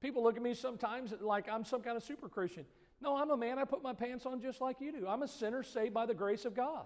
People 0.00 0.22
look 0.22 0.36
at 0.36 0.42
me 0.42 0.54
sometimes 0.54 1.12
like 1.20 1.48
I'm 1.48 1.64
some 1.64 1.82
kind 1.82 1.96
of 1.96 2.04
super 2.04 2.28
Christian. 2.28 2.64
No, 3.02 3.16
I'm 3.16 3.30
a 3.30 3.36
man. 3.36 3.58
I 3.58 3.64
put 3.64 3.82
my 3.82 3.92
pants 3.92 4.24
on 4.24 4.40
just 4.40 4.60
like 4.60 4.80
you 4.80 4.92
do. 4.92 5.08
I'm 5.08 5.22
a 5.22 5.28
sinner 5.28 5.64
saved 5.64 5.92
by 5.92 6.06
the 6.06 6.14
grace 6.14 6.44
of 6.44 6.54
God. 6.54 6.84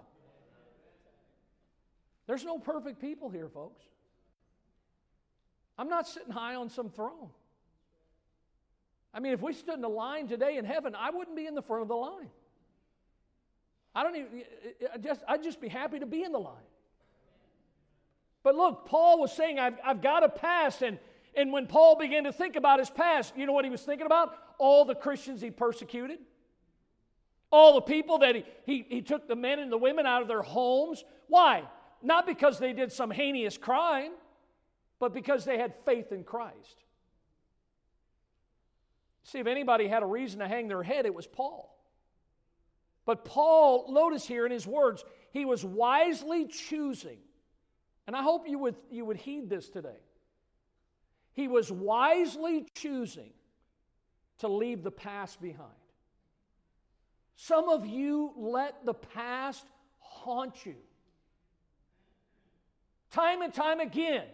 There's 2.29 2.45
no 2.45 2.59
perfect 2.59 3.01
people 3.01 3.31
here, 3.31 3.49
folks. 3.49 3.81
I'm 5.79 5.89
not 5.89 6.07
sitting 6.07 6.31
high 6.31 6.53
on 6.53 6.69
some 6.69 6.91
throne. 6.91 7.31
I 9.11 9.19
mean, 9.19 9.33
if 9.33 9.41
we 9.41 9.51
stood 9.51 9.73
in 9.73 9.81
the 9.81 9.89
line 9.89 10.27
today 10.27 10.57
in 10.57 10.63
heaven, 10.63 10.93
I 10.93 11.09
wouldn't 11.09 11.35
be 11.35 11.47
in 11.47 11.55
the 11.55 11.63
front 11.63 11.81
of 11.81 11.87
the 11.87 11.95
line. 11.95 12.29
I 13.95 14.03
don't 14.03 14.15
even, 14.15 14.43
I 14.93 14.97
just, 14.99 15.23
I'd 15.27 15.41
just 15.41 15.59
be 15.59 15.69
happy 15.69 15.97
to 15.97 16.05
be 16.05 16.21
in 16.21 16.31
the 16.31 16.39
line. 16.39 16.53
But 18.43 18.53
look, 18.53 18.85
Paul 18.85 19.19
was 19.19 19.33
saying, 19.33 19.57
I've, 19.57 19.79
I've 19.83 20.03
got 20.03 20.23
a 20.23 20.29
past. 20.29 20.83
And, 20.83 20.99
and 21.35 21.51
when 21.51 21.65
Paul 21.65 21.97
began 21.97 22.25
to 22.25 22.31
think 22.31 22.55
about 22.55 22.77
his 22.77 22.91
past, 22.91 23.35
you 23.35 23.47
know 23.47 23.53
what 23.53 23.65
he 23.65 23.71
was 23.71 23.81
thinking 23.81 24.05
about? 24.05 24.37
all 24.59 24.85
the 24.85 24.93
Christians 24.93 25.41
he 25.41 25.49
persecuted, 25.49 26.19
all 27.51 27.73
the 27.73 27.81
people 27.81 28.19
that 28.19 28.35
he, 28.35 28.43
he, 28.65 28.85
he 28.87 29.01
took 29.01 29.27
the 29.27 29.35
men 29.35 29.57
and 29.57 29.71
the 29.71 29.77
women 29.77 30.05
out 30.05 30.21
of 30.21 30.27
their 30.27 30.43
homes. 30.43 31.03
Why? 31.27 31.63
Not 32.01 32.25
because 32.25 32.59
they 32.59 32.73
did 32.73 32.91
some 32.91 33.11
heinous 33.11 33.57
crime, 33.57 34.11
but 34.99 35.13
because 35.13 35.45
they 35.45 35.57
had 35.57 35.73
faith 35.85 36.11
in 36.11 36.23
Christ. 36.23 36.83
See, 39.23 39.39
if 39.39 39.47
anybody 39.47 39.87
had 39.87 40.01
a 40.01 40.07
reason 40.07 40.39
to 40.39 40.47
hang 40.47 40.67
their 40.67 40.83
head, 40.83 41.05
it 41.05 41.13
was 41.13 41.27
Paul. 41.27 41.75
But 43.05 43.25
Paul, 43.25 43.91
notice 43.91 44.25
here 44.25 44.45
in 44.45 44.51
his 44.51 44.67
words, 44.67 45.03
he 45.31 45.45
was 45.45 45.63
wisely 45.63 46.47
choosing, 46.47 47.19
and 48.07 48.15
I 48.15 48.23
hope 48.23 48.47
you 48.47 48.59
would, 48.59 48.75
you 48.89 49.05
would 49.05 49.17
heed 49.17 49.49
this 49.49 49.69
today. 49.69 49.99
He 51.33 51.47
was 51.47 51.71
wisely 51.71 52.65
choosing 52.75 53.31
to 54.39 54.47
leave 54.47 54.83
the 54.83 54.91
past 54.91 55.41
behind. 55.41 55.69
Some 57.35 57.69
of 57.69 57.85
you 57.85 58.33
let 58.35 58.85
the 58.85 58.93
past 58.93 59.65
haunt 59.99 60.65
you. 60.65 60.75
Time 63.11 63.41
and 63.41 63.53
time 63.53 63.79
again, 63.79 64.25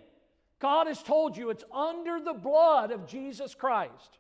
God 0.59 0.87
has 0.87 1.01
told 1.01 1.37
you 1.37 1.49
it's 1.49 1.63
under 1.73 2.19
the 2.19 2.33
blood 2.33 2.91
of 2.91 3.07
Jesus 3.07 3.55
Christ. 3.55 4.19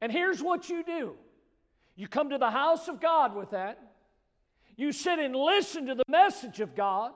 And 0.00 0.12
here's 0.12 0.42
what 0.42 0.68
you 0.68 0.84
do 0.84 1.14
you 1.96 2.06
come 2.06 2.30
to 2.30 2.38
the 2.38 2.50
house 2.50 2.86
of 2.86 3.00
God 3.00 3.34
with 3.34 3.50
that, 3.50 3.80
you 4.76 4.92
sit 4.92 5.18
and 5.18 5.34
listen 5.34 5.86
to 5.86 5.96
the 5.96 6.04
message 6.08 6.60
of 6.60 6.76
God, 6.76 7.10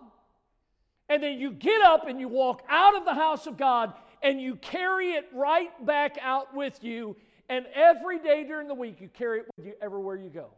and 1.09 1.22
then 1.22 1.38
you 1.38 1.53
get 1.53 1.82
up 1.82 2.09
and 2.09 2.18
you 2.18 2.26
walk 2.26 2.62
out 2.68 2.96
of 2.96 3.05
the 3.05 3.14
house 3.14 3.46
of 3.46 3.57
God 3.57 3.92
and 4.22 4.40
you 4.40 4.57
carry 4.57 5.12
it 5.12 5.26
right 5.32 5.70
back 5.84 6.16
out 6.20 6.55
with 6.55 6.82
you. 6.82 7.16
And 7.48 7.66
every 7.74 8.18
day 8.18 8.44
during 8.44 8.66
the 8.66 8.74
week, 8.74 9.00
you 9.00 9.09
carry 9.09 9.40
it 9.40 9.46
with 9.57 9.66
you 9.66 9.74
everywhere 9.82 10.16
you 10.16 10.30
go. 10.30 10.48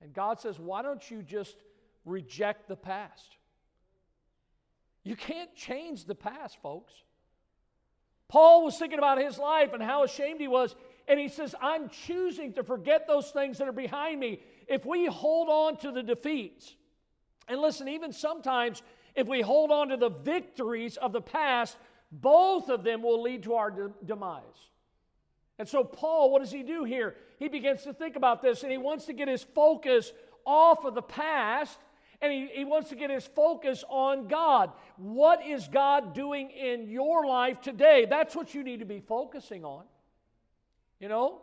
And 0.00 0.12
God 0.14 0.40
says, 0.40 0.58
why 0.58 0.82
don't 0.82 1.08
you 1.10 1.22
just 1.22 1.56
reject 2.04 2.68
the 2.68 2.76
past? 2.76 3.36
You 5.04 5.16
can't 5.16 5.54
change 5.54 6.04
the 6.04 6.14
past, 6.14 6.60
folks. 6.62 6.92
Paul 8.28 8.64
was 8.64 8.78
thinking 8.78 8.98
about 8.98 9.18
his 9.18 9.38
life 9.38 9.72
and 9.72 9.82
how 9.82 10.04
ashamed 10.04 10.40
he 10.40 10.48
was. 10.48 10.74
And 11.08 11.18
he 11.18 11.28
says, 11.28 11.54
I'm 11.60 11.88
choosing 11.88 12.54
to 12.54 12.62
forget 12.62 13.06
those 13.06 13.30
things 13.30 13.58
that 13.58 13.68
are 13.68 13.72
behind 13.72 14.20
me. 14.20 14.40
If 14.68 14.86
we 14.86 15.06
hold 15.06 15.48
on 15.48 15.76
to 15.78 15.90
the 15.90 16.02
defeats, 16.02 16.74
and 17.48 17.60
listen, 17.60 17.88
even 17.88 18.12
sometimes 18.12 18.82
if 19.14 19.26
we 19.26 19.40
hold 19.40 19.70
on 19.70 19.88
to 19.88 19.96
the 19.96 20.08
victories 20.08 20.96
of 20.96 21.12
the 21.12 21.20
past, 21.20 21.76
both 22.10 22.68
of 22.68 22.84
them 22.84 23.02
will 23.02 23.20
lead 23.20 23.42
to 23.42 23.54
our 23.54 23.70
de- 23.70 23.92
demise. 24.04 24.42
And 25.58 25.68
so, 25.68 25.84
Paul, 25.84 26.30
what 26.30 26.40
does 26.40 26.52
he 26.52 26.62
do 26.62 26.84
here? 26.84 27.16
He 27.38 27.48
begins 27.48 27.82
to 27.82 27.92
think 27.92 28.16
about 28.16 28.40
this 28.40 28.62
and 28.62 28.72
he 28.72 28.78
wants 28.78 29.06
to 29.06 29.12
get 29.12 29.28
his 29.28 29.42
focus 29.42 30.12
off 30.46 30.84
of 30.84 30.94
the 30.94 31.02
past 31.02 31.78
and 32.22 32.32
he, 32.32 32.48
he 32.54 32.64
wants 32.64 32.88
to 32.90 32.96
get 32.96 33.10
his 33.10 33.26
focus 33.26 33.84
on 33.88 34.28
God. 34.28 34.70
What 34.96 35.44
is 35.44 35.66
God 35.66 36.14
doing 36.14 36.50
in 36.50 36.88
your 36.88 37.26
life 37.26 37.60
today? 37.60 38.06
That's 38.08 38.36
what 38.36 38.54
you 38.54 38.62
need 38.62 38.78
to 38.78 38.86
be 38.86 39.00
focusing 39.00 39.64
on. 39.64 39.84
You 41.00 41.08
know? 41.08 41.42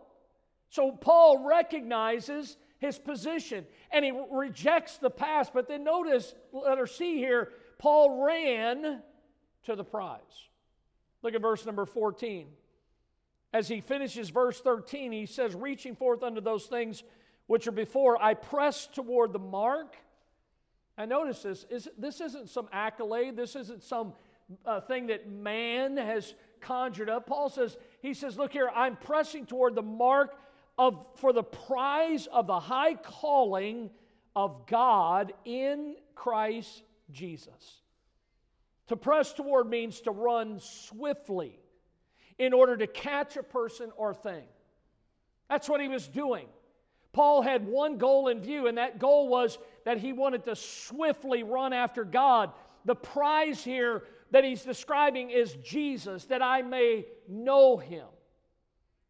So, 0.69 0.91
Paul 0.91 1.45
recognizes 1.45 2.55
his 2.77 2.97
position 2.97 3.65
and 3.91 4.05
he 4.05 4.13
rejects 4.31 4.97
the 4.97 5.09
past. 5.09 5.53
But 5.53 5.67
then 5.67 5.83
notice, 5.83 6.33
let 6.53 6.77
her 6.77 6.87
see 6.87 7.17
here, 7.17 7.49
Paul 7.77 8.23
ran 8.23 9.01
to 9.65 9.75
the 9.75 9.83
prize. 9.83 10.21
Look 11.21 11.35
at 11.35 11.41
verse 11.41 11.65
number 11.65 11.85
14. 11.85 12.47
As 13.51 13.67
he 13.67 13.81
finishes 13.81 14.29
verse 14.29 14.61
13, 14.61 15.11
he 15.11 15.25
says, 15.25 15.55
Reaching 15.55 15.95
forth 15.95 16.23
unto 16.23 16.39
those 16.39 16.67
things 16.67 17.03
which 17.47 17.67
are 17.67 17.73
before, 17.73 18.21
I 18.21 18.35
press 18.35 18.87
toward 18.87 19.33
the 19.33 19.39
mark. 19.39 19.97
And 20.99 21.09
notice 21.09 21.41
this, 21.43 21.65
is, 21.69 21.87
this 21.97 22.19
isn't 22.19 22.49
some 22.49 22.67
accolade, 22.73 23.37
this 23.37 23.55
isn't 23.55 23.83
some 23.83 24.11
uh, 24.65 24.81
thing 24.81 25.07
that 25.07 25.29
man 25.29 25.95
has 25.95 26.33
conjured 26.59 27.09
up. 27.09 27.25
Paul 27.25 27.49
says, 27.49 27.77
he 28.01 28.13
says, 28.13 28.37
Look 28.37 28.51
here, 28.51 28.69
I'm 28.75 28.97
pressing 28.97 29.45
toward 29.45 29.75
the 29.75 29.81
mark 29.81 30.35
of 30.77 31.05
for 31.15 31.31
the 31.31 31.43
prize 31.43 32.27
of 32.27 32.47
the 32.47 32.59
high 32.59 32.95
calling 32.95 33.89
of 34.35 34.67
God 34.67 35.31
in 35.45 35.95
Christ 36.15 36.83
Jesus. 37.11 37.81
To 38.87 38.97
press 38.97 39.31
toward 39.31 39.69
means 39.69 40.01
to 40.01 40.11
run 40.11 40.59
swiftly 40.59 41.57
in 42.37 42.51
order 42.51 42.75
to 42.75 42.87
catch 42.87 43.37
a 43.37 43.43
person 43.43 43.91
or 43.95 44.13
thing. 44.13 44.43
That's 45.49 45.69
what 45.69 45.79
he 45.79 45.87
was 45.87 46.09
doing. 46.09 46.47
Paul 47.11 47.41
had 47.41 47.65
one 47.65 47.97
goal 47.97 48.27
in 48.27 48.41
view, 48.41 48.67
and 48.67 48.77
that 48.77 48.99
goal 48.99 49.27
was 49.27 49.57
that 49.85 49.97
he 49.97 50.13
wanted 50.13 50.45
to 50.45 50.55
swiftly 50.55 51.43
run 51.43 51.73
after 51.73 52.03
God. 52.03 52.51
The 52.85 52.95
prize 52.95 53.63
here 53.63 54.03
that 54.31 54.43
he's 54.43 54.63
describing 54.63 55.29
is 55.29 55.53
Jesus, 55.63 56.25
that 56.25 56.41
I 56.41 56.61
may 56.61 57.05
know 57.27 57.77
him. 57.77 58.05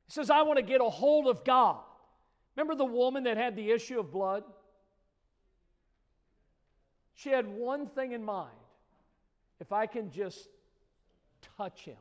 He 0.07 0.13
says, 0.13 0.30
I 0.30 0.41
want 0.43 0.57
to 0.57 0.63
get 0.63 0.82
a 0.82 0.89
hold 0.89 1.28
of 1.28 1.43
God. 1.43 1.78
Remember 2.55 2.76
the 2.76 2.86
woman 2.86 3.24
that 3.24 3.38
had 3.38 3.55
the 3.55 3.72
issue 3.72 3.99
of 3.99 4.11
blood? 4.11 4.43
She 7.15 7.30
had 7.30 7.47
one 7.47 7.88
thing 7.88 8.13
in 8.13 8.24
mind 8.24 8.49
if 9.59 9.72
I 9.72 9.86
can 9.86 10.09
just 10.09 10.47
touch 11.57 11.82
him. 11.82 11.97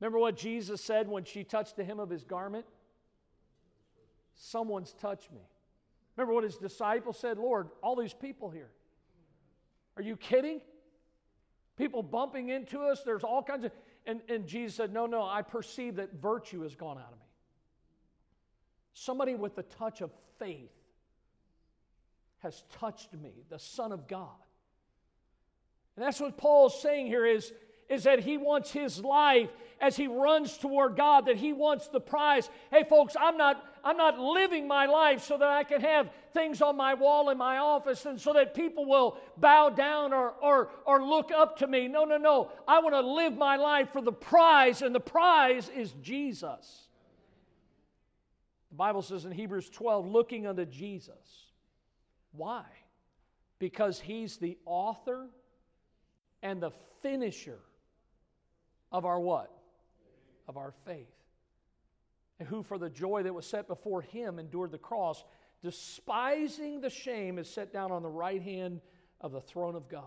Remember 0.00 0.18
what 0.18 0.36
Jesus 0.36 0.80
said 0.80 1.08
when 1.08 1.24
she 1.24 1.44
touched 1.44 1.76
the 1.76 1.84
hem 1.84 1.98
of 2.00 2.08
his 2.08 2.24
garment? 2.24 2.64
Someone's 4.34 4.94
touched 4.94 5.30
me. 5.32 5.40
Remember 6.16 6.34
what 6.34 6.44
his 6.44 6.56
disciples 6.56 7.18
said? 7.18 7.38
Lord, 7.38 7.68
all 7.82 7.96
these 7.96 8.14
people 8.14 8.50
here. 8.50 8.70
Are 9.96 10.02
you 10.02 10.16
kidding? 10.16 10.60
People 11.76 12.02
bumping 12.02 12.50
into 12.50 12.80
us, 12.80 13.02
there's 13.04 13.24
all 13.24 13.42
kinds 13.42 13.64
of. 13.64 13.72
And, 14.06 14.20
and 14.28 14.46
Jesus 14.46 14.76
said, 14.76 14.92
No, 14.92 15.06
no, 15.06 15.22
I 15.22 15.42
perceive 15.42 15.96
that 15.96 16.14
virtue 16.14 16.62
has 16.62 16.74
gone 16.74 16.98
out 16.98 17.12
of 17.12 17.18
me. 17.18 17.24
Somebody 18.92 19.34
with 19.34 19.56
the 19.56 19.62
touch 19.62 20.00
of 20.00 20.10
faith 20.38 20.70
has 22.38 22.64
touched 22.78 23.12
me, 23.14 23.44
the 23.48 23.58
Son 23.58 23.92
of 23.92 24.08
God. 24.08 24.28
And 25.96 26.04
that's 26.04 26.20
what 26.20 26.36
Paul's 26.36 26.80
saying 26.80 27.06
here 27.06 27.26
is 27.26 27.52
is 27.90 28.04
that 28.04 28.20
he 28.20 28.38
wants 28.38 28.70
his 28.70 29.00
life 29.00 29.50
as 29.80 29.96
he 29.96 30.06
runs 30.06 30.56
toward 30.56 30.96
God, 30.96 31.26
that 31.26 31.36
he 31.36 31.52
wants 31.52 31.88
the 31.88 32.00
prize. 32.00 32.48
Hey, 32.70 32.84
folks, 32.88 33.16
I'm 33.20 33.36
not, 33.36 33.62
I'm 33.84 33.96
not 33.96 34.18
living 34.18 34.68
my 34.68 34.86
life 34.86 35.24
so 35.24 35.38
that 35.38 35.48
I 35.48 35.64
can 35.64 35.80
have 35.80 36.10
things 36.32 36.62
on 36.62 36.76
my 36.76 36.94
wall 36.94 37.30
in 37.30 37.38
my 37.38 37.58
office 37.58 38.06
and 38.06 38.20
so 38.20 38.32
that 38.34 38.54
people 38.54 38.86
will 38.86 39.18
bow 39.36 39.70
down 39.70 40.12
or, 40.12 40.30
or, 40.42 40.70
or 40.84 41.04
look 41.04 41.30
up 41.32 41.58
to 41.58 41.66
me. 41.66 41.88
No, 41.88 42.04
no, 42.04 42.16
no. 42.16 42.50
I 42.68 42.80
want 42.80 42.94
to 42.94 43.00
live 43.00 43.36
my 43.36 43.56
life 43.56 43.92
for 43.92 44.02
the 44.02 44.12
prize, 44.12 44.82
and 44.82 44.94
the 44.94 45.00
prize 45.00 45.68
is 45.68 45.92
Jesus. 46.02 46.88
The 48.70 48.76
Bible 48.76 49.02
says 49.02 49.24
in 49.24 49.32
Hebrews 49.32 49.68
12, 49.70 50.06
looking 50.06 50.46
unto 50.46 50.64
Jesus. 50.64 51.50
Why? 52.32 52.64
Because 53.58 54.00
he's 54.00 54.36
the 54.36 54.56
author 54.64 55.28
and 56.42 56.62
the 56.62 56.70
finisher 57.02 57.58
of 58.92 59.04
our 59.04 59.20
what? 59.20 59.50
Of 60.48 60.56
our 60.56 60.72
faith. 60.84 61.06
Who, 62.48 62.62
for 62.62 62.78
the 62.78 62.90
joy 62.90 63.22
that 63.22 63.34
was 63.34 63.46
set 63.46 63.68
before 63.68 64.00
him, 64.02 64.38
endured 64.38 64.72
the 64.72 64.78
cross, 64.78 65.24
despising 65.62 66.80
the 66.80 66.90
shame, 66.90 67.38
is 67.38 67.48
set 67.48 67.72
down 67.72 67.92
on 67.92 68.02
the 68.02 68.08
right 68.08 68.42
hand 68.42 68.80
of 69.20 69.32
the 69.32 69.40
throne 69.40 69.76
of 69.76 69.88
God. 69.88 70.04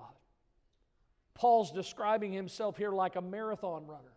Paul's 1.36 1.72
describing 1.72 2.32
himself 2.32 2.78
here 2.78 2.92
like 2.92 3.16
a 3.16 3.22
marathon 3.22 3.86
runner. 3.86 4.14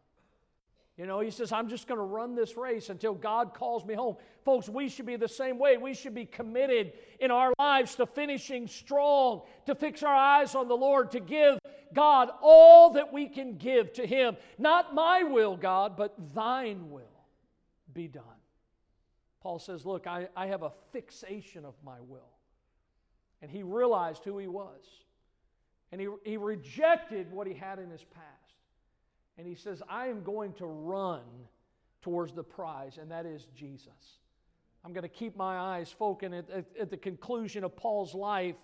You 0.96 1.06
know, 1.06 1.20
he 1.20 1.30
says, 1.30 1.52
I'm 1.52 1.68
just 1.68 1.86
going 1.86 1.98
to 1.98 2.04
run 2.04 2.34
this 2.34 2.56
race 2.56 2.88
until 2.88 3.12
God 3.12 3.52
calls 3.52 3.84
me 3.84 3.92
home. 3.92 4.16
Folks, 4.46 4.66
we 4.66 4.88
should 4.88 5.04
be 5.04 5.16
the 5.16 5.28
same 5.28 5.58
way. 5.58 5.76
We 5.76 5.92
should 5.92 6.14
be 6.14 6.24
committed 6.24 6.94
in 7.20 7.30
our 7.30 7.52
lives 7.58 7.96
to 7.96 8.06
finishing 8.06 8.66
strong, 8.66 9.42
to 9.66 9.74
fix 9.74 10.02
our 10.02 10.14
eyes 10.14 10.54
on 10.54 10.68
the 10.68 10.76
Lord, 10.76 11.10
to 11.10 11.20
give 11.20 11.58
God 11.92 12.30
all 12.40 12.94
that 12.94 13.12
we 13.12 13.28
can 13.28 13.58
give 13.58 13.92
to 13.94 14.06
Him. 14.06 14.38
Not 14.56 14.94
my 14.94 15.22
will, 15.22 15.54
God, 15.54 15.98
but 15.98 16.14
thine 16.34 16.90
will 16.90 17.15
be 17.97 18.07
done. 18.07 18.22
Paul 19.40 19.59
says, 19.59 19.84
Look, 19.84 20.07
I, 20.07 20.28
I 20.36 20.47
have 20.47 20.62
a 20.62 20.72
fixation 20.92 21.64
of 21.64 21.74
my 21.84 22.01
will. 22.01 22.30
And 23.42 23.51
he 23.51 23.62
realized 23.62 24.22
who 24.24 24.38
he 24.38 24.47
was. 24.47 24.82
And 25.92 26.01
he, 26.01 26.09
he 26.24 26.36
rejected 26.36 27.30
what 27.32 27.47
he 27.47 27.55
had 27.55 27.78
in 27.78 27.90
his 27.90 28.05
past. 28.05 28.26
And 29.38 29.47
he 29.47 29.55
says, 29.55 29.82
I 29.88 30.09
am 30.09 30.22
going 30.22 30.53
to 30.55 30.66
run 30.66 31.22
towards 32.03 32.32
the 32.32 32.42
prize, 32.42 32.99
and 32.99 33.11
that 33.11 33.26
is 33.26 33.47
Jesus. 33.55 34.20
I'm 34.84 34.92
going 34.92 35.03
to 35.03 35.09
keep 35.09 35.36
my 35.36 35.59
eyes 35.59 35.94
focused 35.97 36.32
at, 36.32 36.51
at, 36.51 36.64
at, 36.80 36.90
the 36.90 36.97
conclusion 36.97 37.64
of 37.64 37.76
Paul's 37.76 38.14
life. 38.14 38.55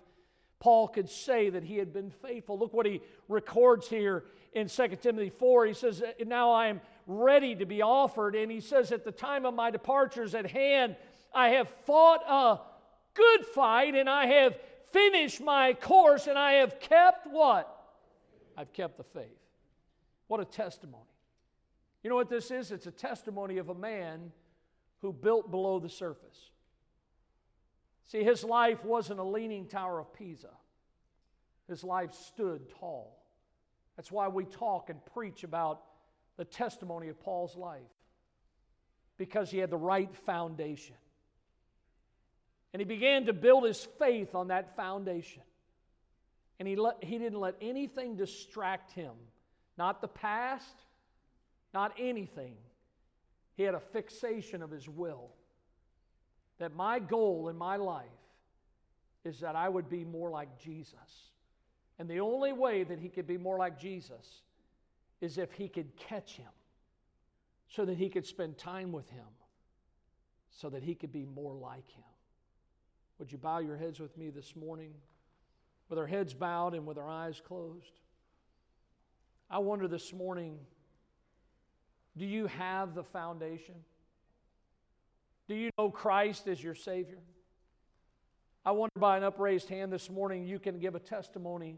Paul 0.63 0.87
could 0.87 1.09
say 1.09 1.49
that 1.49 1.65
he 1.65 1.75
had 1.75 1.91
been 1.91 2.09
faithful. 2.09 2.57
Look 2.57 2.73
what 2.73 2.85
he 2.85 3.01
records 3.27 3.89
here 3.89 4.23
in 4.53 4.69
2 4.69 4.87
Timothy 5.01 5.29
4. 5.29 5.65
He 5.65 5.73
says, 5.73 6.01
Now 6.25 6.53
I 6.53 6.67
am 6.67 6.79
ready 7.05 7.53
to 7.57 7.65
be 7.65 7.81
offered. 7.81 8.33
And 8.33 8.49
he 8.49 8.61
says, 8.61 8.93
At 8.93 9.03
the 9.03 9.11
time 9.11 9.45
of 9.45 9.53
my 9.53 9.71
departure 9.71 10.23
is 10.23 10.33
at 10.33 10.49
hand, 10.49 10.95
I 11.35 11.49
have 11.49 11.67
fought 11.85 12.21
a 12.25 12.61
good 13.13 13.45
fight, 13.47 13.93
and 13.93 14.09
I 14.09 14.25
have 14.25 14.55
finished 14.93 15.41
my 15.41 15.73
course, 15.73 16.27
and 16.27 16.39
I 16.39 16.53
have 16.53 16.79
kept 16.79 17.27
what? 17.27 17.69
I've 18.55 18.71
kept 18.71 18.95
the 18.95 19.03
faith. 19.03 19.37
What 20.27 20.39
a 20.39 20.45
testimony. 20.45 21.03
You 22.03 22.09
know 22.09 22.15
what 22.15 22.29
this 22.29 22.51
is? 22.51 22.71
It's 22.71 22.87
a 22.87 22.91
testimony 22.91 23.57
of 23.57 23.67
a 23.67 23.75
man 23.75 24.31
who 25.01 25.11
built 25.11 25.51
below 25.51 25.79
the 25.79 25.89
surface. 25.89 26.51
See, 28.07 28.23
his 28.23 28.43
life 28.43 28.83
wasn't 28.83 29.19
a 29.19 29.23
leaning 29.23 29.67
tower 29.67 29.99
of 29.99 30.13
Pisa, 30.13 30.51
his 31.67 31.83
life 31.83 32.13
stood 32.13 32.69
tall. 32.79 33.19
That's 33.95 34.11
why 34.11 34.27
we 34.27 34.45
talk 34.45 34.89
and 34.89 34.99
preach 35.13 35.43
about 35.43 35.81
the 36.37 36.45
testimony 36.45 37.09
of 37.09 37.19
Paul's 37.19 37.55
life, 37.55 37.81
because 39.17 39.51
he 39.51 39.59
had 39.59 39.69
the 39.69 39.77
right 39.77 40.13
foundation. 40.25 40.95
And 42.73 42.81
he 42.81 42.85
began 42.85 43.27
to 43.27 43.33
build 43.33 43.65
his 43.65 43.87
faith 43.99 44.33
on 44.33 44.47
that 44.47 44.75
foundation. 44.75 45.43
And 46.57 46.67
he, 46.67 46.75
let, 46.75 47.03
he 47.03 47.19
didn't 47.19 47.39
let 47.39 47.55
anything 47.61 48.15
distract 48.15 48.93
him 48.93 49.11
not 49.77 50.01
the 50.01 50.07
past, 50.07 50.75
not 51.73 51.93
anything. 51.99 52.55
He 53.55 53.63
had 53.63 53.75
a 53.75 53.79
fixation 53.79 54.61
of 54.61 54.71
his 54.71 54.87
will. 54.87 55.31
That 56.59 56.75
my 56.75 56.99
goal 56.99 57.49
in 57.49 57.57
my 57.57 57.75
life 57.77 58.05
is 59.25 59.39
that 59.39 59.55
I 59.55 59.69
would 59.69 59.89
be 59.89 60.03
more 60.03 60.29
like 60.29 60.59
Jesus. 60.59 61.31
And 61.99 62.09
the 62.09 62.19
only 62.19 62.53
way 62.53 62.83
that 62.83 62.99
he 62.99 63.09
could 63.09 63.27
be 63.27 63.37
more 63.37 63.57
like 63.57 63.79
Jesus 63.79 64.41
is 65.21 65.37
if 65.37 65.51
he 65.53 65.67
could 65.67 65.95
catch 65.95 66.33
him, 66.33 66.51
so 67.67 67.85
that 67.85 67.97
he 67.97 68.09
could 68.09 68.25
spend 68.25 68.57
time 68.57 68.91
with 68.91 69.09
him, 69.09 69.25
so 70.51 70.69
that 70.69 70.83
he 70.83 70.95
could 70.95 71.11
be 71.11 71.25
more 71.25 71.53
like 71.53 71.89
him. 71.91 72.03
Would 73.19 73.31
you 73.31 73.37
bow 73.37 73.59
your 73.59 73.77
heads 73.77 73.99
with 73.99 74.17
me 74.17 74.29
this 74.29 74.55
morning? 74.55 74.93
With 75.89 75.99
our 75.99 76.07
heads 76.07 76.33
bowed 76.33 76.73
and 76.73 76.85
with 76.85 76.97
our 76.97 77.07
eyes 77.07 77.41
closed. 77.45 78.01
I 79.49 79.59
wonder 79.59 79.87
this 79.87 80.11
morning 80.11 80.57
do 82.17 82.25
you 82.25 82.47
have 82.47 82.93
the 82.93 83.03
foundation? 83.03 83.75
Do 85.47 85.55
you 85.55 85.69
know 85.77 85.89
Christ 85.89 86.47
as 86.47 86.63
your 86.63 86.75
Savior? 86.75 87.19
I 88.65 88.71
wonder 88.71 88.97
by 88.97 89.17
an 89.17 89.23
upraised 89.23 89.67
hand 89.67 89.91
this 89.91 90.09
morning 90.09 90.45
you 90.45 90.57
can 90.57 90.79
give 90.79 90.95
a 90.95 90.99
testimony. 90.99 91.77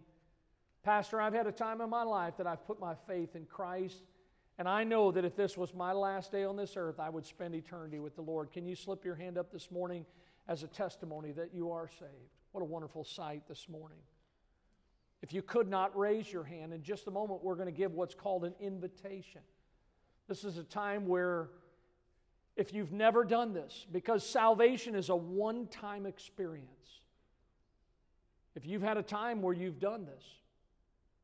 Pastor, 0.84 1.20
I've 1.20 1.34
had 1.34 1.48
a 1.48 1.52
time 1.52 1.82
in 1.82 1.90
my 1.90 2.04
life 2.04 2.38
that 2.38 2.46
I've 2.46 2.64
put 2.68 2.80
my 2.80 2.94
faith 3.08 3.36
in 3.36 3.46
Christ, 3.46 4.04
and 4.60 4.70
I 4.70 4.84
know 4.84 5.12
that 5.12 5.26
if 5.26 5.36
this 5.36 5.58
was 5.58 5.74
my 5.74 5.94
last 5.94 6.32
day 6.32 6.44
on 6.44 6.56
this 6.56 6.78
earth, 6.78 7.00
I 7.00 7.10
would 7.10 7.26
spend 7.26 7.56
eternity 7.56 8.00
with 8.00 8.16
the 8.16 8.22
Lord. 8.22 8.52
Can 8.52 8.68
you 8.68 8.76
slip 8.76 9.04
your 9.04 9.16
hand 9.16 9.38
up 9.38 9.52
this 9.52 9.72
morning 9.72 10.06
as 10.48 10.62
a 10.62 10.68
testimony 10.68 11.32
that 11.32 11.56
you 11.56 11.72
are 11.72 11.90
saved? 11.90 12.12
What 12.52 12.62
a 12.62 12.66
wonderful 12.66 13.04
sight 13.04 13.48
this 13.48 13.68
morning. 13.68 13.98
If 15.24 15.34
you 15.34 15.42
could 15.42 15.68
not 15.68 15.98
raise 15.98 16.32
your 16.32 16.44
hand, 16.44 16.72
in 16.72 16.84
just 16.84 17.08
a 17.08 17.12
moment, 17.12 17.44
we're 17.44 17.56
going 17.56 17.66
to 17.66 17.72
give 17.72 17.94
what's 17.94 18.14
called 18.14 18.46
an 18.46 18.54
invitation. 18.60 19.42
This 20.28 20.44
is 20.44 20.60
a 20.60 20.64
time 20.64 21.08
where, 21.08 21.50
if 22.56 22.74
you've 22.74 22.92
never 22.92 23.24
done 23.24 23.54
this, 23.54 23.86
because 23.92 24.26
salvation 24.26 24.96
is 24.96 25.10
a 25.10 25.16
one 25.16 25.68
time 25.68 26.06
experience, 26.06 26.70
if 28.56 28.66
you've 28.66 28.82
had 28.82 28.98
a 28.98 29.04
time 29.04 29.42
where 29.42 29.54
you've 29.54 29.80
done 29.80 30.06
this, 30.06 30.24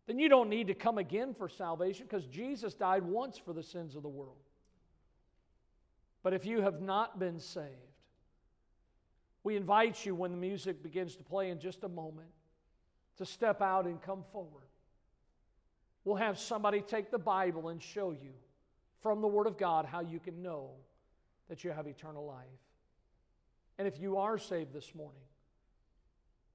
then 0.07 0.19
you 0.19 0.27
don't 0.27 0.49
need 0.49 0.67
to 0.67 0.73
come 0.73 0.97
again 0.97 1.33
for 1.33 1.47
salvation 1.47 2.05
because 2.05 2.25
Jesus 2.25 2.73
died 2.73 3.03
once 3.03 3.37
for 3.37 3.53
the 3.53 3.63
sins 3.63 3.95
of 3.95 4.03
the 4.03 4.09
world. 4.09 4.35
But 6.23 6.33
if 6.33 6.45
you 6.45 6.61
have 6.61 6.81
not 6.81 7.17
been 7.17 7.39
saved, 7.39 7.67
we 9.43 9.55
invite 9.55 10.05
you 10.05 10.13
when 10.13 10.31
the 10.31 10.37
music 10.37 10.83
begins 10.83 11.15
to 11.15 11.23
play 11.23 11.49
in 11.49 11.59
just 11.59 11.83
a 11.83 11.89
moment 11.89 12.27
to 13.17 13.25
step 13.25 13.61
out 13.61 13.85
and 13.85 14.01
come 14.01 14.23
forward. 14.31 14.65
We'll 16.03 16.17
have 16.17 16.37
somebody 16.37 16.81
take 16.81 17.09
the 17.09 17.17
Bible 17.17 17.69
and 17.69 17.81
show 17.81 18.11
you 18.11 18.33
from 19.01 19.21
the 19.21 19.27
Word 19.27 19.47
of 19.47 19.57
God 19.57 19.85
how 19.85 20.01
you 20.01 20.19
can 20.19 20.43
know 20.43 20.71
that 21.51 21.65
you 21.65 21.71
have 21.71 21.85
eternal 21.85 22.25
life. 22.25 22.45
And 23.77 23.85
if 23.85 23.99
you 23.99 24.15
are 24.19 24.37
saved 24.37 24.71
this 24.71 24.95
morning, 24.95 25.21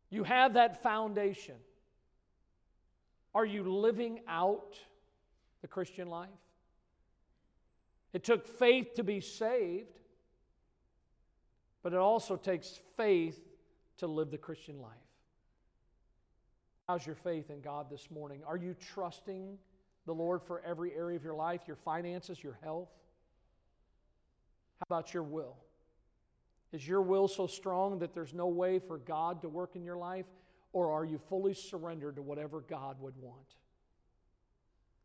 you 0.09 0.25
have 0.25 0.55
that 0.55 0.83
foundation. 0.83 1.57
Are 3.35 3.45
you 3.45 3.63
living 3.63 4.21
out 4.27 4.79
the 5.61 5.69
Christian 5.69 6.09
life? 6.09 6.31
It 8.15 8.25
took 8.25 8.47
faith 8.47 8.95
to 8.95 9.05
be 9.05 9.21
saved, 9.21 9.99
but 11.83 11.93
it 11.93 11.99
also 11.99 12.37
takes 12.37 12.81
faith 12.97 13.39
to 13.99 14.07
live 14.07 14.31
the 14.31 14.39
Christian 14.39 14.81
life. 14.81 14.93
How's 16.89 17.05
your 17.05 17.17
faith 17.17 17.51
in 17.51 17.61
God 17.61 17.91
this 17.91 18.11
morning? 18.11 18.41
Are 18.47 18.57
you 18.57 18.75
trusting 18.95 19.59
the 20.07 20.15
Lord 20.15 20.41
for 20.43 20.63
every 20.65 20.95
area 20.95 21.17
of 21.19 21.23
your 21.23 21.35
life, 21.35 21.65
your 21.67 21.77
finances, 21.77 22.43
your 22.43 22.59
health? 22.63 22.89
How 24.79 24.85
about 24.87 25.15
your 25.15 25.23
will? 25.23 25.57
Is 26.73 26.87
your 26.87 27.03
will 27.03 27.29
so 27.29 27.47
strong 27.47 27.99
that 28.01 28.15
there's 28.15 28.35
no 28.35 28.49
way 28.49 28.79
for 28.79 28.99
God 28.99 29.41
to 29.43 29.49
work 29.49 29.77
in 29.77 29.85
your 29.85 29.97
life? 29.97 30.27
Or 30.73 30.93
are 30.93 31.05
you 31.05 31.19
fully 31.19 31.55
surrendered 31.55 32.17
to 32.17 32.23
whatever 32.23 32.61
God 32.61 33.01
would 33.01 33.17
want? 33.17 33.55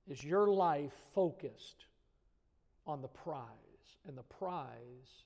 Is 0.09 0.23
your 0.23 0.47
life 0.47 0.91
focused 1.13 1.85
on 2.85 3.01
the 3.01 3.07
prize? 3.07 3.47
And 4.07 4.17
the 4.17 4.23
prize 4.23 5.23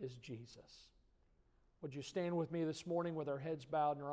is 0.00 0.16
Jesus. 0.16 0.88
Would 1.80 1.94
you 1.94 2.02
stand 2.02 2.36
with 2.36 2.52
me 2.52 2.64
this 2.64 2.86
morning 2.86 3.14
with 3.14 3.28
our 3.28 3.38
heads 3.38 3.64
bowed 3.64 3.96
and 3.96 4.04
our 4.04 4.08
eyes? 4.08 4.10